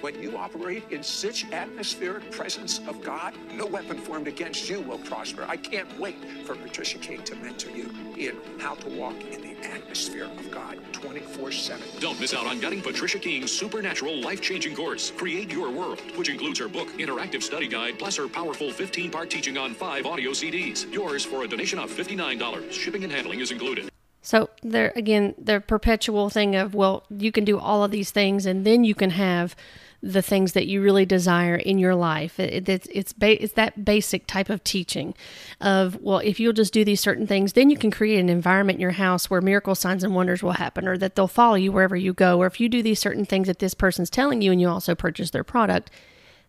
when 0.00 0.20
you 0.22 0.36
operate 0.36 0.84
in 0.90 1.02
such 1.02 1.50
atmospheric 1.52 2.30
presence 2.30 2.78
of 2.86 3.02
God, 3.02 3.34
no 3.54 3.66
weapon 3.66 3.98
formed 3.98 4.28
against 4.28 4.68
you 4.68 4.80
will 4.80 4.98
prosper. 4.98 5.44
I 5.48 5.56
can't 5.56 5.88
wait 5.98 6.16
for 6.44 6.54
Patricia 6.54 6.98
King 6.98 7.22
to 7.24 7.34
mentor 7.36 7.70
you 7.70 7.90
in 8.16 8.36
how 8.58 8.74
to 8.76 8.88
walk 8.90 9.20
in 9.24 9.40
the 9.40 9.66
atmosphere 9.66 10.24
of 10.24 10.50
God 10.50 10.78
24 10.92 11.52
7. 11.52 11.86
Don't 12.00 12.20
miss 12.20 12.34
out 12.34 12.46
on 12.46 12.60
getting 12.60 12.80
Patricia 12.80 13.18
King's 13.18 13.50
supernatural 13.50 14.20
life 14.20 14.40
changing 14.40 14.76
course, 14.76 15.10
Create 15.16 15.50
Your 15.50 15.70
World, 15.70 16.00
which 16.16 16.28
includes 16.28 16.58
her 16.58 16.68
book, 16.68 16.88
interactive 16.98 17.42
study 17.42 17.68
guide, 17.68 17.98
plus 17.98 18.16
her 18.16 18.28
powerful 18.28 18.70
15 18.70 19.10
part 19.10 19.30
teaching 19.30 19.58
on 19.58 19.74
five 19.74 20.06
audio 20.06 20.30
CDs. 20.30 20.90
Yours 20.92 21.24
for 21.24 21.44
a 21.44 21.48
donation 21.48 21.78
of 21.78 21.90
$59. 21.90 22.72
Shipping 22.72 23.04
and 23.04 23.12
handling 23.12 23.40
is 23.40 23.50
included. 23.50 23.90
So 24.22 24.50
there 24.62 24.92
again, 24.94 25.34
the 25.38 25.60
perpetual 25.60 26.28
thing 26.28 26.54
of 26.54 26.74
well, 26.74 27.04
you 27.08 27.32
can 27.32 27.44
do 27.44 27.58
all 27.58 27.82
of 27.84 27.90
these 27.90 28.10
things, 28.10 28.46
and 28.46 28.64
then 28.64 28.84
you 28.84 28.94
can 28.94 29.10
have 29.10 29.56
the 30.02 30.22
things 30.22 30.52
that 30.52 30.66
you 30.66 30.80
really 30.80 31.04
desire 31.04 31.56
in 31.56 31.78
your 31.78 31.94
life. 31.94 32.38
It, 32.38 32.68
it's 32.68 32.86
it's, 32.92 33.12
ba- 33.12 33.42
it's 33.42 33.54
that 33.54 33.84
basic 33.84 34.26
type 34.26 34.48
of 34.48 34.62
teaching 34.62 35.14
of 35.60 36.00
well, 36.00 36.18
if 36.18 36.38
you'll 36.38 36.52
just 36.52 36.72
do 36.72 36.84
these 36.84 37.00
certain 37.00 37.26
things, 37.26 37.54
then 37.54 37.68
you 37.70 37.76
can 37.76 37.90
create 37.90 38.20
an 38.20 38.28
environment 38.28 38.76
in 38.76 38.80
your 38.80 38.92
house 38.92 39.28
where 39.28 39.40
miracle 39.40 39.74
signs 39.74 40.04
and 40.04 40.14
wonders 40.14 40.42
will 40.42 40.52
happen, 40.52 40.86
or 40.86 40.96
that 40.98 41.16
they'll 41.16 41.26
follow 41.26 41.56
you 41.56 41.72
wherever 41.72 41.96
you 41.96 42.12
go. 42.12 42.38
Or 42.38 42.46
if 42.46 42.60
you 42.60 42.68
do 42.68 42.82
these 42.82 43.00
certain 43.00 43.24
things 43.24 43.48
that 43.48 43.58
this 43.58 43.74
person's 43.74 44.10
telling 44.10 44.40
you, 44.40 44.52
and 44.52 44.60
you 44.60 44.68
also 44.68 44.94
purchase 44.94 45.30
their 45.30 45.44
product, 45.44 45.90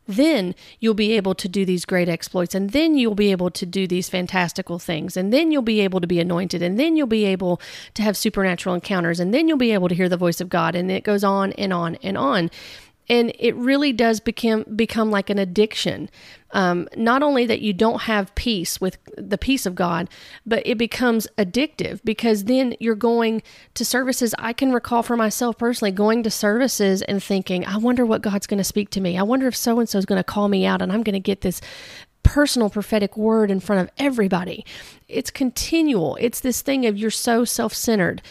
then 0.09 0.55
you'll 0.79 0.95
be 0.95 1.15
able 1.15 1.35
to 1.35 1.47
do 1.47 1.65
these 1.65 1.85
great 1.85 2.09
exploits 2.09 2.55
and 2.55 2.71
then 2.71 2.97
you'll 2.97 3.13
be 3.13 3.29
able 3.29 3.51
to 3.51 3.63
do 3.63 3.85
these 3.85 4.09
fantastical 4.09 4.79
things 4.79 5.15
and 5.15 5.31
then 5.31 5.51
you'll 5.51 5.61
be 5.61 5.81
able 5.81 6.01
to 6.01 6.07
be 6.07 6.19
anointed 6.19 6.63
and 6.63 6.79
then 6.79 6.95
you'll 6.95 7.05
be 7.05 7.25
able 7.25 7.61
to 7.93 8.01
have 8.01 8.17
supernatural 8.17 8.73
encounters 8.73 9.19
and 9.19 9.35
then 9.35 9.47
you'll 9.47 9.55
be 9.55 9.71
able 9.71 9.87
to 9.87 9.93
hear 9.93 10.09
the 10.09 10.17
voice 10.17 10.41
of 10.41 10.49
God 10.49 10.73
and 10.73 10.89
it 10.89 11.03
goes 11.03 11.23
on 11.23 11.51
and 11.53 11.71
on 11.71 11.95
and 11.97 12.17
on 12.17 12.49
and 13.09 13.33
it 13.39 13.55
really 13.55 13.91
does 13.91 14.19
become 14.19 14.63
become 14.75 15.09
like 15.09 15.29
an 15.29 15.39
addiction. 15.39 16.09
Um, 16.51 16.87
not 16.95 17.21
only 17.21 17.45
that 17.45 17.61
you 17.61 17.73
don't 17.73 18.03
have 18.03 18.33
peace 18.35 18.79
with 18.79 18.97
the 19.17 19.37
peace 19.37 19.65
of 19.65 19.75
God, 19.75 20.09
but 20.45 20.63
it 20.65 20.77
becomes 20.77 21.27
addictive 21.37 21.99
because 22.03 22.45
then 22.45 22.75
you're 22.79 22.95
going 22.95 23.43
to 23.75 23.85
services. 23.85 24.33
I 24.39 24.53
can 24.53 24.71
recall 24.71 25.03
for 25.03 25.15
myself 25.15 25.57
personally 25.57 25.91
going 25.91 26.23
to 26.23 26.31
services 26.31 27.01
and 27.03 27.21
thinking, 27.21 27.65
I 27.65 27.77
wonder 27.77 28.05
what 28.05 28.23
God's 28.23 28.47
going 28.47 28.57
to 28.59 28.63
speak 28.63 28.89
to 28.91 29.01
me. 29.01 29.17
I 29.17 29.23
wonder 29.23 29.47
if 29.47 29.55
so 29.55 29.79
and 29.79 29.87
so 29.87 29.99
is 29.99 30.05
going 30.05 30.19
to 30.19 30.23
call 30.23 30.47
me 30.47 30.65
out 30.65 30.81
and 30.81 30.91
I'm 30.91 31.03
going 31.03 31.13
to 31.13 31.19
get 31.19 31.41
this 31.41 31.61
personal 32.23 32.69
prophetic 32.69 33.15
word 33.15 33.51
in 33.51 33.59
front 33.59 33.81
of 33.81 33.91
everybody. 33.97 34.65
It's 35.07 35.31
continual. 35.31 36.17
It's 36.19 36.39
this 36.39 36.61
thing 36.61 36.85
of 36.85 36.97
you're 36.97 37.11
so 37.11 37.45
self 37.45 37.73
centered 37.73 38.21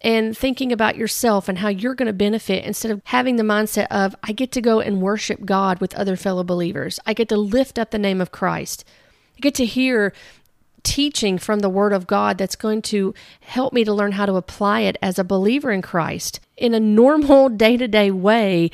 and 0.00 0.36
thinking 0.36 0.72
about 0.72 0.96
yourself 0.96 1.48
and 1.48 1.58
how 1.58 1.68
you're 1.68 1.94
going 1.94 2.06
to 2.06 2.12
benefit 2.12 2.64
instead 2.64 2.90
of 2.90 3.02
having 3.04 3.36
the 3.36 3.42
mindset 3.42 3.86
of, 3.90 4.16
I 4.22 4.32
get 4.32 4.52
to 4.52 4.60
go 4.60 4.80
and 4.80 5.02
worship 5.02 5.44
God 5.44 5.80
with 5.80 5.94
other 5.94 6.16
fellow 6.16 6.42
believers. 6.42 6.98
I 7.06 7.12
get 7.12 7.28
to 7.28 7.36
lift 7.36 7.78
up 7.78 7.90
the 7.90 7.98
name 7.98 8.20
of 8.20 8.32
Christ. 8.32 8.84
I 9.36 9.40
get 9.40 9.54
to 9.56 9.66
hear 9.66 10.12
teaching 10.82 11.38
from 11.38 11.60
the 11.60 11.68
Word 11.68 11.92
of 11.92 12.06
God 12.06 12.38
that's 12.38 12.56
going 12.56 12.82
to 12.82 13.14
help 13.40 13.72
me 13.72 13.84
to 13.84 13.92
learn 13.92 14.12
how 14.12 14.26
to 14.26 14.34
apply 14.34 14.80
it 14.80 14.96
as 15.02 15.18
a 15.18 15.24
believer 15.24 15.70
in 15.70 15.82
Christ 15.82 16.40
in 16.56 16.74
a 16.74 16.80
normal 16.80 17.48
day 17.48 17.76
to 17.76 17.88
day 17.88 18.10
way. 18.10 18.70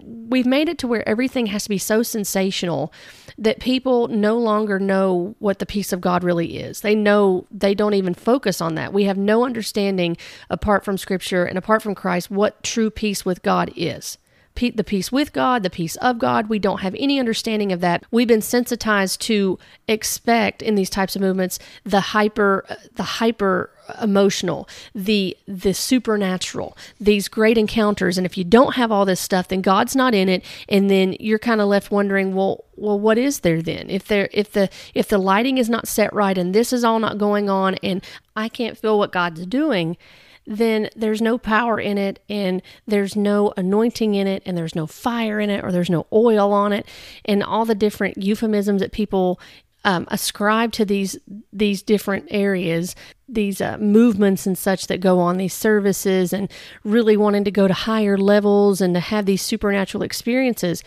We've 0.00 0.46
made 0.46 0.68
it 0.68 0.78
to 0.78 0.86
where 0.86 1.08
everything 1.08 1.46
has 1.46 1.64
to 1.64 1.68
be 1.68 1.78
so 1.78 2.02
sensational 2.02 2.92
that 3.38 3.60
people 3.60 4.08
no 4.08 4.36
longer 4.38 4.78
know 4.78 5.34
what 5.38 5.58
the 5.58 5.66
peace 5.66 5.92
of 5.92 6.00
God 6.00 6.22
really 6.22 6.58
is. 6.58 6.82
They 6.82 6.94
know 6.94 7.46
they 7.50 7.74
don't 7.74 7.94
even 7.94 8.14
focus 8.14 8.60
on 8.60 8.74
that. 8.74 8.92
We 8.92 9.04
have 9.04 9.16
no 9.16 9.44
understanding 9.44 10.16
apart 10.50 10.84
from 10.84 10.98
Scripture 10.98 11.44
and 11.44 11.56
apart 11.56 11.82
from 11.82 11.94
Christ 11.94 12.30
what 12.30 12.62
true 12.62 12.90
peace 12.90 13.24
with 13.24 13.42
God 13.42 13.72
is 13.74 14.18
the 14.68 14.84
peace 14.84 15.10
with 15.10 15.32
God, 15.32 15.62
the 15.62 15.70
peace 15.70 15.96
of 15.96 16.18
God. 16.18 16.48
We 16.48 16.58
don't 16.58 16.80
have 16.80 16.94
any 16.98 17.18
understanding 17.18 17.72
of 17.72 17.80
that. 17.80 18.04
We've 18.10 18.28
been 18.28 18.42
sensitized 18.42 19.20
to 19.22 19.58
expect 19.88 20.62
in 20.62 20.74
these 20.74 20.90
types 20.90 21.16
of 21.16 21.22
movements 21.22 21.58
the 21.84 22.00
hyper 22.00 22.64
uh, 22.68 22.74
the 22.94 23.02
hyper 23.02 23.70
emotional, 24.00 24.68
the 24.94 25.36
the 25.46 25.72
supernatural, 25.72 26.76
these 27.00 27.28
great 27.28 27.58
encounters. 27.58 28.18
And 28.18 28.26
if 28.26 28.36
you 28.36 28.44
don't 28.44 28.74
have 28.74 28.92
all 28.92 29.04
this 29.04 29.20
stuff, 29.20 29.48
then 29.48 29.62
God's 29.62 29.96
not 29.96 30.14
in 30.14 30.28
it, 30.28 30.44
and 30.68 30.90
then 30.90 31.16
you're 31.18 31.38
kind 31.38 31.60
of 31.60 31.68
left 31.68 31.90
wondering, 31.90 32.34
well, 32.34 32.64
well, 32.76 32.98
what 32.98 33.18
is 33.18 33.40
there 33.40 33.62
then? 33.62 33.90
If 33.90 34.04
there 34.04 34.28
if 34.32 34.52
the 34.52 34.68
if 34.94 35.08
the 35.08 35.18
lighting 35.18 35.58
is 35.58 35.68
not 35.68 35.88
set 35.88 36.12
right 36.12 36.36
and 36.36 36.54
this 36.54 36.72
is 36.72 36.84
all 36.84 36.98
not 36.98 37.18
going 37.18 37.50
on 37.50 37.74
and 37.76 38.04
I 38.36 38.48
can't 38.48 38.78
feel 38.78 38.98
what 38.98 39.12
God's 39.12 39.46
doing, 39.46 39.96
then 40.46 40.88
there's 40.96 41.22
no 41.22 41.38
power 41.38 41.78
in 41.78 41.98
it 41.98 42.22
and 42.28 42.62
there's 42.86 43.14
no 43.14 43.52
anointing 43.56 44.14
in 44.14 44.26
it 44.26 44.42
and 44.46 44.56
there's 44.56 44.74
no 44.74 44.86
fire 44.86 45.38
in 45.40 45.50
it 45.50 45.64
or 45.64 45.70
there's 45.70 45.90
no 45.90 46.06
oil 46.12 46.52
on 46.52 46.72
it. 46.72 46.86
And 47.24 47.42
all 47.42 47.64
the 47.64 47.74
different 47.74 48.18
euphemisms 48.18 48.80
that 48.80 48.92
people 48.92 49.40
um, 49.84 50.06
ascribe 50.10 50.72
to 50.72 50.84
these 50.84 51.16
these 51.52 51.82
different 51.82 52.26
areas 52.30 52.94
these 53.32 53.60
uh, 53.60 53.78
movements 53.78 54.46
and 54.46 54.58
such 54.58 54.88
that 54.88 55.00
go 55.00 55.20
on 55.20 55.36
these 55.36 55.54
services 55.54 56.32
and 56.32 56.50
really 56.84 57.16
wanting 57.16 57.44
to 57.44 57.50
go 57.50 57.68
to 57.68 57.74
higher 57.74 58.18
levels 58.18 58.80
and 58.80 58.94
to 58.94 59.00
have 59.00 59.26
these 59.26 59.42
supernatural 59.42 60.02
experiences. 60.02 60.82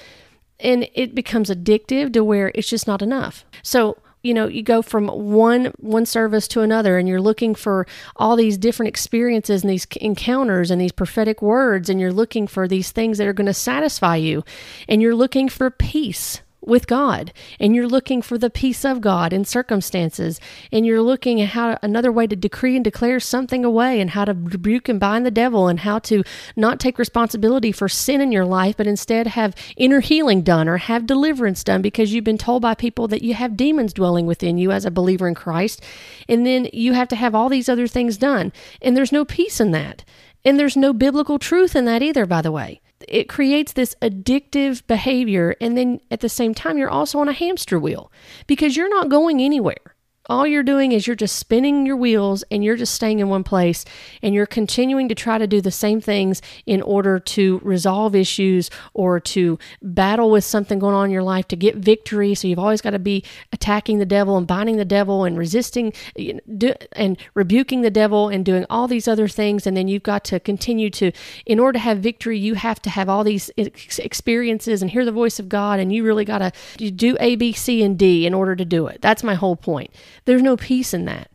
And 0.60 0.88
it 0.94 1.16
becomes 1.16 1.50
addictive 1.50 2.14
to 2.14 2.24
where 2.24 2.52
it's 2.54 2.70
just 2.70 2.88
not 2.88 3.02
enough. 3.02 3.46
So 3.64 3.98
you 4.24 4.34
know 4.34 4.48
you 4.48 4.64
go 4.64 4.82
from 4.82 5.08
one 5.08 5.66
one 5.80 6.06
service 6.06 6.48
to 6.48 6.62
another 6.62 6.98
and 6.98 7.08
you're 7.08 7.22
looking 7.22 7.54
for 7.54 7.86
all 8.16 8.36
these 8.36 8.58
different 8.58 8.88
experiences 8.88 9.62
and 9.62 9.70
these 9.70 9.86
encounters 10.00 10.72
and 10.72 10.82
these 10.82 10.94
prophetic 10.94 11.42
words 11.42 11.90
and 11.90 12.00
you're 12.00 12.14
looking 12.14 12.48
for 12.48 12.68
these 12.68 12.92
things 12.92 13.18
that 13.18 13.28
are 13.28 13.34
going 13.34 13.46
to 13.46 13.54
satisfy 13.54 14.16
you 14.16 14.44
and 14.88 15.02
you're 15.02 15.16
looking 15.16 15.50
for 15.50 15.70
peace 15.70 16.42
with 16.68 16.88
God 16.88 17.34
and 17.60 17.76
you're 17.76 17.88
looking 17.88 18.22
for 18.22 18.38
the 18.38 18.50
peace 18.50 18.86
of 18.86 19.02
God 19.02 19.34
in 19.34 19.46
circumstances 19.46 20.40
and 20.72 20.86
you're 20.86 21.02
looking 21.02 21.42
at 21.42 21.50
how 21.50 21.78
another 21.82 22.12
way 22.12 22.28
to 22.28 22.36
decree 22.36 22.76
and 22.76 22.84
declare 22.84 23.20
something 23.20 23.66
away 23.66 24.00
and 24.00 24.12
how 24.12 24.26
to 24.26 24.34
rebuke 24.34 24.90
and 24.90 25.00
bind 25.00 25.26
the 25.26 25.32
devil 25.32 25.68
and 25.68 25.82
how 25.82 26.00
to 26.00 26.24
not 26.56 26.80
take 26.80 26.98
responsibility 26.98 27.72
for 27.72 27.90
sin 27.90 28.22
in 28.22 28.32
your 28.32 28.46
life 28.46 28.78
but 28.78 28.88
instead 28.88 29.28
have 29.28 29.56
inner 29.78 30.00
healing 30.00 30.42
done 30.42 30.68
or 30.68 30.78
have 30.78 31.06
deliverance 31.06 31.64
done 31.64 31.82
because 31.82 32.14
you've 32.14 32.24
been 32.24 32.38
told 32.38 32.62
by 32.62 32.74
people 32.74 33.08
that 33.08 33.24
you 33.24 33.34
have 33.34 33.58
demons 33.58 33.94
dwelling 33.94 34.26
within 34.26 34.58
you 34.58 34.72
as 34.72 34.86
a 34.86 34.92
believer 34.92 35.28
in 35.28 35.36
Christ 35.36 35.82
and 36.28 36.46
then 36.46 36.70
you 36.74 36.94
have 36.94 37.08
to 37.10 37.16
have 37.16 37.36
all 37.36 37.50
these 37.50 37.70
other 37.70 37.88
things 37.88 38.18
done. 38.18 38.52
And 38.82 38.96
there's 38.96 39.12
no 39.12 39.26
peace 39.26 39.60
in 39.60 39.72
that. 39.72 40.04
And 40.46 40.60
there's 40.60 40.76
no 40.76 40.94
biblical 40.94 41.40
truth 41.40 41.76
in 41.76 41.86
that 41.86 42.02
either 42.02 42.26
by 42.26 42.42
the 42.42 42.52
way 42.52 42.82
it 43.08 43.30
creates 43.30 43.74
this 43.74 43.96
addictive 44.02 44.86
behavior. 44.88 45.56
And 45.62 45.78
then 45.78 46.02
at 46.12 46.22
the 46.22 46.30
same 46.30 46.54
time, 46.54 46.78
you're 46.78 46.90
also 46.90 47.20
on 47.20 47.30
a 47.30 47.34
hamster 47.34 47.80
wheel 47.80 48.12
because 48.48 48.76
you're 48.76 48.90
not 48.90 49.10
going 49.10 49.42
anywhere 49.42 49.93
all 50.28 50.48
you're 50.48 50.64
doing 50.64 50.94
is 50.94 51.06
you're 51.06 51.16
just 51.16 51.36
spinning 51.36 51.86
your 51.86 51.98
wheels 51.98 52.44
and 52.50 52.64
you're 52.64 52.78
just 52.78 52.94
staying 52.94 53.20
in 53.20 53.28
one 53.28 53.44
place 53.44 53.84
and 54.22 54.34
you're 54.34 54.46
continuing 54.46 55.10
to 55.10 55.16
try 55.16 55.38
to 55.38 55.46
do 55.46 55.60
the 55.60 55.72
same 55.72 56.00
things 56.00 56.42
in 56.66 56.82
order 56.82 57.20
to 57.20 57.60
resolve 57.62 58.16
issues 58.16 58.70
or 58.94 59.20
to 59.20 59.60
battle 59.82 60.32
with 60.32 60.46
something 60.46 60.80
going 60.80 60.96
on 60.96 61.06
in 61.06 61.12
your 61.12 61.24
life 61.24 61.48
to 61.50 61.58
get 61.58 61.76
victory. 61.76 62.34
So 62.36 62.48
you've 62.48 62.60
always 62.60 62.80
got 62.80 62.92
to 62.92 63.00
be 63.00 63.24
attacking 63.52 64.00
the 64.00 64.06
devil 64.06 64.38
and 64.38 64.48
binding 64.48 64.78
the 64.78 64.86
devil 64.86 65.26
and 65.26 65.38
resisting 65.38 65.92
and 66.16 67.18
rebuking 67.34 67.82
the 67.82 67.92
devil 67.92 68.30
and 68.30 68.46
doing 68.46 68.66
all 68.70 68.88
these 68.88 69.10
other 69.10 69.28
things. 69.28 69.68
And 69.68 69.76
then 69.76 69.90
you've 69.90 70.04
got 70.04 70.24
to 70.26 70.40
continue 70.40 70.90
to, 70.92 71.12
in 71.46 71.60
order 71.60 71.74
to 71.74 71.80
have 71.80 72.00
victory, 72.00 72.40
you 72.40 72.54
have 72.54 72.82
to 72.84 72.90
have 72.90 73.10
all 73.10 73.26
these 73.26 73.52
experiences 73.58 74.82
and 74.82 74.90
hear 74.90 75.04
the 75.04 75.12
voice 75.12 75.38
of 75.38 75.50
God. 75.50 75.82
And 75.82 75.92
you 75.92 76.06
really 76.06 76.24
got 76.24 76.38
to 76.78 76.92
do 76.92 77.18
A, 77.20 77.36
B, 77.36 77.52
C, 77.52 77.84
and 77.84 78.00
D 78.00 78.26
in 78.26 78.34
order 78.34 78.56
to 78.56 78.64
do 78.64 78.88
it. 78.88 79.02
That's 79.02 79.22
my 79.24 79.34
whole 79.34 79.58
point. 79.58 79.92
There's 80.26 80.42
no 80.42 80.56
peace 80.58 80.94
in 80.94 81.06
that. 81.06 81.30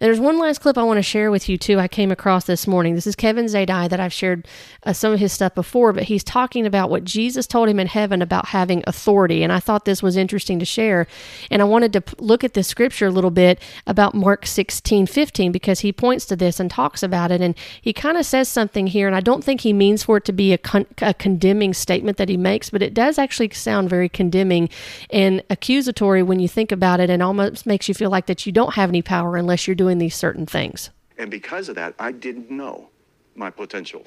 There's 0.00 0.18
one 0.18 0.38
last 0.38 0.62
clip 0.62 0.78
I 0.78 0.82
want 0.82 0.96
to 0.96 1.02
share 1.02 1.30
with 1.30 1.46
you 1.46 1.58
too. 1.58 1.78
I 1.78 1.86
came 1.86 2.10
across 2.10 2.46
this 2.46 2.66
morning. 2.66 2.94
This 2.94 3.06
is 3.06 3.14
Kevin 3.14 3.44
Zadai 3.44 3.86
that 3.90 4.00
I've 4.00 4.14
shared 4.14 4.48
uh, 4.82 4.94
some 4.94 5.12
of 5.12 5.20
his 5.20 5.30
stuff 5.30 5.54
before, 5.54 5.92
but 5.92 6.04
he's 6.04 6.24
talking 6.24 6.64
about 6.64 6.88
what 6.88 7.04
Jesus 7.04 7.46
told 7.46 7.68
him 7.68 7.78
in 7.78 7.86
heaven 7.86 8.22
about 8.22 8.46
having 8.46 8.82
authority, 8.86 9.42
and 9.42 9.52
I 9.52 9.60
thought 9.60 9.84
this 9.84 10.02
was 10.02 10.16
interesting 10.16 10.58
to 10.58 10.64
share. 10.64 11.06
And 11.50 11.60
I 11.60 11.66
wanted 11.66 11.92
to 11.92 12.02
look 12.18 12.42
at 12.42 12.54
this 12.54 12.66
scripture 12.66 13.08
a 13.08 13.10
little 13.10 13.30
bit 13.30 13.60
about 13.86 14.14
Mark 14.14 14.46
16, 14.46 15.06
15 15.06 15.52
because 15.52 15.80
he 15.80 15.92
points 15.92 16.24
to 16.26 16.36
this 16.36 16.58
and 16.58 16.70
talks 16.70 17.02
about 17.02 17.30
it, 17.30 17.42
and 17.42 17.54
he 17.82 17.92
kind 17.92 18.16
of 18.16 18.24
says 18.24 18.48
something 18.48 18.86
here, 18.86 19.06
and 19.06 19.14
I 19.14 19.20
don't 19.20 19.44
think 19.44 19.60
he 19.60 19.74
means 19.74 20.04
for 20.04 20.16
it 20.16 20.24
to 20.24 20.32
be 20.32 20.54
a, 20.54 20.58
con- 20.58 20.86
a 21.02 21.12
condemning 21.12 21.74
statement 21.74 22.16
that 22.16 22.30
he 22.30 22.38
makes, 22.38 22.70
but 22.70 22.80
it 22.80 22.94
does 22.94 23.18
actually 23.18 23.50
sound 23.50 23.90
very 23.90 24.08
condemning 24.08 24.70
and 25.10 25.42
accusatory 25.50 26.22
when 26.22 26.40
you 26.40 26.48
think 26.48 26.72
about 26.72 27.00
it, 27.00 27.10
and 27.10 27.22
almost 27.22 27.66
makes 27.66 27.86
you 27.86 27.92
feel 27.92 28.08
like 28.08 28.24
that 28.24 28.46
you 28.46 28.52
don't 28.52 28.76
have 28.76 28.88
any 28.88 29.02
power 29.02 29.36
unless 29.36 29.66
you're 29.66 29.74
doing 29.74 29.89
doing 29.90 29.98
these 29.98 30.14
certain 30.14 30.46
things. 30.46 30.90
And 31.18 31.30
because 31.30 31.68
of 31.68 31.74
that, 31.74 31.94
I 31.98 32.12
didn't 32.12 32.48
know 32.48 32.88
my 33.34 33.50
potential. 33.50 34.04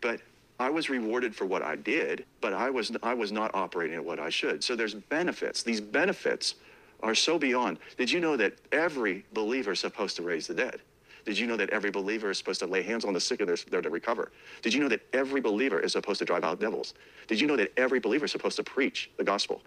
But 0.00 0.20
I 0.58 0.70
was 0.70 0.88
rewarded 0.88 1.34
for 1.36 1.44
what 1.44 1.62
I 1.62 1.76
did, 1.76 2.24
but 2.40 2.54
I 2.54 2.70
was 2.70 2.90
I 3.02 3.12
was 3.12 3.30
not 3.30 3.50
operating 3.54 3.96
at 3.96 4.04
what 4.04 4.18
I 4.18 4.30
should. 4.30 4.64
So 4.64 4.74
there's 4.74 4.94
benefits. 4.94 5.62
These 5.62 5.82
benefits 5.82 6.54
are 7.02 7.14
so 7.14 7.38
beyond. 7.38 7.78
Did 7.98 8.10
you 8.10 8.18
know 8.18 8.36
that 8.38 8.54
every 8.72 9.24
believer 9.34 9.72
is 9.72 9.80
supposed 9.80 10.16
to 10.16 10.22
raise 10.22 10.46
the 10.46 10.54
dead? 10.54 10.80
Did 11.26 11.38
you 11.38 11.46
know 11.46 11.56
that 11.56 11.70
every 11.70 11.90
believer 11.90 12.30
is 12.30 12.38
supposed 12.38 12.60
to 12.60 12.66
lay 12.66 12.82
hands 12.82 13.04
on 13.04 13.12
the 13.12 13.20
sick 13.20 13.40
and 13.40 13.48
they're, 13.48 13.58
they're 13.70 13.82
to 13.82 13.90
recover? 13.90 14.30
Did 14.62 14.72
you 14.72 14.80
know 14.80 14.88
that 14.88 15.02
every 15.12 15.40
believer 15.40 15.80
is 15.80 15.92
supposed 15.92 16.18
to 16.20 16.24
drive 16.24 16.44
out 16.44 16.60
devils? 16.60 16.94
Did 17.26 17.40
you 17.40 17.46
know 17.46 17.56
that 17.56 17.72
every 17.76 18.00
believer 18.00 18.24
is 18.24 18.32
supposed 18.32 18.56
to 18.56 18.62
preach 18.62 19.10
the 19.18 19.24
gospel? 19.24 19.62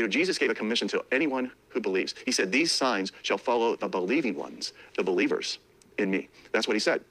You 0.00 0.06
know, 0.06 0.10
Jesus 0.10 0.38
gave 0.38 0.48
a 0.48 0.54
commission 0.54 0.88
to 0.88 1.04
anyone 1.12 1.52
who 1.68 1.78
believes. 1.78 2.14
He 2.24 2.32
said, 2.32 2.50
These 2.50 2.72
signs 2.72 3.12
shall 3.20 3.36
follow 3.36 3.76
the 3.76 3.86
believing 3.86 4.34
ones, 4.34 4.72
the 4.96 5.02
believers 5.02 5.58
in 5.98 6.10
me. 6.10 6.30
That's 6.52 6.66
what 6.66 6.72
he 6.72 6.80
said. 6.80 7.02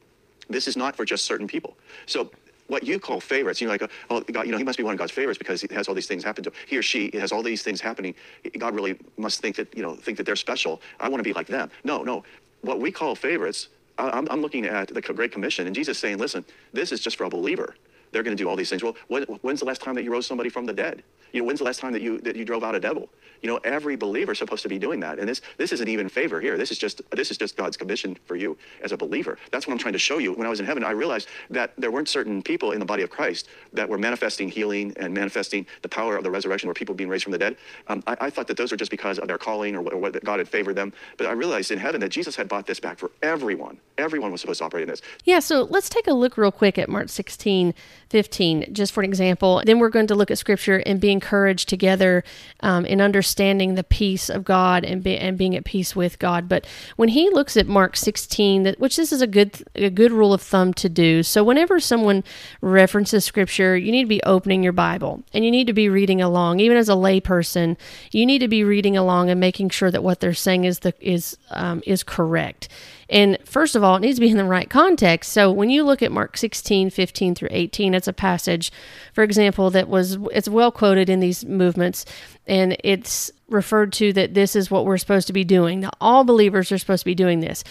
This 0.49 0.67
is 0.67 0.75
not 0.75 0.95
for 0.95 1.05
just 1.05 1.23
certain 1.25 1.45
people. 1.45 1.77
So 2.07 2.31
what 2.65 2.83
you 2.83 2.97
call 2.97 3.21
favorites, 3.21 3.61
you 3.61 3.67
know, 3.67 3.73
like, 3.73 3.83
uh, 3.83 3.87
oh, 4.09 4.21
God, 4.21 4.47
you 4.47 4.51
know, 4.51 4.57
he 4.57 4.63
must 4.63 4.79
be 4.79 4.83
one 4.83 4.93
of 4.93 4.97
God's 4.97 5.11
favorites 5.11 5.37
because 5.37 5.61
he 5.61 5.71
has 5.71 5.87
all 5.87 5.93
these 5.93 6.07
things 6.07 6.23
happen 6.23 6.43
to 6.45 6.49
him. 6.49 6.55
He 6.65 6.77
or 6.77 6.81
she 6.81 7.11
has 7.13 7.31
all 7.31 7.43
these 7.43 7.61
things 7.61 7.79
happening. 7.79 8.15
God 8.57 8.73
really 8.73 8.97
must 9.17 9.39
think 9.39 9.55
that, 9.57 9.71
you 9.77 9.83
know, 9.83 9.93
think 9.93 10.17
that 10.17 10.25
they're 10.25 10.35
special. 10.35 10.81
I 10.99 11.09
want 11.09 11.19
to 11.19 11.23
be 11.23 11.33
like 11.33 11.45
them. 11.45 11.69
No, 11.83 12.01
no. 12.01 12.23
What 12.61 12.79
we 12.79 12.91
call 12.91 13.13
favorites 13.13 13.67
I'm, 13.99 14.27
I'm 14.31 14.41
looking 14.41 14.65
at 14.65 14.87
the 14.93 15.01
Great 15.01 15.31
Commission, 15.31 15.67
and 15.67 15.75
Jesus 15.75 15.99
saying, 15.99 16.17
listen, 16.17 16.45
this 16.71 16.91
is 16.91 17.01
just 17.01 17.17
for 17.17 17.25
a 17.25 17.29
believer. 17.29 17.75
They're 18.11 18.23
going 18.23 18.35
to 18.35 18.41
do 18.41 18.49
all 18.49 18.55
these 18.55 18.69
things. 18.69 18.81
Well, 18.81 18.95
when, 19.07 19.23
when's 19.23 19.59
the 19.59 19.65
last 19.65 19.81
time 19.81 19.93
that 19.95 20.03
you 20.03 20.11
rose 20.11 20.25
somebody 20.25 20.49
from 20.49 20.65
the 20.65 20.73
dead? 20.73 21.03
You 21.31 21.41
know, 21.41 21.47
when's 21.47 21.59
the 21.59 21.65
last 21.65 21.79
time 21.79 21.93
that 21.93 22.01
you 22.01 22.19
that 22.21 22.35
you 22.35 22.45
drove 22.45 22.63
out 22.63 22.75
a 22.75 22.79
devil? 22.79 23.09
You 23.41 23.49
know, 23.49 23.57
every 23.63 23.95
believer 23.95 24.33
is 24.33 24.37
supposed 24.39 24.63
to 24.63 24.69
be 24.69 24.79
doing 24.79 24.99
that. 25.01 25.19
And 25.19 25.27
this 25.27 25.41
this 25.57 25.71
isn't 25.71 25.87
even 25.87 26.09
favor 26.09 26.41
here. 26.41 26.57
This 26.57 26.71
is 26.71 26.77
just 26.77 27.01
this 27.11 27.31
is 27.31 27.37
just 27.37 27.55
God's 27.57 27.77
commission 27.77 28.17
for 28.25 28.35
you 28.35 28.57
as 28.83 28.91
a 28.91 28.97
believer. 28.97 29.37
That's 29.51 29.67
what 29.67 29.73
I'm 29.73 29.79
trying 29.79 29.93
to 29.93 29.99
show 29.99 30.17
you. 30.17 30.33
When 30.33 30.45
I 30.45 30.49
was 30.49 30.59
in 30.59 30.65
heaven, 30.65 30.83
I 30.83 30.91
realized 30.91 31.27
that 31.49 31.73
there 31.77 31.91
weren't 31.91 32.09
certain 32.09 32.41
people 32.41 32.71
in 32.71 32.79
the 32.79 32.85
body 32.85 33.03
of 33.03 33.09
Christ 33.09 33.47
that 33.73 33.87
were 33.87 33.97
manifesting 33.97 34.49
healing 34.49 34.93
and 34.97 35.13
manifesting 35.13 35.65
the 35.81 35.89
power 35.89 36.17
of 36.17 36.23
the 36.23 36.31
resurrection, 36.31 36.69
or 36.69 36.73
people 36.73 36.95
being 36.95 37.09
raised 37.09 37.23
from 37.23 37.31
the 37.31 37.37
dead. 37.37 37.57
Um, 37.87 38.03
I, 38.07 38.17
I, 38.21 38.29
thought 38.29 38.47
that 38.47 38.57
those 38.57 38.71
were 38.71 38.77
just 38.77 38.91
because 38.91 39.19
of 39.19 39.27
their 39.27 39.37
calling 39.37 39.75
or 39.75 39.81
what, 39.81 39.93
or 39.93 39.97
what 39.97 40.23
God 40.23 40.39
had 40.39 40.47
favored 40.47 40.75
them. 40.75 40.93
But 41.17 41.27
I 41.27 41.31
realized 41.31 41.71
in 41.71 41.79
heaven 41.79 42.01
that 42.01 42.09
Jesus 42.09 42.35
had 42.35 42.47
bought 42.47 42.65
this 42.65 42.79
back 42.79 42.99
for 42.99 43.11
everyone. 43.21 43.77
Everyone 43.97 44.31
was 44.31 44.41
supposed 44.41 44.59
to 44.59 44.65
operate 44.65 44.83
in 44.83 44.89
this. 44.89 45.01
Yeah, 45.25 45.39
so 45.39 45.63
let's 45.63 45.89
take 45.89 46.07
a 46.07 46.13
look 46.13 46.37
real 46.37 46.51
quick 46.51 46.77
at 46.77 46.89
Mark 46.89 47.09
16, 47.09 47.73
15, 48.09 48.73
just 48.73 48.91
for 48.91 49.01
an 49.01 49.09
example. 49.09 49.61
Then 49.65 49.79
we're 49.79 49.89
going 49.89 50.07
to 50.07 50.15
look 50.15 50.31
at 50.31 50.37
scripture 50.37 50.77
and 50.85 50.99
be 50.99 51.11
encouraged 51.11 51.69
together 51.69 52.23
um, 52.61 52.85
in 52.85 53.01
understanding 53.01 53.28
the 53.33 53.83
peace 53.83 54.29
of 54.29 54.43
God 54.43 54.83
and, 54.83 55.03
be, 55.03 55.17
and 55.17 55.37
being 55.37 55.55
at 55.55 55.65
peace 55.65 55.95
with 55.95 56.19
God. 56.19 56.49
But 56.49 56.65
when 56.95 57.09
he 57.09 57.29
looks 57.29 57.55
at 57.57 57.67
Mark 57.67 57.95
16, 57.95 58.63
that 58.63 58.79
which 58.79 58.95
this 58.95 59.11
is 59.11 59.21
a 59.21 59.27
good 59.27 59.63
a 59.75 59.89
good 59.89 60.11
rule 60.11 60.33
of 60.33 60.41
thumb 60.41 60.73
to 60.75 60.89
do. 60.89 61.23
So 61.23 61.43
whenever 61.43 61.79
someone 61.79 62.23
references 62.61 63.25
scripture, 63.25 63.77
you 63.77 63.91
need 63.91 64.03
to 64.03 64.09
be 64.09 64.23
opening 64.23 64.63
your 64.63 64.73
Bible 64.73 65.23
and 65.33 65.45
you 65.45 65.51
need 65.51 65.67
to 65.67 65.73
be 65.73 65.89
reading 65.89 66.21
along. 66.21 66.59
Even 66.59 66.77
as 66.77 66.89
a 66.89 66.93
layperson, 66.93 67.77
you 68.11 68.25
need 68.25 68.39
to 68.39 68.47
be 68.47 68.63
reading 68.63 68.97
along 68.97 69.29
and 69.29 69.39
making 69.39 69.69
sure 69.69 69.91
that 69.91 70.03
what 70.03 70.19
they're 70.19 70.33
saying 70.33 70.65
is 70.65 70.79
the 70.79 70.93
is 70.99 71.37
um, 71.51 71.81
is 71.85 72.03
correct. 72.03 72.69
And 73.09 73.37
first 73.43 73.75
of 73.75 73.83
all, 73.83 73.95
it 73.95 74.01
needs 74.01 74.17
to 74.17 74.21
be 74.21 74.29
in 74.29 74.37
the 74.37 74.43
right 74.43 74.69
context. 74.69 75.31
So 75.31 75.51
when 75.51 75.69
you 75.69 75.83
look 75.83 76.03
at 76.03 76.11
Mark 76.11 76.37
16, 76.37 76.89
15 76.91 77.35
through 77.35 77.49
18, 77.51 77.93
it's 77.93 78.07
a 78.07 78.13
passage, 78.13 78.71
for 79.13 79.23
example, 79.23 79.69
that 79.71 79.89
was 79.89 80.17
it's 80.31 80.47
well 80.47 80.71
quoted 80.71 81.09
in 81.09 81.19
these 81.19 81.43
movements, 81.45 82.05
and 82.45 82.77
it's 82.83 83.31
referred 83.49 83.91
to 83.93 84.13
that 84.13 84.35
this 84.35 84.55
is 84.55 84.69
what 84.69 84.85
we're 84.85 84.97
supposed 84.97 85.27
to 85.27 85.33
be 85.33 85.43
doing. 85.43 85.81
That 85.81 85.95
all 85.99 86.23
believers 86.23 86.71
are 86.71 86.77
supposed 86.77 87.01
to 87.01 87.05
be 87.05 87.15
doing 87.15 87.39
this. 87.39 87.63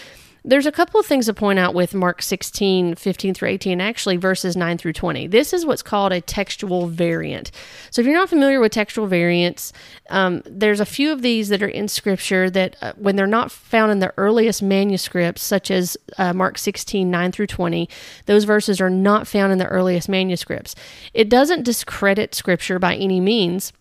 There's 0.49 0.65
a 0.65 0.73
couple 0.73 0.99
of 0.99 1.05
things 1.05 1.27
to 1.27 1.35
point 1.35 1.59
out 1.59 1.75
with 1.75 1.93
Mark 1.93 2.23
16, 2.23 2.95
15 2.95 3.35
through 3.35 3.49
18, 3.51 3.83
actually 3.83 4.17
verses 4.17 4.57
9 4.57 4.79
through 4.79 4.95
20. 4.95 5.27
This 5.27 5.53
is 5.53 5.67
what's 5.67 5.83
called 5.83 6.11
a 6.11 6.23
textual 6.23 6.87
variant. 6.87 7.51
So 7.91 8.01
if 8.01 8.07
you're 8.07 8.17
not 8.17 8.31
familiar 8.31 8.59
with 8.59 8.73
textual 8.73 9.07
variants, 9.07 9.75
um, 10.09 10.43
there's 10.47 10.81
a 10.81 10.87
few 10.87 11.13
of 11.13 11.21
these 11.21 11.51
that 11.51 11.63
are 11.63 11.69
in 11.69 11.87
Scripture 11.87 12.49
that 12.49 12.77
uh, 12.81 12.95
when 12.97 13.17
they're 13.17 13.27
not 13.27 13.53
found 13.53 13.93
in 13.93 13.99
the 13.99 14.15
earliest 14.17 14.63
manuscripts, 14.63 15.43
such 15.43 15.71
as 15.71 15.99
uh, 16.17 16.33
Mark 16.33 16.57
16, 16.57 17.11
9 17.11 17.31
through 17.31 17.49
20, 17.49 17.87
those 18.25 18.45
verses 18.45 18.81
are 18.81 18.89
not 18.89 19.27
found 19.27 19.53
in 19.53 19.59
the 19.59 19.67
earliest 19.67 20.09
manuscripts. 20.09 20.75
It 21.13 21.29
doesn't 21.29 21.65
discredit 21.65 22.35
Scripture 22.35 22.79
by 22.79 22.97
any 22.97 23.21
means 23.21 23.75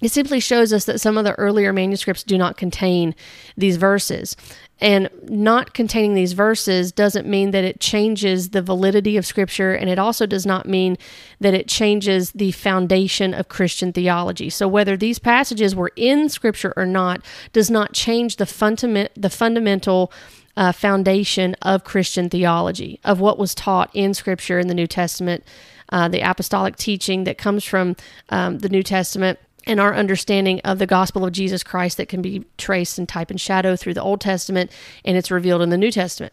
it 0.00 0.12
simply 0.12 0.38
shows 0.38 0.72
us 0.72 0.84
that 0.84 1.00
some 1.00 1.18
of 1.18 1.24
the 1.24 1.34
earlier 1.34 1.72
manuscripts 1.72 2.22
do 2.22 2.38
not 2.38 2.56
contain 2.56 3.16
these 3.56 3.76
verses. 3.76 4.36
And 4.80 5.08
not 5.24 5.74
containing 5.74 6.14
these 6.14 6.34
verses 6.34 6.92
doesn't 6.92 7.26
mean 7.26 7.50
that 7.50 7.64
it 7.64 7.80
changes 7.80 8.50
the 8.50 8.62
validity 8.62 9.16
of 9.16 9.26
Scripture, 9.26 9.74
and 9.74 9.90
it 9.90 9.98
also 9.98 10.24
does 10.24 10.46
not 10.46 10.66
mean 10.66 10.96
that 11.40 11.52
it 11.52 11.66
changes 11.66 12.30
the 12.30 12.52
foundation 12.52 13.34
of 13.34 13.48
Christian 13.48 13.92
theology. 13.92 14.50
So, 14.50 14.68
whether 14.68 14.96
these 14.96 15.18
passages 15.18 15.74
were 15.74 15.90
in 15.96 16.28
Scripture 16.28 16.72
or 16.76 16.86
not 16.86 17.22
does 17.52 17.70
not 17.70 17.92
change 17.92 18.36
the, 18.36 18.46
fundament, 18.46 19.10
the 19.16 19.30
fundamental 19.30 20.12
uh, 20.56 20.70
foundation 20.70 21.56
of 21.62 21.82
Christian 21.82 22.30
theology, 22.30 23.00
of 23.04 23.18
what 23.18 23.38
was 23.38 23.54
taught 23.54 23.90
in 23.94 24.14
Scripture 24.14 24.60
in 24.60 24.68
the 24.68 24.74
New 24.74 24.86
Testament, 24.86 25.42
uh, 25.90 26.06
the 26.06 26.20
apostolic 26.20 26.76
teaching 26.76 27.24
that 27.24 27.38
comes 27.38 27.64
from 27.64 27.96
um, 28.28 28.58
the 28.58 28.68
New 28.68 28.82
Testament 28.82 29.40
and 29.68 29.78
our 29.78 29.94
understanding 29.94 30.60
of 30.60 30.78
the 30.78 30.86
gospel 30.86 31.24
of 31.24 31.32
Jesus 31.32 31.62
Christ 31.62 31.98
that 31.98 32.08
can 32.08 32.22
be 32.22 32.44
traced 32.56 32.98
in 32.98 33.06
type 33.06 33.30
and 33.30 33.40
shadow 33.40 33.76
through 33.76 33.94
the 33.94 34.02
Old 34.02 34.20
Testament 34.20 34.72
and 35.04 35.16
it's 35.16 35.30
revealed 35.30 35.62
in 35.62 35.68
the 35.68 35.78
New 35.78 35.90
Testament. 35.90 36.32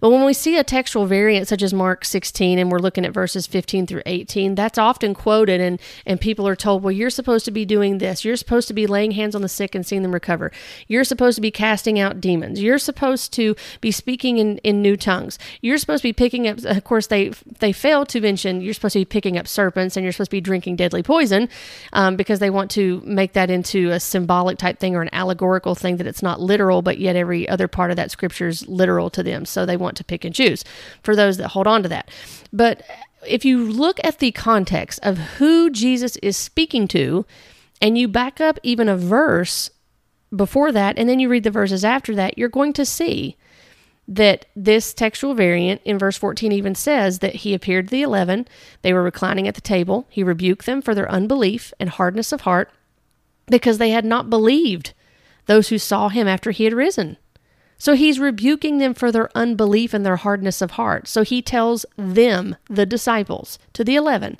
But 0.00 0.10
when 0.10 0.24
we 0.24 0.32
see 0.32 0.56
a 0.56 0.64
textual 0.64 1.04
variant 1.04 1.46
such 1.46 1.62
as 1.62 1.74
Mark 1.74 2.06
16 2.06 2.58
and 2.58 2.72
we're 2.72 2.78
looking 2.78 3.04
at 3.04 3.12
verses 3.12 3.46
15 3.46 3.86
through 3.86 4.02
18, 4.06 4.54
that's 4.54 4.78
often 4.78 5.12
quoted 5.12 5.60
and, 5.60 5.78
and 6.06 6.18
people 6.18 6.48
are 6.48 6.56
told, 6.56 6.82
well, 6.82 6.90
you're 6.90 7.10
supposed 7.10 7.44
to 7.44 7.50
be 7.50 7.66
doing 7.66 7.98
this. 7.98 8.24
You're 8.24 8.36
supposed 8.36 8.66
to 8.68 8.74
be 8.74 8.86
laying 8.86 9.10
hands 9.10 9.34
on 9.34 9.42
the 9.42 9.48
sick 9.48 9.74
and 9.74 9.86
seeing 9.86 10.02
them 10.02 10.12
recover. 10.12 10.50
You're 10.88 11.04
supposed 11.04 11.34
to 11.36 11.42
be 11.42 11.50
casting 11.50 11.98
out 11.98 12.20
demons. 12.20 12.62
You're 12.62 12.78
supposed 12.78 13.32
to 13.34 13.54
be 13.82 13.90
speaking 13.90 14.38
in, 14.38 14.58
in 14.58 14.80
new 14.80 14.96
tongues. 14.96 15.38
You're 15.60 15.78
supposed 15.78 16.00
to 16.02 16.08
be 16.08 16.12
picking 16.14 16.48
up, 16.48 16.64
of 16.64 16.84
course, 16.84 17.08
they, 17.08 17.28
they 17.58 17.72
fail 17.72 18.06
to 18.06 18.20
mention 18.20 18.62
you're 18.62 18.74
supposed 18.74 18.94
to 18.94 19.00
be 19.00 19.04
picking 19.04 19.36
up 19.36 19.46
serpents 19.46 19.96
and 19.96 20.04
you're 20.04 20.12
supposed 20.12 20.30
to 20.30 20.36
be 20.36 20.40
drinking 20.40 20.76
deadly 20.76 21.02
poison 21.02 21.48
um, 21.92 22.16
because 22.16 22.38
they 22.38 22.50
want 22.50 22.70
to 22.70 23.02
make 23.04 23.34
that 23.34 23.50
into 23.50 23.90
a 23.90 24.00
symbolic 24.00 24.56
type 24.56 24.78
thing 24.78 24.96
or 24.96 25.02
an 25.02 25.10
allegorical 25.12 25.74
thing 25.74 25.98
that 25.98 26.06
it's 26.06 26.22
not 26.22 26.40
literal, 26.40 26.80
but 26.80 26.98
yet 26.98 27.16
every 27.16 27.46
other 27.48 27.68
part 27.68 27.90
of 27.90 27.98
that 27.98 28.10
scripture 28.10 28.48
is 28.48 28.66
literal 28.66 29.10
to 29.10 29.22
them. 29.22 29.44
So 29.44 29.66
they 29.66 29.76
want 29.76 29.89
to 29.96 30.04
pick 30.04 30.24
and 30.24 30.34
choose 30.34 30.64
for 31.02 31.14
those 31.14 31.36
that 31.36 31.48
hold 31.48 31.66
on 31.66 31.82
to 31.82 31.88
that. 31.88 32.10
But 32.52 32.82
if 33.26 33.44
you 33.44 33.64
look 33.64 34.00
at 34.02 34.18
the 34.18 34.32
context 34.32 35.00
of 35.02 35.18
who 35.18 35.70
Jesus 35.70 36.16
is 36.16 36.36
speaking 36.36 36.88
to, 36.88 37.26
and 37.82 37.96
you 37.96 38.08
back 38.08 38.40
up 38.40 38.58
even 38.62 38.88
a 38.88 38.96
verse 38.96 39.70
before 40.34 40.72
that, 40.72 40.98
and 40.98 41.08
then 41.08 41.18
you 41.18 41.28
read 41.28 41.44
the 41.44 41.50
verses 41.50 41.84
after 41.84 42.14
that, 42.14 42.38
you're 42.38 42.48
going 42.48 42.72
to 42.74 42.84
see 42.84 43.36
that 44.06 44.46
this 44.56 44.92
textual 44.92 45.34
variant 45.34 45.80
in 45.84 45.98
verse 45.98 46.16
14 46.16 46.50
even 46.50 46.74
says 46.74 47.20
that 47.20 47.36
he 47.36 47.54
appeared 47.54 47.86
to 47.86 47.90
the 47.92 48.02
eleven. 48.02 48.46
They 48.82 48.92
were 48.92 49.02
reclining 49.02 49.46
at 49.46 49.54
the 49.54 49.60
table. 49.60 50.06
He 50.10 50.24
rebuked 50.24 50.66
them 50.66 50.82
for 50.82 50.94
their 50.94 51.10
unbelief 51.10 51.72
and 51.78 51.88
hardness 51.88 52.32
of 52.32 52.40
heart 52.40 52.70
because 53.46 53.78
they 53.78 53.90
had 53.90 54.04
not 54.04 54.28
believed 54.28 54.94
those 55.46 55.68
who 55.68 55.78
saw 55.78 56.08
him 56.08 56.26
after 56.26 56.50
he 56.50 56.64
had 56.64 56.72
risen. 56.72 57.18
So 57.80 57.94
he's 57.94 58.20
rebuking 58.20 58.76
them 58.76 58.92
for 58.92 59.10
their 59.10 59.30
unbelief 59.34 59.94
and 59.94 60.04
their 60.04 60.16
hardness 60.16 60.60
of 60.60 60.72
heart. 60.72 61.08
So 61.08 61.22
he 61.22 61.40
tells 61.40 61.86
them, 61.96 62.56
the 62.68 62.84
disciples, 62.84 63.58
to 63.72 63.82
the 63.82 63.96
eleven, 63.96 64.38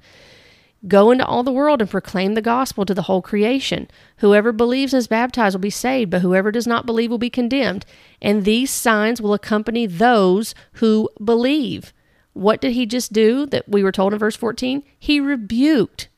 Go 0.86 1.10
into 1.10 1.24
all 1.26 1.42
the 1.42 1.52
world 1.52 1.80
and 1.80 1.90
proclaim 1.90 2.34
the 2.34 2.42
gospel 2.42 2.84
to 2.84 2.94
the 2.94 3.02
whole 3.02 3.22
creation. 3.22 3.88
Whoever 4.18 4.52
believes 4.52 4.92
and 4.92 4.98
is 4.98 5.06
baptized 5.08 5.54
will 5.54 5.60
be 5.60 5.70
saved, 5.70 6.10
but 6.10 6.20
whoever 6.20 6.52
does 6.52 6.66
not 6.66 6.84
believe 6.84 7.10
will 7.10 7.18
be 7.18 7.30
condemned. 7.30 7.86
And 8.20 8.44
these 8.44 8.70
signs 8.70 9.20
will 9.20 9.34
accompany 9.34 9.86
those 9.86 10.54
who 10.74 11.08
believe. 11.22 11.94
What 12.34 12.60
did 12.60 12.72
he 12.72 12.84
just 12.84 13.12
do 13.12 13.46
that 13.46 13.68
we 13.68 13.82
were 13.82 13.92
told 13.92 14.12
in 14.12 14.18
verse 14.18 14.36
14? 14.36 14.82
He 14.98 15.18
rebuked 15.18 16.08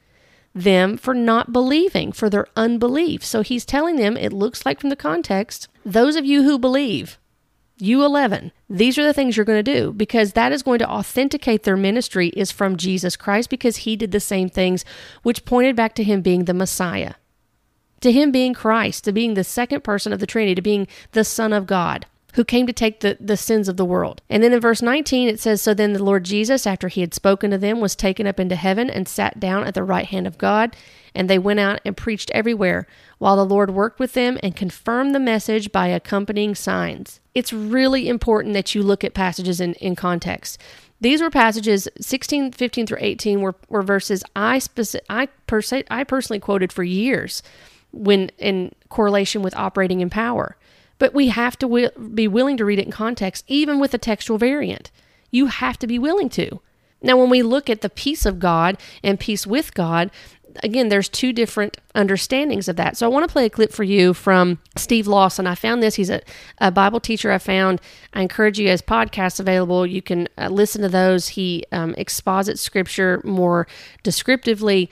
them 0.55 0.97
for 0.97 1.15
not 1.15 1.53
believing, 1.53 2.13
for 2.13 2.29
their 2.29 2.47
unbelief. 2.57 3.25
So 3.25 3.43
he's 3.43 3.65
telling 3.65 3.97
them, 3.97 4.17
it 4.17 4.33
looks 4.33 4.67
like 4.67 4.81
from 4.81 4.91
the 4.91 4.97
context, 4.97 5.69
those 5.85 6.17
of 6.17 6.25
you 6.25 6.43
who 6.43 6.59
believe, 6.59 7.19
you 7.79 8.05
11, 8.05 8.53
these 8.69 8.99
are 8.99 9.05
the 9.05 9.15
things 9.15 9.37
you're 9.37 9.47
going 9.47 9.63
to 9.65 9.75
do 9.75 9.93
because 9.93 10.33
that 10.33 10.53
is 10.53 10.63
going 10.63 10.79
to 10.79 10.89
authenticate 10.89 11.65
their 11.65 11.77
ministry 11.77 12.29
is 12.29 12.53
from 12.53 12.77
Jesus 12.77 13.17
Christ 13.17 13.51
because 13.51 13.79
he 13.79 13.97
did 13.97 14.13
the 14.13 14.21
same 14.21 14.49
things, 14.49 14.85
which 15.23 15.45
pointed 15.45 15.75
back 15.75 15.95
to 15.97 16.05
him 16.05 16.23
being 16.23 16.45
the 16.45 16.55
Messiah, 16.55 17.15
to 18.01 18.13
him 18.13 18.31
being 18.31 18.55
Christ, 18.55 19.05
to 19.05 19.13
being 19.13 19.35
the 19.35 19.45
second 19.45 19.83
person 19.83 20.13
of 20.13 20.21
the 20.21 20.27
Trinity, 20.27 20.55
to 20.55 20.63
being 20.63 20.87
the 21.13 21.25
Son 21.25 21.53
of 21.53 21.67
God 21.67 22.07
who 22.33 22.45
came 22.45 22.66
to 22.66 22.72
take 22.72 23.01
the, 23.01 23.16
the 23.20 23.37
sins 23.37 23.68
of 23.68 23.76
the 23.76 23.85
world. 23.85 24.22
And 24.30 24.43
then 24.43 24.53
in 24.53 24.61
verse 24.61 24.83
19, 24.83 25.28
it 25.28 25.41
says, 25.41 25.61
So 25.61 25.74
then 25.74 25.93
the 25.93 26.03
Lord 26.03 26.24
Jesus, 26.24 26.66
after 26.66 26.89
he 26.89 27.03
had 27.03 27.14
spoken 27.14 27.51
to 27.51 27.59
them, 27.59 27.80
was 27.80 27.95
taken 27.95 28.26
up 28.26 28.41
into 28.41 28.57
heaven 28.57 28.89
and 28.89 29.07
sat 29.07 29.39
down 29.39 29.64
at 29.64 29.74
the 29.74 29.85
right 29.85 30.07
hand 30.07 30.26
of 30.26 30.39
God. 30.39 30.76
And 31.14 31.28
they 31.28 31.39
went 31.39 31.61
out 31.61 31.80
and 31.85 31.97
preached 31.97 32.30
everywhere, 32.30 32.87
while 33.18 33.37
the 33.37 33.45
Lord 33.45 33.70
worked 33.70 34.01
with 34.01 34.14
them 34.14 34.39
and 34.43 34.57
confirmed 34.57 35.14
the 35.14 35.20
message 35.20 35.70
by 35.70 35.89
accompanying 35.89 36.55
signs. 36.55 37.20
It's 37.35 37.53
really 37.53 38.09
important 38.09 38.55
that 38.55 38.74
you 38.74 38.83
look 38.83 39.05
at 39.05 39.12
passages 39.12 39.61
in, 39.61 39.74
in 39.74 39.95
context. 39.95 40.59
These 41.03 41.20
were 41.20 41.30
passages 41.30 41.89
16, 42.01 42.53
15 42.53 42.87
through 42.87 42.99
18 43.01 43.41
were, 43.41 43.57
were 43.68 43.83
verses 43.83 44.22
I, 44.35 44.59
speci- 44.59 45.01
I, 45.11 45.26
pers- 45.47 45.72
I 45.72 46.05
personally 46.05 46.41
quoted 46.41 46.72
for 46.72 46.85
years 46.85 47.43
when 47.91 48.30
in 48.39 48.72
correlation 48.89 49.43
with 49.43 49.55
operating 49.55 50.01
in 50.01 50.09
power. 50.09 50.57
But 51.03 51.15
we 51.15 51.31
have 51.31 51.59
to 51.59 51.91
be 52.15 52.29
willing 52.29 52.57
to 52.59 52.65
read 52.65 52.79
it 52.79 52.87
in 52.87 52.93
context, 52.93 53.45
even 53.49 53.81
with 53.81 53.93
a 53.93 53.99
textual 53.99 54.39
variant. 54.39 54.93
You 55.33 55.47
have 55.47 55.77
to 55.81 55.89
be 55.89 55.99
willing 55.99 56.29
to. 56.29 56.61
Now, 57.03 57.17
when 57.17 57.29
we 57.29 57.43
look 57.43 57.69
at 57.69 57.81
the 57.81 57.91
peace 57.91 58.25
of 58.25 58.39
God 58.39 58.79
and 59.03 59.19
peace 59.19 59.45
with 59.45 59.75
God, 59.75 60.13
again, 60.63 60.91
there's 60.91 61.09
two 61.09 61.33
different 61.33 61.79
understandings 61.97 62.69
of 62.69 62.77
that. 62.77 62.97
So 62.97 63.05
I 63.05 63.09
want 63.09 63.27
to 63.27 63.33
play 63.33 63.47
a 63.47 63.51
clip 63.51 63.73
for 63.73 63.83
you 63.83 64.15
from 64.15 64.61
Steve 64.77 65.09
Lawson. 65.09 65.45
I 65.45 65.57
found 65.57 65.83
this. 65.83 65.97
He's 65.97 66.09
a, 66.09 66.23
a 66.59 66.71
Bible 66.71 67.01
teacher 67.01 67.33
I 67.33 67.39
found. 67.39 67.81
I 68.15 68.23
encourage 68.23 68.61
you 68.61 68.69
as 68.69 68.81
podcasts 68.81 69.41
available. 69.41 69.85
You 69.85 70.03
can 70.03 70.29
uh, 70.39 70.51
listen 70.51 70.83
to 70.83 70.89
those. 70.89 71.31
He 71.31 71.65
um, 71.73 71.97
exposits 71.99 72.61
scripture 72.61 73.21
more 73.25 73.67
descriptively 74.05 74.89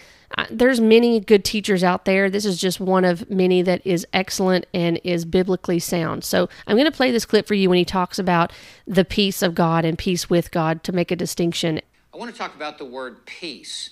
there's 0.50 0.80
many 0.80 1.20
good 1.20 1.44
teachers 1.44 1.82
out 1.82 2.04
there. 2.04 2.30
This 2.30 2.44
is 2.44 2.60
just 2.60 2.80
one 2.80 3.04
of 3.04 3.28
many 3.30 3.62
that 3.62 3.84
is 3.86 4.06
excellent 4.12 4.66
and 4.72 5.00
is 5.04 5.24
biblically 5.24 5.78
sound. 5.78 6.24
So 6.24 6.48
I'm 6.66 6.76
going 6.76 6.90
to 6.90 6.96
play 6.96 7.10
this 7.10 7.24
clip 7.24 7.46
for 7.46 7.54
you 7.54 7.68
when 7.68 7.78
he 7.78 7.84
talks 7.84 8.18
about 8.18 8.52
the 8.86 9.04
peace 9.04 9.42
of 9.42 9.54
God 9.54 9.84
and 9.84 9.98
peace 9.98 10.30
with 10.30 10.50
God 10.50 10.84
to 10.84 10.92
make 10.92 11.10
a 11.10 11.16
distinction. 11.16 11.80
I 12.12 12.16
want 12.16 12.32
to 12.32 12.38
talk 12.38 12.54
about 12.54 12.78
the 12.78 12.84
word 12.84 13.26
peace. 13.26 13.90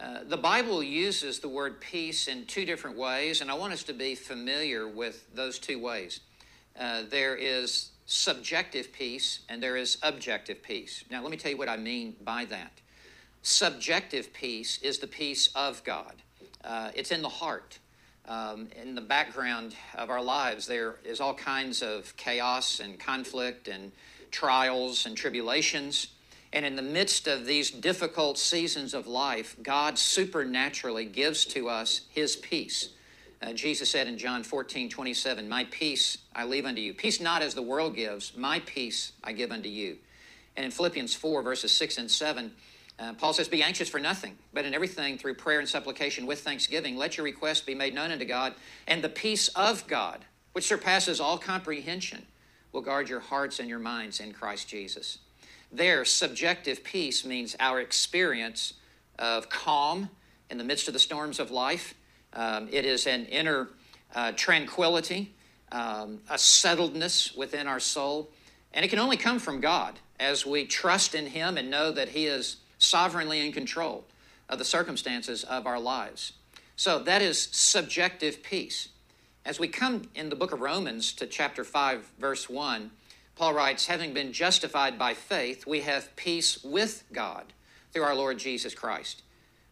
Uh, 0.00 0.20
the 0.24 0.36
Bible 0.36 0.82
uses 0.82 1.38
the 1.38 1.48
word 1.48 1.80
peace 1.80 2.28
in 2.28 2.44
two 2.44 2.66
different 2.66 2.98
ways, 2.98 3.40
and 3.40 3.50
I 3.50 3.54
want 3.54 3.72
us 3.72 3.82
to 3.84 3.92
be 3.92 4.14
familiar 4.14 4.86
with 4.86 5.26
those 5.34 5.58
two 5.58 5.80
ways. 5.80 6.20
Uh, 6.78 7.02
there 7.08 7.34
is 7.34 7.90
subjective 8.04 8.92
peace 8.92 9.40
and 9.48 9.62
there 9.62 9.76
is 9.76 9.98
objective 10.02 10.62
peace. 10.62 11.04
Now, 11.10 11.22
let 11.22 11.30
me 11.30 11.36
tell 11.36 11.50
you 11.50 11.56
what 11.56 11.68
I 11.68 11.76
mean 11.76 12.14
by 12.22 12.44
that. 12.46 12.72
Subjective 13.48 14.32
peace 14.32 14.80
is 14.82 14.98
the 14.98 15.06
peace 15.06 15.50
of 15.54 15.84
God, 15.84 16.14
uh, 16.64 16.90
it's 16.96 17.12
in 17.12 17.22
the 17.22 17.28
heart. 17.28 17.78
Um, 18.26 18.66
in 18.74 18.96
the 18.96 19.00
background 19.00 19.72
of 19.94 20.10
our 20.10 20.20
lives, 20.20 20.66
there 20.66 20.96
is 21.04 21.20
all 21.20 21.32
kinds 21.32 21.80
of 21.80 22.16
chaos 22.16 22.80
and 22.80 22.98
conflict 22.98 23.68
and 23.68 23.92
trials 24.32 25.06
and 25.06 25.16
tribulations. 25.16 26.08
And 26.52 26.66
in 26.66 26.74
the 26.74 26.82
midst 26.82 27.28
of 27.28 27.46
these 27.46 27.70
difficult 27.70 28.36
seasons 28.36 28.94
of 28.94 29.06
life, 29.06 29.54
God 29.62 29.96
supernaturally 29.96 31.04
gives 31.04 31.44
to 31.44 31.68
us 31.68 32.00
His 32.08 32.34
peace. 32.34 32.88
Uh, 33.40 33.52
Jesus 33.52 33.88
said 33.88 34.08
in 34.08 34.18
John 34.18 34.42
14, 34.42 34.90
27, 34.90 35.48
My 35.48 35.68
peace 35.70 36.18
I 36.34 36.46
leave 36.46 36.66
unto 36.66 36.80
you. 36.80 36.92
Peace 36.94 37.20
not 37.20 37.42
as 37.42 37.54
the 37.54 37.62
world 37.62 37.94
gives, 37.94 38.36
my 38.36 38.58
peace 38.66 39.12
I 39.22 39.30
give 39.30 39.52
unto 39.52 39.68
you. 39.68 39.98
And 40.56 40.64
in 40.64 40.72
Philippians 40.72 41.14
4, 41.14 41.42
verses 41.42 41.70
6 41.70 41.98
and 41.98 42.10
7, 42.10 42.50
uh, 42.98 43.12
Paul 43.14 43.32
says, 43.32 43.48
Be 43.48 43.62
anxious 43.62 43.88
for 43.88 44.00
nothing, 44.00 44.36
but 44.52 44.64
in 44.64 44.74
everything 44.74 45.18
through 45.18 45.34
prayer 45.34 45.58
and 45.58 45.68
supplication 45.68 46.26
with 46.26 46.40
thanksgiving, 46.40 46.96
let 46.96 47.16
your 47.16 47.24
requests 47.24 47.60
be 47.60 47.74
made 47.74 47.94
known 47.94 48.10
unto 48.10 48.24
God, 48.24 48.54
and 48.86 49.02
the 49.02 49.08
peace 49.08 49.48
of 49.48 49.86
God, 49.86 50.24
which 50.52 50.66
surpasses 50.66 51.20
all 51.20 51.36
comprehension, 51.36 52.26
will 52.72 52.80
guard 52.80 53.08
your 53.08 53.20
hearts 53.20 53.58
and 53.58 53.68
your 53.68 53.78
minds 53.78 54.20
in 54.20 54.32
Christ 54.32 54.68
Jesus. 54.68 55.18
There, 55.70 56.04
subjective 56.04 56.84
peace 56.84 57.24
means 57.24 57.56
our 57.60 57.80
experience 57.80 58.74
of 59.18 59.48
calm 59.48 60.08
in 60.50 60.58
the 60.58 60.64
midst 60.64 60.88
of 60.88 60.94
the 60.94 61.00
storms 61.00 61.38
of 61.38 61.50
life. 61.50 61.94
Um, 62.32 62.68
it 62.70 62.84
is 62.84 63.06
an 63.06 63.26
inner 63.26 63.68
uh, 64.14 64.32
tranquility, 64.32 65.34
um, 65.72 66.20
a 66.30 66.34
settledness 66.34 67.36
within 67.36 67.66
our 67.66 67.80
soul, 67.80 68.30
and 68.72 68.84
it 68.84 68.88
can 68.88 68.98
only 68.98 69.16
come 69.16 69.38
from 69.38 69.60
God 69.60 69.98
as 70.18 70.46
we 70.46 70.64
trust 70.64 71.14
in 71.14 71.26
Him 71.26 71.58
and 71.58 71.70
know 71.70 71.90
that 71.92 72.10
He 72.10 72.26
is 72.26 72.56
sovereignly 72.78 73.44
in 73.44 73.52
control 73.52 74.04
of 74.48 74.58
the 74.58 74.64
circumstances 74.64 75.44
of 75.44 75.66
our 75.66 75.80
lives. 75.80 76.32
So 76.76 76.98
that 77.00 77.22
is 77.22 77.48
subjective 77.52 78.42
peace. 78.42 78.88
As 79.44 79.58
we 79.58 79.68
come 79.68 80.08
in 80.14 80.28
the 80.28 80.36
book 80.36 80.52
of 80.52 80.60
Romans 80.60 81.12
to 81.14 81.26
chapter 81.26 81.64
5, 81.64 82.12
verse 82.18 82.48
1, 82.50 82.90
Paul 83.36 83.54
writes, 83.54 83.86
Having 83.86 84.14
been 84.14 84.32
justified 84.32 84.98
by 84.98 85.14
faith, 85.14 85.66
we 85.66 85.80
have 85.82 86.14
peace 86.16 86.62
with 86.64 87.04
God 87.12 87.52
through 87.92 88.02
our 88.02 88.14
Lord 88.14 88.38
Jesus 88.38 88.74
Christ. 88.74 89.22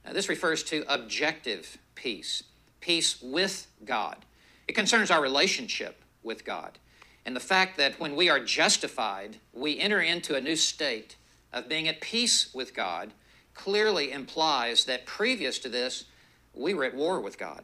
Now, 0.05 0.13
this 0.13 0.29
refers 0.29 0.63
to 0.65 0.85
objective 0.87 1.79
peace, 1.95 2.43
peace 2.81 3.21
with 3.23 3.67
God. 3.85 4.25
It 4.69 4.75
concerns 4.75 5.11
our 5.11 5.21
relationship 5.21 6.03
with 6.23 6.45
God 6.45 6.79
and 7.27 7.35
the 7.35 7.41
fact 7.41 7.77
that 7.79 7.99
when 7.99 8.17
we 8.17 8.29
are 8.29 8.41
justified, 8.41 9.39
we 9.53 9.79
enter 9.79 10.01
into 10.01 10.35
a 10.35 10.41
new 10.41 10.57
state 10.57 11.17
of 11.55 11.69
being 11.69 11.89
at 11.89 12.03
peace 12.03 12.53
with 12.53 12.75
God 12.75 13.13
clearly 13.55 14.11
implies 14.11 14.85
that 14.85 15.07
previous 15.07 15.59
to 15.61 15.69
this, 15.69 16.05
we 16.53 16.75
were 16.75 16.85
at 16.85 16.95
war 16.95 17.21
with 17.21 17.39
God. 17.39 17.63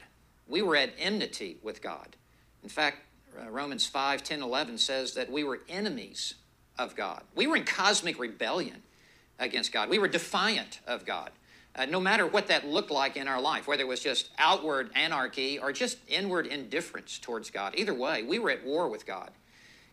We 0.48 0.62
were 0.62 0.76
at 0.76 0.94
enmity 0.98 1.58
with 1.62 1.82
God. 1.82 2.16
In 2.62 2.68
fact, 2.68 2.98
uh, 3.38 3.50
Romans 3.50 3.86
5 3.86 4.22
10, 4.22 4.42
11 4.42 4.78
says 4.78 5.14
that 5.14 5.30
we 5.30 5.44
were 5.44 5.60
enemies 5.68 6.34
of 6.78 6.96
God. 6.96 7.22
We 7.34 7.46
were 7.46 7.56
in 7.56 7.64
cosmic 7.64 8.18
rebellion 8.18 8.82
against 9.38 9.72
God. 9.72 9.90
We 9.90 9.98
were 9.98 10.08
defiant 10.08 10.80
of 10.86 11.04
God. 11.04 11.30
Uh, 11.74 11.86
no 11.86 12.00
matter 12.00 12.26
what 12.26 12.48
that 12.48 12.66
looked 12.66 12.90
like 12.90 13.16
in 13.16 13.28
our 13.28 13.40
life, 13.40 13.68
whether 13.68 13.82
it 13.82 13.88
was 13.88 14.00
just 14.00 14.30
outward 14.38 14.90
anarchy 14.94 15.58
or 15.58 15.72
just 15.72 15.98
inward 16.08 16.46
indifference 16.46 17.18
towards 17.18 17.50
God, 17.50 17.74
either 17.76 17.94
way, 17.94 18.22
we 18.22 18.38
were 18.38 18.50
at 18.50 18.64
war 18.64 18.88
with 18.88 19.06
God. 19.06 19.30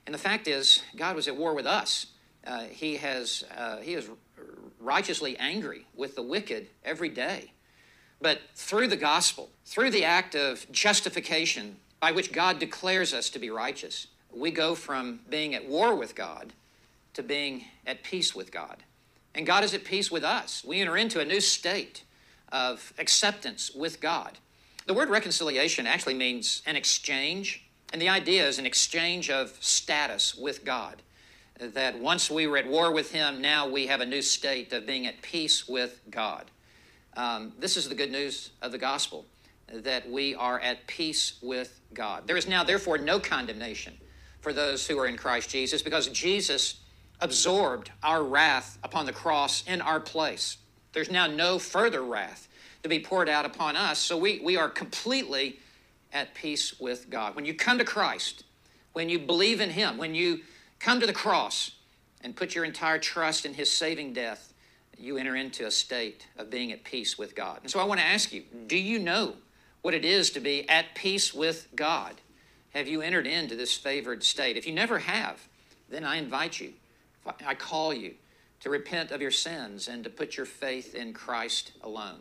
And 0.06 0.14
the 0.14 0.20
fact 0.20 0.48
is, 0.48 0.82
God 0.96 1.16
was 1.16 1.28
at 1.28 1.36
war 1.36 1.54
with 1.54 1.68
us. 1.68 2.08
Uh, 2.48 2.62
he, 2.62 2.96
has, 2.96 3.44
uh, 3.58 3.78
he 3.78 3.94
is 3.94 4.10
righteously 4.80 5.38
angry 5.38 5.86
with 5.96 6.16
the 6.16 6.22
wicked 6.22 6.68
every 6.86 7.10
day. 7.10 7.52
But 8.22 8.40
through 8.56 8.88
the 8.88 8.98
gospel, 8.98 9.50
through 9.66 9.92
the 9.92 10.06
act 10.06 10.34
of 10.34 10.66
justification 10.72 11.76
by 12.00 12.12
which 12.12 12.32
God 12.32 12.58
declares 12.58 13.14
us 13.14 13.30
to 13.32 13.40
be 13.40 13.50
righteous, 13.50 14.08
we 14.34 14.52
go 14.52 14.76
from 14.76 15.20
being 15.30 15.56
at 15.56 15.68
war 15.68 15.96
with 15.96 16.16
God 16.16 16.54
to 17.16 17.24
being 17.24 17.66
at 17.86 18.04
peace 18.04 18.34
with 18.34 18.52
God. 18.52 18.78
And 19.36 19.46
God 19.46 19.64
is 19.64 19.74
at 19.74 19.84
peace 19.84 20.10
with 20.10 20.24
us. 20.24 20.64
We 20.64 20.80
enter 20.80 20.96
into 20.96 21.20
a 21.20 21.26
new 21.26 21.42
state 21.42 22.04
of 22.52 22.94
acceptance 22.98 23.72
with 23.76 24.00
God. 24.00 24.38
The 24.86 24.94
word 24.94 25.10
reconciliation 25.10 25.86
actually 25.86 26.14
means 26.14 26.62
an 26.66 26.76
exchange, 26.76 27.66
and 27.92 28.02
the 28.02 28.10
idea 28.10 28.48
is 28.48 28.58
an 28.58 28.66
exchange 28.66 29.30
of 29.30 29.58
status 29.60 30.34
with 30.34 30.64
God 30.64 31.02
that 31.60 32.00
once 32.00 32.30
we 32.30 32.48
were 32.48 32.58
at 32.58 32.68
war 32.68 32.92
with 32.92 33.12
Him, 33.12 33.42
now 33.42 33.68
we 33.68 33.88
have 33.88 34.02
a 34.02 34.06
new 34.06 34.22
state 34.22 34.74
of 34.74 34.86
being 34.86 35.08
at 35.08 35.22
peace 35.22 35.68
with 35.68 36.02
God. 36.10 36.46
Um, 37.16 37.54
this 37.58 37.78
is 37.78 37.90
the 37.90 37.96
good 37.96 38.12
news 38.12 38.52
of 38.62 38.72
the 38.72 38.78
gospel 38.78 39.26
that 39.72 40.10
we 40.10 40.36
are 40.36 40.60
at 40.60 40.86
peace 40.88 41.40
with 41.42 41.82
God. 41.94 42.28
There 42.28 42.38
is 42.38 42.48
now, 42.48 42.64
therefore, 42.64 42.98
no 42.98 43.20
condemnation 43.20 43.98
for 44.40 44.54
those 44.54 44.88
who 44.88 44.98
are 45.00 45.08
in 45.08 45.18
Christ 45.18 45.50
Jesus 45.50 45.82
because 45.82 46.08
Jesus 46.08 46.82
absorbed 47.20 47.92
our 48.04 48.24
wrath 48.24 48.78
upon 48.84 49.06
the 49.06 49.14
cross 49.14 49.64
in 49.68 49.82
our 49.82 50.00
place. 50.00 50.58
There's 50.94 51.12
now 51.12 51.28
no 51.28 51.60
further 51.60 52.04
wrath 52.04 52.48
to 52.84 52.90
be 52.90 53.00
poured 53.00 53.28
out 53.28 53.46
upon 53.46 53.76
us, 53.76 54.00
so 54.00 54.18
we, 54.18 54.40
we 54.44 54.56
are 54.56 54.70
completely 54.70 55.60
at 56.14 56.34
peace 56.34 56.80
with 56.80 57.10
God. 57.10 57.36
When 57.36 57.46
you 57.46 57.54
come 57.54 57.78
to 57.80 57.84
Christ, 57.84 58.44
when 58.94 59.10
you 59.10 59.20
believe 59.20 59.60
in 59.60 59.72
Him, 59.72 59.98
when 59.98 60.16
you 60.16 60.42
come 60.80 61.00
to 61.00 61.08
the 61.08 61.14
cross 61.14 61.72
and 62.22 62.36
put 62.36 62.56
your 62.56 62.66
entire 62.66 63.00
trust 63.00 63.46
in 63.46 63.54
his 63.54 63.72
saving 63.72 64.14
death, 64.14 64.54
you 64.98 65.18
enter 65.18 65.36
into 65.36 65.66
a 65.66 65.72
state 65.72 66.28
of 66.38 66.50
being 66.50 66.72
at 66.72 66.84
peace 66.84 67.18
with 67.18 67.36
God. 67.36 67.60
And 67.62 67.72
so 67.72 67.80
I 67.80 67.84
want 67.84 68.00
to 68.00 68.06
ask 68.06 68.34
you 68.34 68.44
do 68.68 68.78
you 68.78 69.00
know 69.00 69.36
what 69.82 69.94
it 69.94 70.04
is 70.04 70.32
to 70.32 70.40
be 70.40 70.68
at 70.68 70.96
peace 70.96 71.34
with 71.34 71.68
God? 71.76 72.16
Have 72.72 72.88
you 72.88 73.02
entered 73.02 73.28
into 73.28 73.56
this 73.56 73.76
favored 73.76 74.24
state? 74.24 74.58
If 74.58 74.68
you 74.68 74.74
never 74.74 75.00
have, 75.00 75.48
then 75.90 76.04
I 76.04 76.18
invite 76.18 76.60
you, 76.60 76.74
I 77.46 77.56
call 77.56 77.94
you 77.94 78.16
to 78.60 78.70
repent 78.70 79.12
of 79.12 79.22
your 79.22 79.32
sins 79.32 79.88
and 79.88 80.04
to 80.04 80.10
put 80.10 80.36
your 80.36 80.46
faith 80.46 80.96
in 80.96 81.14
Christ 81.14 81.72
alone. 81.82 82.20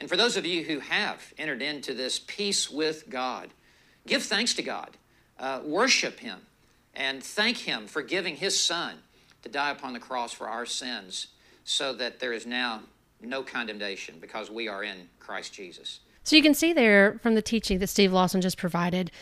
And 0.00 0.08
for 0.08 0.16
those 0.16 0.36
of 0.36 0.44
you 0.44 0.64
who 0.64 0.80
have 0.80 1.32
entered 1.38 1.62
into 1.62 1.94
this 1.94 2.18
peace 2.18 2.70
with 2.70 3.08
God, 3.08 3.48
give 4.06 4.22
thanks 4.22 4.52
to 4.54 4.62
God, 4.62 4.96
uh, 5.38 5.60
worship 5.64 6.20
Him 6.20 6.40
and 6.96 7.22
thank 7.22 7.58
Him 7.58 7.86
for 7.86 8.02
giving 8.02 8.36
His 8.36 8.58
Son 8.58 8.94
to 9.42 9.48
die 9.48 9.70
upon 9.70 9.92
the 9.92 10.00
cross 10.00 10.32
for 10.32 10.48
our 10.48 10.66
sins 10.66 11.28
so 11.64 11.92
that 11.94 12.18
there 12.18 12.32
is 12.32 12.46
now 12.46 12.82
no 13.20 13.42
condemnation 13.42 14.16
because 14.20 14.50
we 14.50 14.68
are 14.68 14.82
in 14.82 15.08
Christ 15.20 15.52
Jesus. 15.52 16.00
So 16.24 16.34
you 16.34 16.42
can 16.42 16.54
see 16.54 16.72
there 16.72 17.20
from 17.22 17.36
the 17.36 17.42
teaching 17.42 17.78
that 17.78 17.86
Steve 17.86 18.12
Lawson 18.12 18.40
just 18.40 18.58
provided 18.58 19.12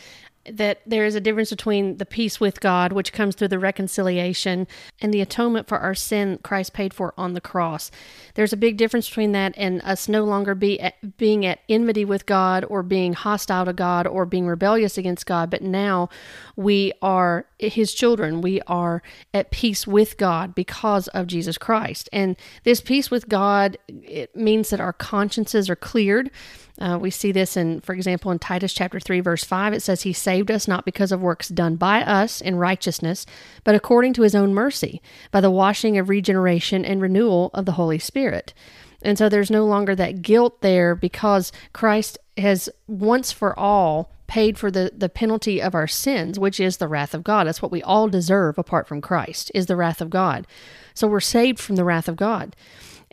that 0.51 0.81
there 0.87 1.05
is 1.05 1.15
a 1.15 1.21
difference 1.21 1.51
between 1.51 1.97
the 1.97 2.07
peace 2.07 2.41
with 2.41 2.61
God, 2.61 2.93
which 2.93 3.13
comes 3.13 3.35
through 3.35 3.49
the 3.49 3.59
reconciliation, 3.59 4.67
and 5.01 5.13
the 5.13 5.21
atonement 5.21 5.69
for 5.69 5.79
our 5.79 5.95
sin 5.95 6.39
Christ 6.43 6.73
paid 6.73 6.93
for 6.93 7.15
on 7.17 7.35
the 7.35 7.41
cross. 7.41 7.91
There's 8.35 8.53
a 8.53 8.57
big 8.59 8.77
difference 8.77 9.09
between 9.09 9.33
that 9.33 9.55
and 9.57 9.81
us 9.83 10.09
no 10.09 10.25
longer 10.25 10.55
be 10.55 10.81
at, 10.81 11.17
being 11.17 11.47
at 11.47 11.61
enmity 11.69 12.05
with 12.05 12.27
God 12.27 12.65
or 12.69 12.83
being 12.83 13.15
hostile 13.15 13.65
to 13.65 13.73
God 13.73 14.07
or 14.07 14.27
being 14.27 14.47
rebellious 14.47 14.99
against 14.99 15.27
God, 15.27 15.51
but 15.51 15.63
now 15.63 16.09
we 16.57 16.93
are 17.01 17.47
His 17.59 17.95
children. 17.95 18.41
We 18.41 18.61
are 18.63 19.03
at 19.33 19.51
peace 19.51 19.87
with 19.87 20.17
God 20.17 20.55
because 20.55 21.09
of 21.09 21.27
Jesus 21.27 21.59
Christ. 21.59 22.09
And 22.13 22.37
this 22.65 22.81
peace 22.81 23.11
with 23.11 23.29
God, 23.29 23.79
it 23.89 24.35
means 24.37 24.71
that 24.71 24.81
our 24.81 24.93
consciences 24.93 25.71
are 25.71 25.77
cleared 25.77 26.31
uh, 26.81 26.99
we 27.01 27.11
see 27.11 27.31
this 27.31 27.57
in, 27.57 27.81
for 27.81 27.95
example, 27.95 28.33
in 28.33 28.39
Titus 28.39 28.73
chapter 28.73 28.99
3, 28.99 29.21
verse 29.21 29.45
5. 29.45 29.73
It 29.73 29.83
says, 29.83 30.03
He 30.03 30.13
saved 30.13 30.51
us 30.51 30.67
not 30.67 30.85
because 30.85 31.13
of 31.13 31.21
works 31.21 31.49
done 31.49 31.77
by 31.77 32.03
us 32.03 32.41
in 32.41 32.57
righteousness, 32.57 33.27
but 33.63 33.77
according 33.77 34.13
to 34.15 34.23
His 34.23 34.35
own 34.35 34.55
mercy, 34.55 35.01
by 35.31 35.41
the 35.41 35.51
washing 35.51 35.97
of 35.99 36.09
regeneration 36.09 36.85
and 36.85 37.01
renewal 37.01 37.51
of 37.55 37.65
the 37.65 37.73
Holy 37.73 37.99
Spirit. 37.99 38.55
And 39.03 39.17
so 39.17 39.29
there's 39.29 39.51
no 39.51 39.65
longer 39.65 39.95
that 39.95 40.23
guilt 40.23 40.63
there 40.63 40.95
because 40.95 41.53
Christ 41.73 42.19
has 42.37 42.69
once 42.89 43.31
for 43.31 43.57
all 43.59 44.11
paid 44.27 44.59
for 44.59 44.71
the, 44.71 44.91
the 44.97 45.09
penalty 45.09 45.61
of 45.61 45.75
our 45.75 45.87
sins, 45.87 46.39
which 46.39 46.59
is 46.59 46.79
the 46.79 46.89
wrath 46.89 47.15
of 47.15 47.23
God. 47.23 47.47
That's 47.47 47.63
what 47.63 47.71
we 47.71 47.83
all 47.83 48.09
deserve 48.09 48.59
apart 48.59 48.89
from 48.89 49.01
Christ, 49.01 49.53
is 49.55 49.67
the 49.67 49.77
wrath 49.77 50.01
of 50.01 50.11
God. 50.11 50.47
So 50.95 51.07
we're 51.07 51.21
saved 51.21 51.61
from 51.61 51.77
the 51.77 51.85
wrath 51.85 52.09
of 52.09 52.17
God. 52.17 52.57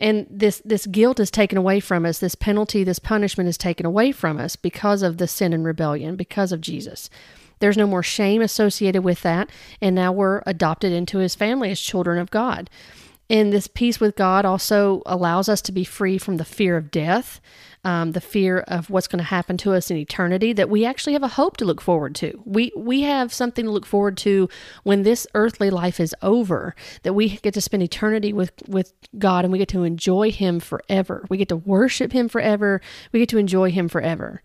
And 0.02 0.26
this 0.28 0.60
this 0.64 0.86
guilt 0.86 1.20
is 1.20 1.30
taken 1.30 1.56
away 1.56 1.78
from 1.78 2.04
us. 2.04 2.18
This 2.18 2.34
penalty, 2.34 2.82
this 2.82 2.98
punishment 2.98 3.48
is 3.48 3.56
taken 3.56 3.86
away 3.86 4.10
from 4.10 4.38
us 4.38 4.56
because 4.56 5.00
of 5.02 5.18
the 5.18 5.28
sin 5.28 5.52
and 5.52 5.64
rebellion, 5.64 6.16
because 6.16 6.50
of 6.50 6.60
Jesus. 6.60 7.08
There's 7.60 7.76
no 7.76 7.86
more 7.86 8.02
shame 8.02 8.42
associated 8.42 9.04
with 9.04 9.22
that, 9.22 9.48
and 9.80 9.94
now 9.94 10.10
we're 10.10 10.42
adopted 10.44 10.92
into 10.92 11.18
his 11.18 11.36
family 11.36 11.70
as 11.70 11.80
children 11.80 12.18
of 12.18 12.32
God. 12.32 12.68
And 13.30 13.52
this 13.52 13.68
peace 13.68 14.00
with 14.00 14.16
God 14.16 14.44
also 14.44 15.02
allows 15.06 15.48
us 15.48 15.62
to 15.62 15.72
be 15.72 15.84
free 15.84 16.18
from 16.18 16.36
the 16.36 16.44
fear 16.44 16.76
of 16.76 16.90
death, 16.90 17.40
um, 17.84 18.12
the 18.12 18.20
fear 18.20 18.60
of 18.68 18.90
what's 18.90 19.08
going 19.08 19.18
to 19.18 19.24
happen 19.24 19.56
to 19.58 19.72
us 19.72 19.90
in 19.90 19.96
eternity. 19.96 20.52
That 20.52 20.70
we 20.70 20.84
actually 20.84 21.14
have 21.14 21.22
a 21.22 21.28
hope 21.28 21.56
to 21.58 21.64
look 21.64 21.80
forward 21.80 22.14
to. 22.16 22.40
We 22.44 22.72
we 22.76 23.02
have 23.02 23.32
something 23.32 23.64
to 23.64 23.70
look 23.70 23.86
forward 23.86 24.16
to 24.18 24.48
when 24.84 25.02
this 25.02 25.26
earthly 25.34 25.70
life 25.70 26.00
is 26.00 26.14
over. 26.22 26.74
That 27.02 27.14
we 27.14 27.36
get 27.38 27.54
to 27.54 27.60
spend 27.60 27.82
eternity 27.82 28.32
with 28.32 28.52
with 28.68 28.92
God, 29.18 29.44
and 29.44 29.52
we 29.52 29.58
get 29.58 29.68
to 29.68 29.84
enjoy 29.84 30.30
Him 30.30 30.60
forever. 30.60 31.24
We 31.28 31.36
get 31.36 31.48
to 31.48 31.56
worship 31.56 32.12
Him 32.12 32.28
forever. 32.28 32.80
We 33.12 33.20
get 33.20 33.28
to 33.30 33.38
enjoy 33.38 33.70
Him 33.70 33.88
forever 33.88 34.42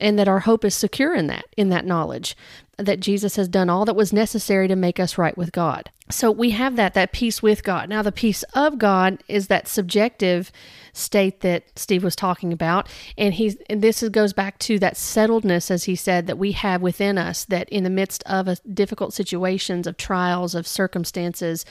and 0.00 0.18
that 0.18 0.28
our 0.28 0.40
hope 0.40 0.64
is 0.64 0.74
secure 0.74 1.14
in 1.14 1.26
that 1.28 1.44
in 1.56 1.68
that 1.68 1.84
knowledge 1.84 2.36
that 2.76 3.00
Jesus 3.00 3.36
has 3.36 3.48
done 3.48 3.68
all 3.68 3.84
that 3.84 3.96
was 3.96 4.12
necessary 4.12 4.66
to 4.66 4.76
make 4.76 4.98
us 4.98 5.18
right 5.18 5.36
with 5.36 5.52
God. 5.52 5.90
So 6.10 6.30
we 6.30 6.50
have 6.50 6.76
that 6.76 6.94
that 6.94 7.12
peace 7.12 7.42
with 7.42 7.62
God. 7.62 7.88
Now 7.88 8.02
the 8.02 8.10
peace 8.10 8.42
of 8.54 8.78
God 8.78 9.22
is 9.28 9.46
that 9.48 9.68
subjective 9.68 10.50
state 10.92 11.40
that 11.40 11.64
Steve 11.78 12.02
was 12.02 12.16
talking 12.16 12.52
about 12.52 12.88
and 13.16 13.34
he's 13.34 13.56
and 13.68 13.82
this 13.82 14.02
is, 14.02 14.08
goes 14.08 14.32
back 14.32 14.58
to 14.60 14.78
that 14.80 14.94
settledness 14.94 15.70
as 15.70 15.84
he 15.84 15.94
said 15.94 16.26
that 16.26 16.38
we 16.38 16.52
have 16.52 16.82
within 16.82 17.16
us 17.16 17.44
that 17.44 17.68
in 17.68 17.84
the 17.84 17.90
midst 17.90 18.22
of 18.24 18.48
a 18.48 18.56
difficult 18.72 19.12
situations 19.12 19.86
of 19.86 19.96
trials 19.96 20.54
of 20.54 20.66
circumstances 20.66 21.64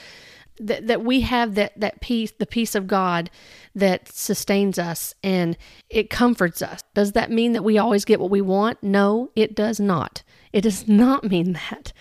that, 0.60 0.86
that 0.86 1.04
we 1.04 1.22
have 1.22 1.54
that 1.54 1.78
that 1.78 2.00
peace 2.00 2.32
the 2.38 2.46
peace 2.46 2.74
of 2.74 2.86
god 2.86 3.30
that 3.74 4.08
sustains 4.08 4.78
us 4.78 5.14
and 5.22 5.56
it 5.88 6.10
comforts 6.10 6.62
us. 6.62 6.82
Does 6.94 7.12
that 7.12 7.30
mean 7.30 7.52
that 7.52 7.64
we 7.64 7.78
always 7.78 8.04
get 8.04 8.20
what 8.20 8.30
we 8.30 8.40
want? 8.40 8.82
No 8.82 9.30
it 9.34 9.54
does 9.54 9.80
not. 9.80 10.22
It 10.52 10.62
does 10.62 10.86
not 11.02 11.24
mean 11.24 11.52
that. 11.52 11.92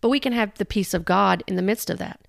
But 0.00 0.08
we 0.08 0.20
can 0.20 0.32
have 0.32 0.54
the 0.54 0.64
peace 0.64 0.94
of 0.94 1.04
god 1.04 1.44
in 1.46 1.56
the 1.56 1.62
midst 1.62 1.90
of 1.90 1.98
that. 1.98 2.20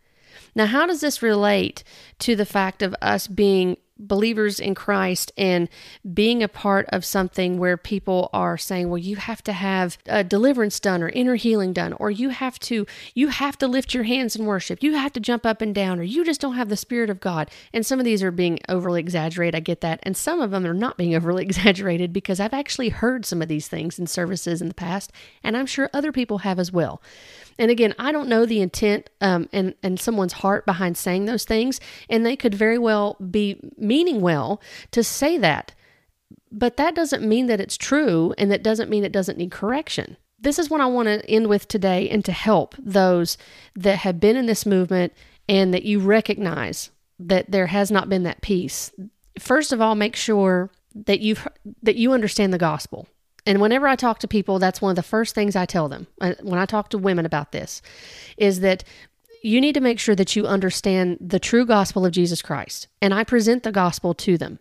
Now 0.55 0.66
how 0.68 0.86
does 0.86 1.01
this 1.01 1.22
relate 1.22 1.84
to 2.20 2.36
the 2.36 2.45
fact 2.45 2.82
of 2.82 2.95
us 3.01 3.28
being 3.28 3.78
believers 3.97 4.59
in 4.59 4.75
Christ 4.75 5.31
and 5.37 5.69
being 6.13 6.41
a 6.41 6.47
part 6.47 6.85
of 6.89 7.05
something 7.05 7.57
where 7.57 7.77
people 7.77 8.29
are 8.33 8.57
saying, 8.57 8.89
well, 8.89 8.97
you 8.97 9.15
have 9.15 9.43
to 9.43 9.53
have 9.53 9.97
a 10.05 10.23
deliverance 10.23 10.79
done 10.79 11.03
or 11.03 11.09
inner 11.09 11.35
healing 11.35 11.73
done, 11.73 11.93
or 11.93 12.09
you 12.09 12.29
have 12.29 12.59
to, 12.59 12.85
you 13.13 13.27
have 13.29 13.57
to 13.59 13.67
lift 13.67 13.93
your 13.93 14.03
hands 14.03 14.35
in 14.35 14.45
worship. 14.45 14.81
You 14.81 14.93
have 14.95 15.13
to 15.13 15.19
jump 15.19 15.45
up 15.45 15.61
and 15.61 15.73
down, 15.73 15.99
or 15.99 16.03
you 16.03 16.25
just 16.25 16.41
don't 16.41 16.55
have 16.55 16.69
the 16.69 16.77
spirit 16.77 17.09
of 17.09 17.19
God. 17.19 17.49
And 17.73 17.85
some 17.85 17.99
of 17.99 18.05
these 18.05 18.23
are 18.23 18.31
being 18.31 18.59
overly 18.67 18.99
exaggerated. 18.99 19.55
I 19.55 19.59
get 19.59 19.81
that. 19.81 19.99
And 20.03 20.17
some 20.17 20.41
of 20.41 20.51
them 20.51 20.65
are 20.65 20.73
not 20.73 20.97
being 20.97 21.15
overly 21.23 21.43
exaggerated 21.43 22.11
because 22.11 22.39
I've 22.39 22.53
actually 22.53 22.89
heard 22.89 23.25
some 23.25 23.41
of 23.41 23.47
these 23.47 23.67
things 23.67 23.99
in 23.99 24.07
services 24.07 24.61
in 24.61 24.67
the 24.67 24.73
past, 24.73 25.11
and 25.43 25.55
I'm 25.55 25.65
sure 25.65 25.89
other 25.93 26.11
people 26.11 26.39
have 26.39 26.59
as 26.59 26.71
well. 26.71 27.01
And 27.58 27.70
again, 27.70 27.93
I 27.99 28.12
don't 28.12 28.30
know 28.30 28.45
the 28.45 28.62
intent 28.62 29.10
um, 29.22 29.47
and 29.51 29.76
and 29.84 29.99
someone's 29.99 30.34
heart 30.34 30.66
behind 30.66 30.97
saying 30.97 31.26
those 31.26 31.45
things, 31.45 31.80
and 32.10 32.26
they 32.26 32.36
could 32.36 32.56
very 32.56 32.78
well 32.78 33.16
be 33.16 33.60
meaning 33.78 34.22
well 34.22 34.62
to 34.91 35.04
say 35.04 35.38
that, 35.38 35.74
but 36.51 36.78
that 36.78 36.95
doesn't 36.95 37.28
mean 37.28 37.47
that 37.47 37.62
it's 37.62 37.78
true, 37.78 38.34
and 38.38 38.51
that 38.51 38.64
doesn't 38.64 38.89
mean 38.89 39.04
it 39.04 39.12
doesn't 39.12 39.38
need 39.38 39.51
correction. 39.51 40.18
This 40.39 40.60
is 40.60 40.70
what 40.70 40.82
I 40.82 40.88
want 40.88 41.08
to 41.08 41.26
end 41.30 41.47
with 41.47 41.68
today, 41.68 42.10
and 42.10 42.24
to 42.26 42.32
help 42.32 42.76
those 42.78 43.38
that 43.76 43.99
have 43.99 44.20
been 44.20 44.36
in 44.36 44.45
this 44.45 44.66
movement 44.66 45.14
and 45.47 45.74
that 45.74 45.84
you 45.84 45.99
recognize 45.99 46.89
that 47.20 47.51
there 47.51 47.68
has 47.68 47.91
not 47.91 48.10
been 48.10 48.24
that 48.24 48.41
peace. 48.41 48.91
First 49.39 49.72
of 49.72 49.82
all, 49.82 49.95
make 49.95 50.16
sure 50.16 50.70
that 50.95 51.22
you 51.22 51.36
that 51.82 51.95
you 51.95 52.14
understand 52.14 52.54
the 52.54 52.58
gospel 52.58 53.08
and 53.45 53.59
whenever 53.59 53.87
I 53.87 53.95
talk 53.95 54.19
to 54.19 54.27
people, 54.27 54.59
that's 54.59 54.81
one 54.81 54.91
of 54.91 54.95
the 54.95 55.03
first 55.03 55.35
things 55.35 55.55
I 55.55 55.65
tell 55.65 55.89
them 55.89 56.07
uh, 56.21 56.33
when 56.41 56.59
I 56.59 56.65
talk 56.65 56.89
to 56.89 56.97
women 56.97 57.25
about 57.25 57.51
this 57.51 57.81
is 58.37 58.61
that 58.61 58.83
you 59.41 59.59
need 59.59 59.73
to 59.73 59.81
make 59.81 59.99
sure 59.99 60.15
that 60.15 60.35
you 60.35 60.47
understand 60.47 61.17
the 61.19 61.39
true 61.39 61.65
gospel 61.65 62.05
of 62.05 62.13
Jesus 62.13 62.41
Christ. 62.41 62.87
And 63.01 63.13
I 63.13 63.25
present 63.25 63.63
the 63.63 63.73
gospel 63.73 64.13
to 64.15 64.37
them 64.37 64.59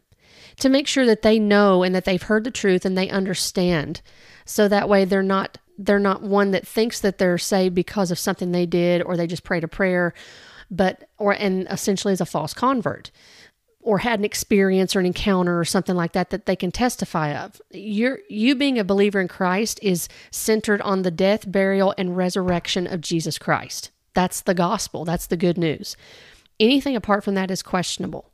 to 0.58 0.68
make 0.68 0.88
sure 0.88 1.06
that 1.06 1.22
they 1.22 1.38
know 1.38 1.82
and 1.82 1.94
that 1.94 2.04
they've 2.04 2.22
heard 2.22 2.44
the 2.44 2.50
truth 2.50 2.84
and 2.84 2.98
they 2.98 3.08
understand. 3.08 4.02
So 4.44 4.68
that 4.68 4.88
way 4.88 5.04
they're 5.04 5.22
not 5.22 5.58
they're 5.78 5.98
not 5.98 6.22
one 6.22 6.50
that 6.50 6.66
thinks 6.66 7.00
that 7.00 7.18
they're 7.18 7.38
saved 7.38 7.74
because 7.74 8.10
of 8.10 8.18
something 8.18 8.52
they 8.52 8.66
did 8.66 9.02
or 9.02 9.16
they 9.16 9.26
just 9.26 9.42
prayed 9.42 9.64
a 9.64 9.68
prayer, 9.68 10.12
but 10.70 11.08
or 11.18 11.32
and 11.32 11.66
essentially 11.70 12.12
is 12.12 12.20
a 12.20 12.26
false 12.26 12.52
convert 12.52 13.10
or 13.82 13.98
had 13.98 14.18
an 14.18 14.24
experience 14.24 14.96
or 14.96 15.00
an 15.00 15.06
encounter 15.06 15.58
or 15.58 15.64
something 15.64 15.96
like 15.96 16.12
that 16.12 16.30
that 16.30 16.46
they 16.46 16.56
can 16.56 16.70
testify 16.70 17.34
of. 17.36 17.60
You're, 17.70 18.20
you 18.28 18.54
being 18.54 18.78
a 18.78 18.84
believer 18.84 19.20
in 19.20 19.28
Christ 19.28 19.78
is 19.82 20.08
centered 20.30 20.80
on 20.82 21.02
the 21.02 21.10
death, 21.10 21.50
burial, 21.50 21.94
and 21.98 22.16
resurrection 22.16 22.86
of 22.86 23.00
Jesus 23.00 23.38
Christ. 23.38 23.90
That's 24.14 24.40
the 24.40 24.54
gospel. 24.54 25.04
That's 25.04 25.26
the 25.26 25.36
good 25.36 25.58
news. 25.58 25.96
Anything 26.60 26.96
apart 26.96 27.24
from 27.24 27.34
that 27.34 27.50
is 27.50 27.62
questionable. 27.62 28.31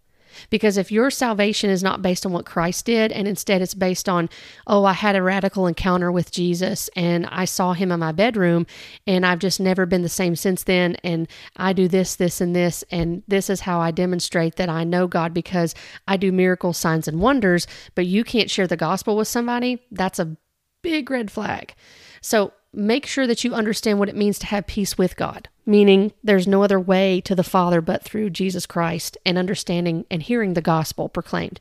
Because 0.50 0.76
if 0.76 0.92
your 0.92 1.10
salvation 1.10 1.70
is 1.70 1.82
not 1.82 2.02
based 2.02 2.24
on 2.24 2.32
what 2.32 2.46
Christ 2.46 2.86
did, 2.86 3.12
and 3.12 3.28
instead 3.28 3.62
it's 3.62 3.74
based 3.74 4.08
on, 4.08 4.28
oh, 4.66 4.84
I 4.84 4.92
had 4.92 5.16
a 5.16 5.22
radical 5.22 5.66
encounter 5.66 6.10
with 6.10 6.30
Jesus 6.30 6.88
and 6.96 7.26
I 7.26 7.44
saw 7.44 7.72
him 7.72 7.92
in 7.92 8.00
my 8.00 8.12
bedroom 8.12 8.66
and 9.06 9.24
I've 9.24 9.38
just 9.38 9.60
never 9.60 9.86
been 9.86 10.02
the 10.02 10.08
same 10.08 10.36
since 10.36 10.64
then, 10.64 10.96
and 11.04 11.28
I 11.56 11.72
do 11.72 11.88
this, 11.88 12.16
this, 12.16 12.40
and 12.40 12.54
this, 12.54 12.84
and 12.90 13.22
this 13.28 13.50
is 13.50 13.60
how 13.60 13.80
I 13.80 13.90
demonstrate 13.90 14.56
that 14.56 14.68
I 14.68 14.84
know 14.84 15.06
God 15.06 15.34
because 15.34 15.74
I 16.06 16.16
do 16.16 16.32
miracles, 16.32 16.78
signs, 16.78 17.08
and 17.08 17.20
wonders, 17.20 17.66
but 17.94 18.06
you 18.06 18.24
can't 18.24 18.50
share 18.50 18.66
the 18.66 18.76
gospel 18.76 19.16
with 19.16 19.28
somebody, 19.28 19.82
that's 19.90 20.18
a 20.18 20.36
big 20.82 21.10
red 21.10 21.30
flag. 21.30 21.74
So 22.20 22.52
make 22.72 23.06
sure 23.06 23.26
that 23.26 23.44
you 23.44 23.54
understand 23.54 23.98
what 23.98 24.08
it 24.08 24.16
means 24.16 24.38
to 24.38 24.46
have 24.46 24.66
peace 24.66 24.98
with 24.98 25.16
God, 25.16 25.48
meaning 25.64 26.12
there's 26.22 26.46
no 26.46 26.62
other 26.62 26.78
way 26.78 27.20
to 27.22 27.34
the 27.34 27.44
Father 27.44 27.80
but 27.80 28.02
through 28.02 28.30
Jesus 28.30 28.66
Christ 28.66 29.16
and 29.24 29.38
understanding 29.38 30.04
and 30.10 30.22
hearing 30.22 30.54
the 30.54 30.60
gospel 30.60 31.08
proclaimed. 31.08 31.60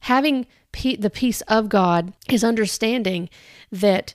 Having 0.00 0.46
the 0.72 1.10
peace 1.12 1.40
of 1.42 1.68
God 1.68 2.12
is 2.28 2.44
understanding 2.44 3.28
that 3.72 4.14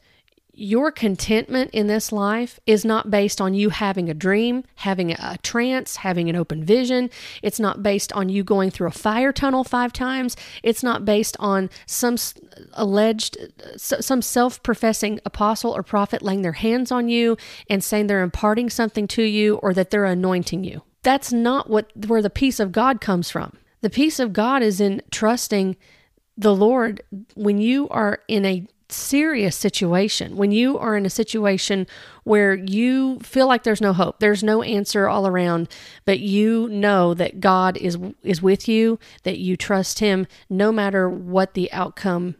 your 0.55 0.91
contentment 0.91 1.71
in 1.71 1.87
this 1.87 2.11
life 2.11 2.59
is 2.67 2.85
not 2.85 3.09
based 3.09 3.41
on 3.41 3.55
you 3.55 3.69
having 3.69 4.07
a 4.07 4.13
dream, 4.13 4.63
having 4.75 5.11
a 5.11 5.37
trance, 5.41 5.97
having 5.97 6.29
an 6.29 6.35
open 6.35 6.63
vision. 6.63 7.09
It's 7.41 7.59
not 7.59 7.81
based 7.81 8.13
on 8.13 8.29
you 8.29 8.43
going 8.43 8.69
through 8.69 8.87
a 8.87 8.91
fire 8.91 9.31
tunnel 9.31 9.63
five 9.63 9.91
times. 9.91 10.37
It's 10.61 10.83
not 10.83 11.05
based 11.05 11.35
on 11.39 11.71
some 11.87 12.17
alleged, 12.73 13.35
some 13.77 14.21
self 14.21 14.61
professing 14.61 15.19
apostle 15.25 15.71
or 15.71 15.81
prophet 15.81 16.21
laying 16.21 16.43
their 16.43 16.53
hands 16.53 16.91
on 16.91 17.09
you 17.09 17.35
and 17.67 17.83
saying 17.83 18.05
they're 18.05 18.21
imparting 18.21 18.69
something 18.69 19.07
to 19.07 19.23
you 19.23 19.55
or 19.55 19.73
that 19.73 19.89
they're 19.89 20.05
anointing 20.05 20.63
you. 20.63 20.83
That's 21.01 21.33
not 21.33 21.69
what 21.69 21.91
where 22.07 22.21
the 22.21 22.29
peace 22.29 22.59
of 22.59 22.71
God 22.71 23.01
comes 23.01 23.31
from. 23.31 23.57
The 23.81 23.89
peace 23.89 24.19
of 24.19 24.33
God 24.33 24.61
is 24.61 24.79
in 24.79 25.01
trusting 25.11 25.75
the 26.37 26.55
Lord 26.55 27.01
when 27.35 27.59
you 27.59 27.89
are 27.89 28.19
in 28.27 28.45
a 28.45 28.67
serious 28.93 29.55
situation, 29.55 30.37
when 30.37 30.51
you 30.51 30.77
are 30.77 30.95
in 30.95 31.05
a 31.05 31.09
situation 31.09 31.87
where 32.23 32.53
you 32.53 33.19
feel 33.19 33.47
like 33.47 33.63
there's 33.63 33.81
no 33.81 33.93
hope, 33.93 34.19
there's 34.19 34.43
no 34.43 34.61
answer 34.61 35.09
all 35.09 35.27
around, 35.27 35.67
but 36.05 36.19
you 36.19 36.69
know 36.69 37.13
that 37.13 37.39
God 37.39 37.77
is 37.77 37.97
is 38.23 38.41
with 38.41 38.67
you, 38.67 38.99
that 39.23 39.39
you 39.39 39.57
trust 39.57 39.99
him 39.99 40.27
no 40.49 40.71
matter 40.71 41.09
what 41.09 41.53
the 41.53 41.71
outcome 41.71 42.35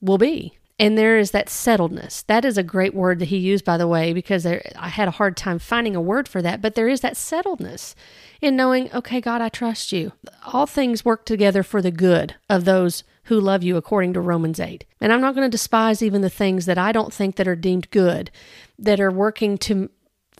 will 0.00 0.18
be. 0.18 0.58
And 0.78 0.98
there 0.98 1.16
is 1.16 1.30
that 1.30 1.46
settledness. 1.46 2.26
That 2.26 2.44
is 2.44 2.58
a 2.58 2.62
great 2.64 2.92
word 2.92 3.20
that 3.20 3.28
he 3.28 3.36
used, 3.36 3.64
by 3.64 3.76
the 3.76 3.86
way, 3.86 4.12
because 4.12 4.42
there, 4.42 4.68
I 4.76 4.88
had 4.88 5.06
a 5.06 5.12
hard 5.12 5.36
time 5.36 5.60
finding 5.60 5.94
a 5.94 6.00
word 6.00 6.26
for 6.26 6.42
that. 6.42 6.60
But 6.60 6.74
there 6.74 6.88
is 6.88 7.02
that 7.02 7.14
settledness 7.14 7.94
in 8.40 8.56
knowing, 8.56 8.92
okay, 8.92 9.20
God, 9.20 9.40
I 9.40 9.48
trust 9.48 9.92
you. 9.92 10.12
All 10.52 10.66
things 10.66 11.04
work 11.04 11.24
together 11.24 11.62
for 11.62 11.80
the 11.80 11.92
good 11.92 12.34
of 12.50 12.64
those 12.64 13.04
who 13.24 13.40
love 13.40 13.62
you 13.62 13.76
according 13.76 14.12
to 14.14 14.20
Romans 14.20 14.58
8. 14.58 14.84
And 15.00 15.12
I'm 15.12 15.20
not 15.20 15.34
going 15.34 15.46
to 15.46 15.50
despise 15.50 16.02
even 16.02 16.22
the 16.22 16.30
things 16.30 16.66
that 16.66 16.78
I 16.78 16.92
don't 16.92 17.12
think 17.12 17.36
that 17.36 17.48
are 17.48 17.56
deemed 17.56 17.90
good 17.90 18.30
that 18.78 19.00
are 19.00 19.10
working 19.10 19.58
to 19.58 19.90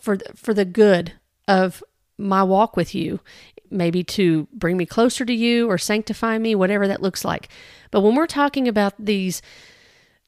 for 0.00 0.18
for 0.34 0.52
the 0.52 0.64
good 0.64 1.12
of 1.46 1.82
my 2.18 2.42
walk 2.42 2.76
with 2.76 2.94
you, 2.94 3.20
maybe 3.70 4.02
to 4.04 4.48
bring 4.52 4.76
me 4.76 4.86
closer 4.86 5.24
to 5.24 5.32
you 5.32 5.68
or 5.70 5.78
sanctify 5.78 6.38
me, 6.38 6.54
whatever 6.54 6.88
that 6.88 7.02
looks 7.02 7.24
like. 7.24 7.48
But 7.90 8.00
when 8.00 8.14
we're 8.14 8.26
talking 8.26 8.68
about 8.68 8.94
these 8.98 9.42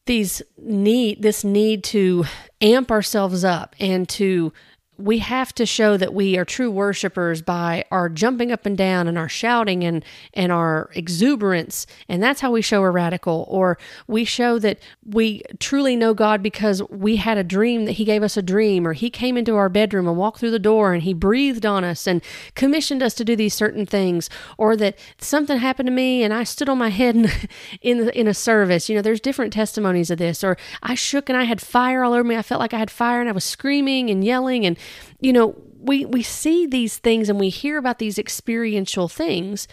these 0.07 0.43
need 0.59 1.23
this 1.23 1.45
need 1.45 1.83
to 1.83 2.25
amp 2.61 2.91
ourselves 2.91 3.43
up 3.43 3.75
and 3.81 4.09
to 4.11 4.53
we 4.99 5.19
have 5.19 5.53
to 5.55 5.67
show 5.67 5.97
that 5.97 6.15
we 6.15 6.37
are 6.37 6.45
true 6.45 6.71
worshipers 6.71 7.43
by 7.43 7.85
our 7.91 8.09
jumping 8.09 8.53
up 8.53 8.67
and 8.67 8.77
down 8.77 9.09
and 9.09 9.19
our 9.19 9.29
shouting 9.29 9.83
and 9.83 10.05
and 10.35 10.53
our 10.53 10.91
exuberance 10.95 11.87
and 12.09 12.23
that's 12.23 12.41
how 12.41 12.51
we 12.51 12.63
show 12.63 12.81
we're 12.81 12.91
radical. 12.91 13.47
Or 13.49 13.79
we 14.07 14.25
show 14.25 14.59
that 14.59 14.79
we 15.05 15.43
truly 15.59 15.97
know 15.97 16.15
God 16.15 16.43
because 16.43 16.83
we 16.91 17.17
had 17.17 17.39
a 17.39 17.45
dream 17.45 17.87
that 17.87 17.93
he 17.93 18.05
gave 18.05 18.23
us 18.23 18.37
a 18.37 18.43
dream 18.43 18.87
or 18.87 18.93
he 18.93 19.11
came 19.11 19.37
into 19.37 19.57
our 19.57 19.69
bedroom 19.69 20.07
and 20.07 20.17
walked 20.17 20.41
through 20.41 20.51
the 20.51 20.59
door 20.59 20.93
and 20.93 21.03
he 21.03 21.15
breathed 21.15 21.67
on 21.67 21.83
us 21.85 22.07
and 22.07 22.23
commissioned 22.55 23.03
us 23.03 23.15
to 23.15 23.25
do 23.25 23.35
these 23.35 23.55
certain 23.55 23.87
things 23.87 24.29
or 24.59 24.77
that 24.77 24.99
something 25.19 25.59
happened 25.59 25.87
to 25.87 25.93
me 25.93 26.23
and 26.23 26.35
I 26.35 26.45
stood 26.45 26.69
on 26.69 26.79
my 26.79 26.91
head 26.91 27.17
in 27.83 27.95
in, 27.95 28.09
in 28.11 28.29
a 28.29 28.35
service. 28.35 28.89
You 28.89 28.97
know 28.97 29.03
there's 29.03 29.21
different 29.21 29.53
testimonies 29.53 30.11
of 30.11 30.19
this. 30.19 30.43
Or 30.45 30.57
I 30.83 30.95
shook 30.95 31.29
and 31.29 31.39
I 31.39 31.45
had 31.45 31.61
fire 31.61 32.05
all 32.05 32.13
over 32.13 32.25
me. 32.25 32.37
I 32.37 32.43
felt 32.43 32.61
like 32.61 32.75
I 32.75 32.79
had 32.79 32.91
fire 32.91 33.21
and 33.21 33.29
I 33.29 33.33
was 33.33 33.45
screaming 33.45 34.11
and 34.11 34.25
yelling 34.25 34.67
and 34.67 34.77
you 35.21 35.33
know, 35.33 35.57
we 35.79 36.05
we 36.05 36.23
see 36.23 36.67
these 36.67 36.99
things 36.99 37.29
and 37.29 37.39
we 37.39 37.49
hear 37.49 37.79
about 37.79 37.99
these 37.99 38.19
experiential 38.19 39.09
things 39.09 39.69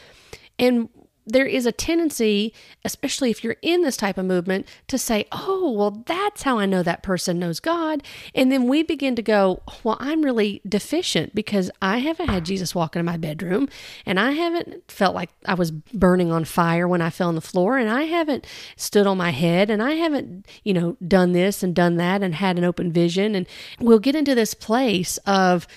and 0.59 0.89
there 1.32 1.46
is 1.46 1.66
a 1.66 1.72
tendency, 1.72 2.54
especially 2.84 3.32
if 3.32 3.44
you're 3.44 3.58
in 3.62 3.82
this 3.82 3.98
type 3.98 4.18
of 4.18 4.26
movement, 4.26 4.68
to 4.88 4.98
say, 4.98 5.26
Oh, 5.32 5.72
well, 5.72 6.04
that's 6.06 6.44
how 6.44 6.60
I 6.60 6.66
know 6.66 6.84
that 6.84 7.04
person 7.04 7.40
knows 7.40 7.60
God. 7.60 8.04
And 8.36 8.52
then 8.52 8.68
we 8.68 8.84
begin 8.84 9.16
to 9.16 9.22
go, 9.22 9.62
Well, 9.84 9.98
I'm 10.00 10.22
really 10.22 10.62
deficient 10.68 11.34
because 11.34 11.72
I 11.82 12.00
haven't 12.00 12.30
had 12.30 12.46
Jesus 12.46 12.76
walk 12.76 12.96
into 12.96 13.04
my 13.04 13.18
bedroom 13.18 13.70
and 14.06 14.20
I 14.20 14.32
haven't 14.32 14.90
felt 14.92 15.16
like 15.16 15.30
I 15.46 15.54
was 15.54 15.72
burning 15.72 16.32
on 16.32 16.46
fire 16.46 16.88
when 16.88 17.02
I 17.02 17.10
fell 17.10 17.30
on 17.30 17.36
the 17.36 17.42
floor 17.42 17.78
and 17.78 17.90
I 17.90 18.04
haven't 18.04 18.46
stood 18.76 19.08
on 19.08 19.18
my 19.18 19.32
head 19.32 19.70
and 19.70 19.82
I 19.82 19.92
haven't, 19.94 20.48
you 20.64 20.74
know, 20.74 20.98
done 21.08 21.32
this 21.32 21.64
and 21.64 21.76
done 21.76 21.98
that 21.98 22.22
and 22.22 22.36
had 22.36 22.58
an 22.58 22.64
open 22.64 22.92
vision. 22.92 23.36
And 23.36 23.48
we'll 23.80 24.00
get 24.00 24.16
into 24.16 24.36
this 24.36 24.54
place 24.54 25.18
of, 25.26 25.68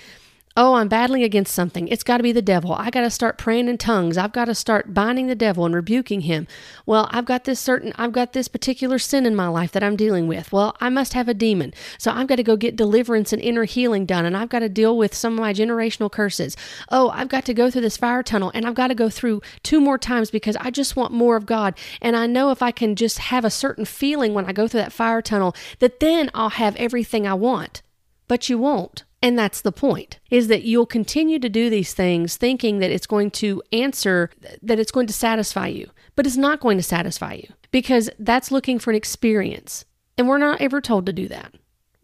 Oh, 0.57 0.75
I'm 0.75 0.87
battling 0.87 1.21
against 1.21 1.53
something. 1.53 1.89
It's 1.89 2.01
got 2.03 2.15
to 2.15 2.23
be 2.23 2.31
the 2.31 2.41
devil. 2.41 2.71
I 2.71 2.89
got 2.89 3.01
to 3.01 3.09
start 3.09 3.37
praying 3.37 3.67
in 3.67 3.77
tongues. 3.77 4.17
I've 4.17 4.31
got 4.31 4.45
to 4.45 4.55
start 4.55 4.93
binding 4.93 5.27
the 5.27 5.35
devil 5.35 5.65
and 5.65 5.75
rebuking 5.75 6.21
him. 6.21 6.47
Well, 6.85 7.09
I've 7.11 7.25
got 7.25 7.43
this 7.43 7.59
certain, 7.59 7.91
I've 7.97 8.13
got 8.13 8.31
this 8.31 8.47
particular 8.47 8.97
sin 8.97 9.25
in 9.25 9.35
my 9.35 9.49
life 9.49 9.73
that 9.73 9.83
I'm 9.83 9.97
dealing 9.97 10.29
with. 10.29 10.53
Well, 10.53 10.73
I 10.79 10.87
must 10.87 11.11
have 11.11 11.27
a 11.27 11.33
demon. 11.33 11.73
So 11.97 12.09
I've 12.09 12.27
got 12.27 12.37
to 12.37 12.43
go 12.43 12.55
get 12.55 12.77
deliverance 12.77 13.33
and 13.33 13.41
inner 13.41 13.65
healing 13.65 14.05
done. 14.05 14.23
And 14.23 14.37
I've 14.37 14.47
got 14.47 14.59
to 14.59 14.69
deal 14.69 14.97
with 14.97 15.13
some 15.13 15.33
of 15.33 15.39
my 15.39 15.51
generational 15.53 16.09
curses. 16.09 16.55
Oh, 16.89 17.09
I've 17.09 17.27
got 17.27 17.43
to 17.47 17.53
go 17.53 17.69
through 17.69 17.81
this 17.81 17.97
fire 17.97 18.23
tunnel 18.23 18.51
and 18.53 18.65
I've 18.65 18.75
got 18.75 18.87
to 18.87 18.95
go 18.95 19.09
through 19.09 19.41
two 19.61 19.81
more 19.81 19.97
times 19.97 20.31
because 20.31 20.55
I 20.61 20.71
just 20.71 20.95
want 20.95 21.11
more 21.11 21.35
of 21.35 21.45
God. 21.45 21.77
And 22.01 22.15
I 22.15 22.27
know 22.27 22.51
if 22.51 22.61
I 22.61 22.71
can 22.71 22.95
just 22.95 23.17
have 23.17 23.43
a 23.43 23.49
certain 23.49 23.83
feeling 23.83 24.33
when 24.33 24.45
I 24.45 24.53
go 24.53 24.69
through 24.69 24.79
that 24.79 24.93
fire 24.93 25.21
tunnel, 25.21 25.53
that 25.79 25.99
then 25.99 26.31
I'll 26.33 26.51
have 26.51 26.77
everything 26.77 27.27
I 27.27 27.33
want. 27.33 27.81
But 28.29 28.47
you 28.47 28.57
won't. 28.57 29.03
And 29.25 29.39
that's 29.39 29.61
the 29.61 29.71
point 29.71 30.19
is 30.29 30.49
that 30.49 30.65
you'll 30.65 30.85
continue 30.85 31.39
to 31.39 31.49
do 31.49 31.67
these 31.67 31.95
things 31.95 32.37
thinking 32.37 32.77
that 32.77 32.91
it's 32.91 33.07
going 33.07 33.31
to 33.31 33.63
answer, 33.73 34.29
that 34.61 34.77
it's 34.77 34.91
going 34.91 35.07
to 35.07 35.13
satisfy 35.13 35.65
you, 35.65 35.89
but 36.15 36.27
it's 36.27 36.37
not 36.37 36.59
going 36.59 36.77
to 36.77 36.83
satisfy 36.83 37.33
you 37.33 37.47
because 37.71 38.07
that's 38.19 38.51
looking 38.51 38.77
for 38.77 38.91
an 38.91 38.95
experience. 38.95 39.83
And 40.15 40.27
we're 40.27 40.37
not 40.37 40.61
ever 40.61 40.79
told 40.79 41.07
to 41.07 41.11
do 41.11 41.27
that. 41.29 41.55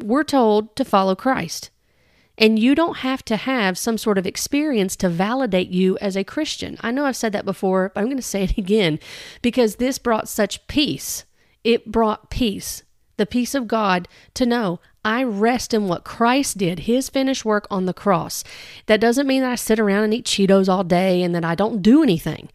We're 0.02 0.24
told 0.24 0.76
to 0.78 0.84
follow 0.84 1.14
Christ. 1.14 1.70
And 2.40 2.58
you 2.58 2.74
don't 2.74 2.98
have 2.98 3.24
to 3.26 3.36
have 3.36 3.78
some 3.78 4.00
sort 4.00 4.18
of 4.18 4.26
experience 4.26 4.96
to 4.96 5.08
validate 5.08 5.70
you 5.70 6.00
as 6.00 6.18
a 6.18 6.24
Christian. 6.24 6.76
I 6.82 6.90
know 6.90 7.06
I've 7.06 7.16
said 7.16 7.34
that 7.34 7.46
before, 7.46 7.92
but 7.94 8.02
I'm 8.02 8.08
going 8.08 8.18
to 8.18 8.24
say 8.24 8.46
it 8.46 8.58
again 8.58 8.98
because 9.44 9.76
this 9.76 10.00
brought 10.00 10.28
such 10.28 10.66
peace. 10.66 11.26
It 11.64 11.92
brought 11.92 12.32
peace, 12.32 12.82
the 13.18 13.28
peace 13.28 13.54
of 13.54 13.68
God 13.68 14.08
to 14.34 14.48
know 14.48 14.80
I 15.04 15.24
rest 15.24 15.74
in 15.74 15.88
what 15.88 16.04
Christ 16.04 16.58
did, 16.58 16.80
his 16.80 17.10
finished 17.10 17.44
work 17.44 17.68
on 17.72 17.86
the 17.86 17.94
cross. 17.94 18.44
That 18.86 19.02
doesn't 19.02 19.28
mean 19.28 19.42
that 19.42 19.52
I 19.52 19.56
sit 19.56 19.80
around 19.80 20.06
and 20.06 20.14
eat 20.14 20.26
Cheetos 20.26 20.70
all 20.70 20.84
day 20.84 21.24
and 21.24 21.34
that 21.34 21.46
I 21.46 21.56
don't 21.56 21.82
do 21.82 22.04
anything. 22.04 22.50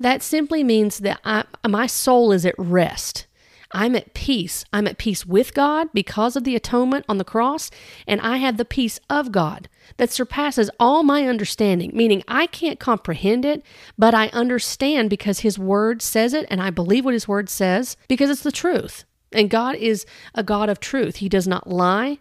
That 0.00 0.22
simply 0.22 0.64
means 0.64 0.98
that 0.98 1.20
I, 1.24 1.44
my 1.68 1.86
soul 1.86 2.32
is 2.32 2.44
at 2.44 2.54
rest. 2.58 3.26
I'm 3.74 3.96
at 3.96 4.14
peace. 4.14 4.64
I'm 4.72 4.86
at 4.86 4.98
peace 4.98 5.26
with 5.26 5.52
God 5.52 5.88
because 5.92 6.36
of 6.36 6.44
the 6.44 6.54
atonement 6.54 7.04
on 7.08 7.18
the 7.18 7.24
cross, 7.24 7.70
and 8.06 8.20
I 8.20 8.36
have 8.36 8.56
the 8.56 8.64
peace 8.64 9.00
of 9.10 9.32
God 9.32 9.68
that 9.96 10.12
surpasses 10.12 10.70
all 10.78 11.02
my 11.02 11.26
understanding, 11.26 11.90
meaning 11.92 12.22
I 12.28 12.46
can't 12.46 12.78
comprehend 12.78 13.44
it, 13.44 13.64
but 13.98 14.14
I 14.14 14.28
understand 14.28 15.10
because 15.10 15.40
His 15.40 15.58
Word 15.58 16.02
says 16.02 16.32
it, 16.32 16.46
and 16.50 16.62
I 16.62 16.70
believe 16.70 17.04
what 17.04 17.14
His 17.14 17.26
Word 17.26 17.48
says 17.48 17.96
because 18.06 18.30
it's 18.30 18.42
the 18.42 18.52
truth. 18.52 19.04
And 19.34 19.50
God 19.50 19.74
is 19.74 20.06
a 20.34 20.42
God 20.42 20.68
of 20.68 20.80
truth. 20.80 21.16
He 21.16 21.28
does 21.28 21.46
not 21.46 21.68
lie, 21.68 22.18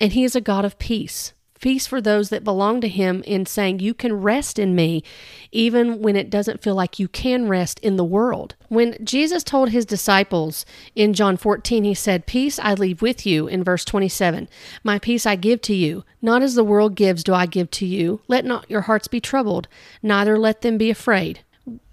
and 0.00 0.12
He 0.12 0.24
is 0.24 0.36
a 0.36 0.40
God 0.40 0.64
of 0.64 0.78
peace. 0.78 1.32
Peace 1.60 1.88
for 1.88 2.00
those 2.00 2.28
that 2.28 2.44
belong 2.44 2.80
to 2.80 2.88
Him 2.88 3.24
in 3.26 3.44
saying, 3.44 3.80
You 3.80 3.94
can 3.94 4.20
rest 4.20 4.58
in 4.58 4.76
me, 4.76 5.02
even 5.50 6.00
when 6.00 6.14
it 6.14 6.30
doesn't 6.30 6.62
feel 6.62 6.76
like 6.76 7.00
you 7.00 7.08
can 7.08 7.48
rest 7.48 7.80
in 7.80 7.96
the 7.96 8.04
world. 8.04 8.54
When 8.68 8.96
Jesus 9.04 9.42
told 9.42 9.70
His 9.70 9.84
disciples 9.84 10.64
in 10.94 11.14
John 11.14 11.36
14, 11.36 11.82
He 11.82 11.94
said, 11.94 12.26
Peace 12.26 12.60
I 12.60 12.74
leave 12.74 13.02
with 13.02 13.26
you, 13.26 13.48
in 13.48 13.64
verse 13.64 13.84
27. 13.84 14.48
My 14.84 14.98
peace 15.00 15.26
I 15.26 15.34
give 15.34 15.60
to 15.62 15.74
you. 15.74 16.04
Not 16.22 16.42
as 16.42 16.54
the 16.54 16.62
world 16.62 16.94
gives, 16.94 17.24
do 17.24 17.34
I 17.34 17.46
give 17.46 17.70
to 17.72 17.86
you. 17.86 18.20
Let 18.28 18.44
not 18.44 18.70
your 18.70 18.82
hearts 18.82 19.08
be 19.08 19.20
troubled, 19.20 19.66
neither 20.00 20.38
let 20.38 20.60
them 20.60 20.78
be 20.78 20.90
afraid. 20.90 21.40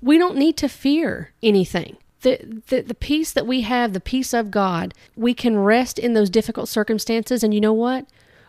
We 0.01 0.17
don't 0.19 0.37
need 0.37 0.57
to 0.57 0.69
fear 0.69 1.31
anything 1.41 1.97
the, 2.25 2.63
the, 2.69 2.81
the 2.81 2.95
peace 2.95 3.31
that 3.31 3.45
we 3.45 3.61
have, 3.61 3.93
the 3.93 3.99
peace 3.99 4.33
of 4.33 4.49
God, 4.49 4.95
we 5.15 5.35
can 5.35 5.59
rest 5.59 5.99
in 5.99 6.13
those 6.13 6.31
difficult 6.31 6.67
circumstances. 6.67 7.43
And 7.43 7.53
you 7.53 7.61
know 7.61 7.71
what? 7.71 8.07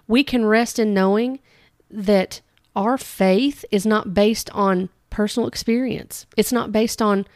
We 0.08 0.24
can 0.24 0.46
rest 0.46 0.78
in 0.78 0.94
knowing 0.94 1.40
that 1.90 2.40
our 2.74 2.96
faith 2.96 3.66
is 3.70 3.84
not 3.84 4.14
based 4.14 4.48
on 4.50 4.88
personal 5.10 5.46
experience. 5.46 6.26
It's 6.38 6.52
not 6.52 6.72
based 6.72 7.02
on 7.02 7.26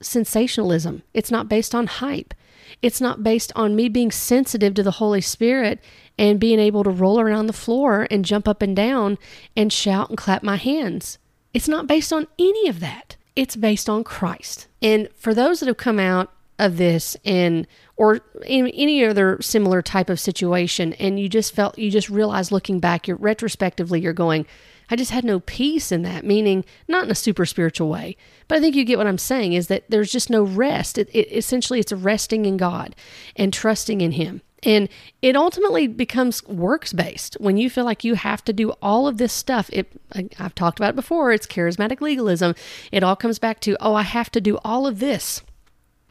sensationalism. 0.00 1.02
It's 1.12 1.30
not 1.30 1.50
based 1.50 1.74
on 1.74 1.86
hype. 1.86 2.32
It's 2.80 3.00
not 3.00 3.22
based 3.22 3.52
on 3.54 3.76
me 3.76 3.90
being 3.90 4.10
sensitive 4.10 4.72
to 4.74 4.82
the 4.82 4.92
Holy 4.92 5.20
Spirit 5.20 5.80
and 6.18 6.40
being 6.40 6.58
able 6.58 6.82
to 6.82 6.90
roll 6.90 7.20
around 7.20 7.46
the 7.46 7.52
floor 7.52 8.08
and 8.10 8.24
jump 8.24 8.48
up 8.48 8.62
and 8.62 8.74
down 8.74 9.18
and 9.54 9.70
shout 9.70 10.08
and 10.08 10.16
clap 10.16 10.42
my 10.42 10.56
hands. 10.56 11.18
It's 11.52 11.68
not 11.68 11.86
based 11.86 12.10
on 12.10 12.26
any 12.38 12.68
of 12.68 12.80
that 12.80 13.16
it's 13.36 13.56
based 13.56 13.88
on 13.88 14.04
Christ. 14.04 14.68
And 14.82 15.08
for 15.16 15.34
those 15.34 15.60
that 15.60 15.66
have 15.66 15.76
come 15.76 15.98
out 15.98 16.30
of 16.58 16.76
this 16.76 17.16
and 17.24 17.66
or 17.96 18.20
in 18.46 18.68
any 18.68 19.04
other 19.04 19.38
similar 19.40 19.82
type 19.82 20.08
of 20.08 20.20
situation 20.20 20.92
and 20.94 21.18
you 21.18 21.28
just 21.28 21.52
felt 21.52 21.76
you 21.76 21.90
just 21.90 22.08
realize 22.08 22.52
looking 22.52 22.78
back 22.78 23.08
you're 23.08 23.16
retrospectively 23.16 24.00
you're 24.00 24.12
going 24.12 24.46
I 24.88 24.96
just 24.96 25.10
had 25.10 25.24
no 25.24 25.40
peace 25.40 25.90
in 25.90 26.02
that 26.02 26.24
meaning 26.24 26.64
not 26.86 27.04
in 27.04 27.10
a 27.10 27.14
super 27.14 27.46
spiritual 27.46 27.88
way. 27.88 28.16
But 28.46 28.58
I 28.58 28.60
think 28.60 28.76
you 28.76 28.84
get 28.84 28.98
what 28.98 29.06
I'm 29.06 29.18
saying 29.18 29.54
is 29.54 29.68
that 29.68 29.84
there's 29.88 30.12
just 30.12 30.30
no 30.30 30.42
rest. 30.42 30.98
It, 30.98 31.08
it 31.12 31.32
essentially 31.32 31.80
it's 31.80 31.92
resting 31.92 32.44
in 32.44 32.56
God 32.56 32.94
and 33.34 33.52
trusting 33.52 34.00
in 34.00 34.12
him 34.12 34.42
and 34.64 34.88
it 35.20 35.36
ultimately 35.36 35.86
becomes 35.86 36.44
works 36.46 36.92
based 36.92 37.36
when 37.38 37.56
you 37.56 37.68
feel 37.68 37.84
like 37.84 38.02
you 38.02 38.14
have 38.14 38.42
to 38.44 38.52
do 38.52 38.70
all 38.82 39.06
of 39.06 39.18
this 39.18 39.32
stuff. 39.32 39.68
It, 39.72 39.92
I've 40.38 40.54
talked 40.54 40.78
about 40.78 40.90
it 40.90 40.96
before, 40.96 41.32
it's 41.32 41.46
charismatic 41.46 42.00
legalism. 42.00 42.54
It 42.90 43.04
all 43.04 43.16
comes 43.16 43.38
back 43.38 43.60
to, 43.60 43.76
oh, 43.80 43.94
I 43.94 44.02
have 44.02 44.30
to 44.32 44.40
do 44.40 44.58
all 44.64 44.86
of 44.86 44.98
this. 44.98 45.42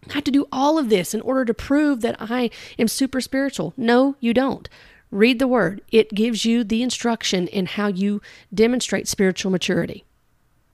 I 0.10 0.14
have 0.14 0.24
to 0.26 0.32
do 0.32 0.48
all 0.52 0.78
of 0.78 0.90
this 0.90 1.14
in 1.14 1.22
order 1.22 1.46
to 1.46 1.54
prove 1.54 2.02
that 2.02 2.18
I 2.20 2.50
am 2.78 2.88
super 2.88 3.22
spiritual. 3.22 3.74
No, 3.76 4.16
you 4.20 4.34
don't. 4.34 4.70
Read 5.10 5.40
the 5.40 5.48
word, 5.48 5.82
it 5.92 6.14
gives 6.14 6.44
you 6.44 6.64
the 6.64 6.82
instruction 6.82 7.48
in 7.48 7.68
how 7.68 7.88
you 7.88 8.20
demonstrate 8.54 9.08
spiritual 9.08 9.52
maturity, 9.52 10.04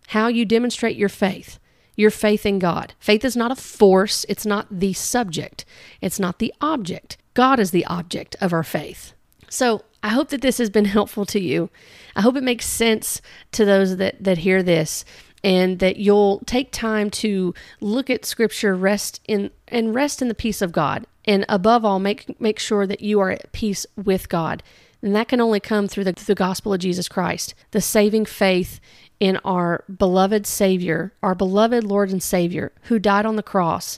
how 0.07 0.27
you 0.27 0.45
demonstrate 0.45 0.95
your 0.95 1.09
faith 1.09 1.59
your 1.99 2.09
faith 2.09 2.45
in 2.45 2.59
God. 2.59 2.93
Faith 2.97 3.25
is 3.25 3.35
not 3.35 3.51
a 3.51 3.57
force, 3.57 4.25
it's 4.29 4.45
not 4.45 4.67
the 4.71 4.93
subject, 4.93 5.65
it's 5.99 6.17
not 6.17 6.39
the 6.39 6.53
object. 6.61 7.17
God 7.39 7.57
is 7.57 7.71
the 7.71 7.85
object 7.85 8.35
of 8.41 8.51
our 8.51 8.63
faith. 8.63 9.13
So 9.47 9.85
I 10.03 10.09
hope 10.09 10.27
that 10.27 10.41
this 10.41 10.57
has 10.57 10.69
been 10.69 10.83
helpful 10.97 11.25
to 11.27 11.39
you. 11.39 11.69
I 12.13 12.19
hope 12.19 12.35
it 12.35 12.43
makes 12.43 12.65
sense 12.65 13.21
to 13.53 13.63
those 13.63 13.95
that, 13.95 14.21
that 14.21 14.39
hear 14.39 14.61
this 14.61 15.05
and 15.41 15.79
that 15.79 15.95
you'll 15.95 16.39
take 16.39 16.69
time 16.73 17.09
to 17.11 17.53
look 17.79 18.09
at 18.09 18.25
scripture 18.25 18.75
rest 18.75 19.21
in 19.25 19.51
and 19.69 19.95
rest 19.95 20.21
in 20.21 20.27
the 20.27 20.35
peace 20.35 20.61
of 20.61 20.73
God 20.73 21.07
and 21.23 21.45
above 21.47 21.85
all 21.85 21.97
make 21.97 22.37
make 22.41 22.59
sure 22.59 22.85
that 22.85 22.99
you 22.99 23.21
are 23.21 23.31
at 23.31 23.53
peace 23.53 23.85
with 23.95 24.27
God 24.27 24.61
and 25.01 25.15
that 25.15 25.29
can 25.29 25.39
only 25.39 25.61
come 25.61 25.87
through 25.87 26.03
the, 26.03 26.21
the 26.27 26.35
gospel 26.35 26.73
of 26.73 26.81
Jesus 26.81 27.07
Christ 27.07 27.55
the 27.71 27.79
saving 27.79 28.25
faith 28.25 28.81
in 29.21 29.37
our 29.45 29.85
beloved 29.87 30.45
savior 30.45 31.13
our 31.23 31.35
beloved 31.35 31.85
Lord 31.85 32.09
and 32.09 32.21
Savior 32.21 32.73
who 32.89 32.99
died 32.99 33.25
on 33.25 33.37
the 33.37 33.41
cross 33.43 33.97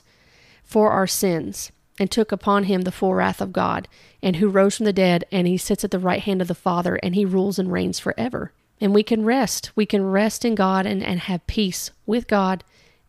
for 0.62 0.92
our 0.92 1.08
sins 1.08 1.72
and 1.98 2.10
took 2.10 2.32
upon 2.32 2.64
him 2.64 2.82
the 2.82 2.92
full 2.92 3.14
wrath 3.14 3.40
of 3.40 3.52
God, 3.52 3.88
and 4.22 4.36
who 4.36 4.48
rose 4.48 4.76
from 4.76 4.86
the 4.86 4.92
dead, 4.92 5.24
and 5.30 5.46
he 5.46 5.56
sits 5.56 5.84
at 5.84 5.90
the 5.90 5.98
right 5.98 6.22
hand 6.22 6.40
of 6.40 6.48
the 6.48 6.54
Father, 6.54 6.96
and 6.96 7.14
he 7.14 7.24
rules 7.24 7.58
and 7.58 7.70
reigns 7.70 7.98
forever. 7.98 8.52
And 8.80 8.94
we 8.94 9.02
can 9.02 9.24
rest. 9.24 9.70
We 9.76 9.86
can 9.86 10.04
rest 10.04 10.44
in 10.44 10.54
God 10.54 10.86
and, 10.86 11.02
and 11.02 11.20
have 11.20 11.46
peace 11.46 11.90
with 12.06 12.26
God 12.26 12.64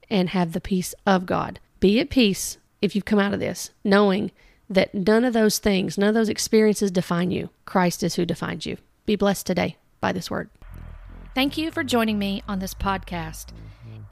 and 0.10 0.30
have 0.30 0.52
the 0.52 0.62
peace 0.62 0.94
of 1.06 1.26
God. 1.26 1.60
Be 1.80 2.00
at 2.00 2.10
peace 2.10 2.58
if 2.82 2.96
you've 2.96 3.06
come 3.06 3.20
out 3.20 3.34
of 3.34 3.40
this, 3.40 3.72
knowing 3.84 4.32
that 4.70 4.94
none 4.94 5.26
of 5.26 5.34
those 5.34 5.58
things, 5.58 5.98
none 5.98 6.10
of 6.10 6.16
those 6.16 6.30
experiences 6.30 6.92
define 6.92 7.32
you. 7.32 7.50
Christ 7.66 8.04
is 8.04 8.16
who 8.16 8.26
defines 8.26 8.66
you. 8.66 8.78
Be 9.06 9.16
blessed 9.16 9.48
today 9.48 9.78
by 10.00 10.12
this 10.12 10.30
word. 10.30 10.50
Thank 11.34 11.58
you 11.58 11.72
for 11.72 11.84
joining 11.84 12.20
me 12.20 12.44
on 12.48 12.60
this 12.60 12.74
podcast. 12.74 13.48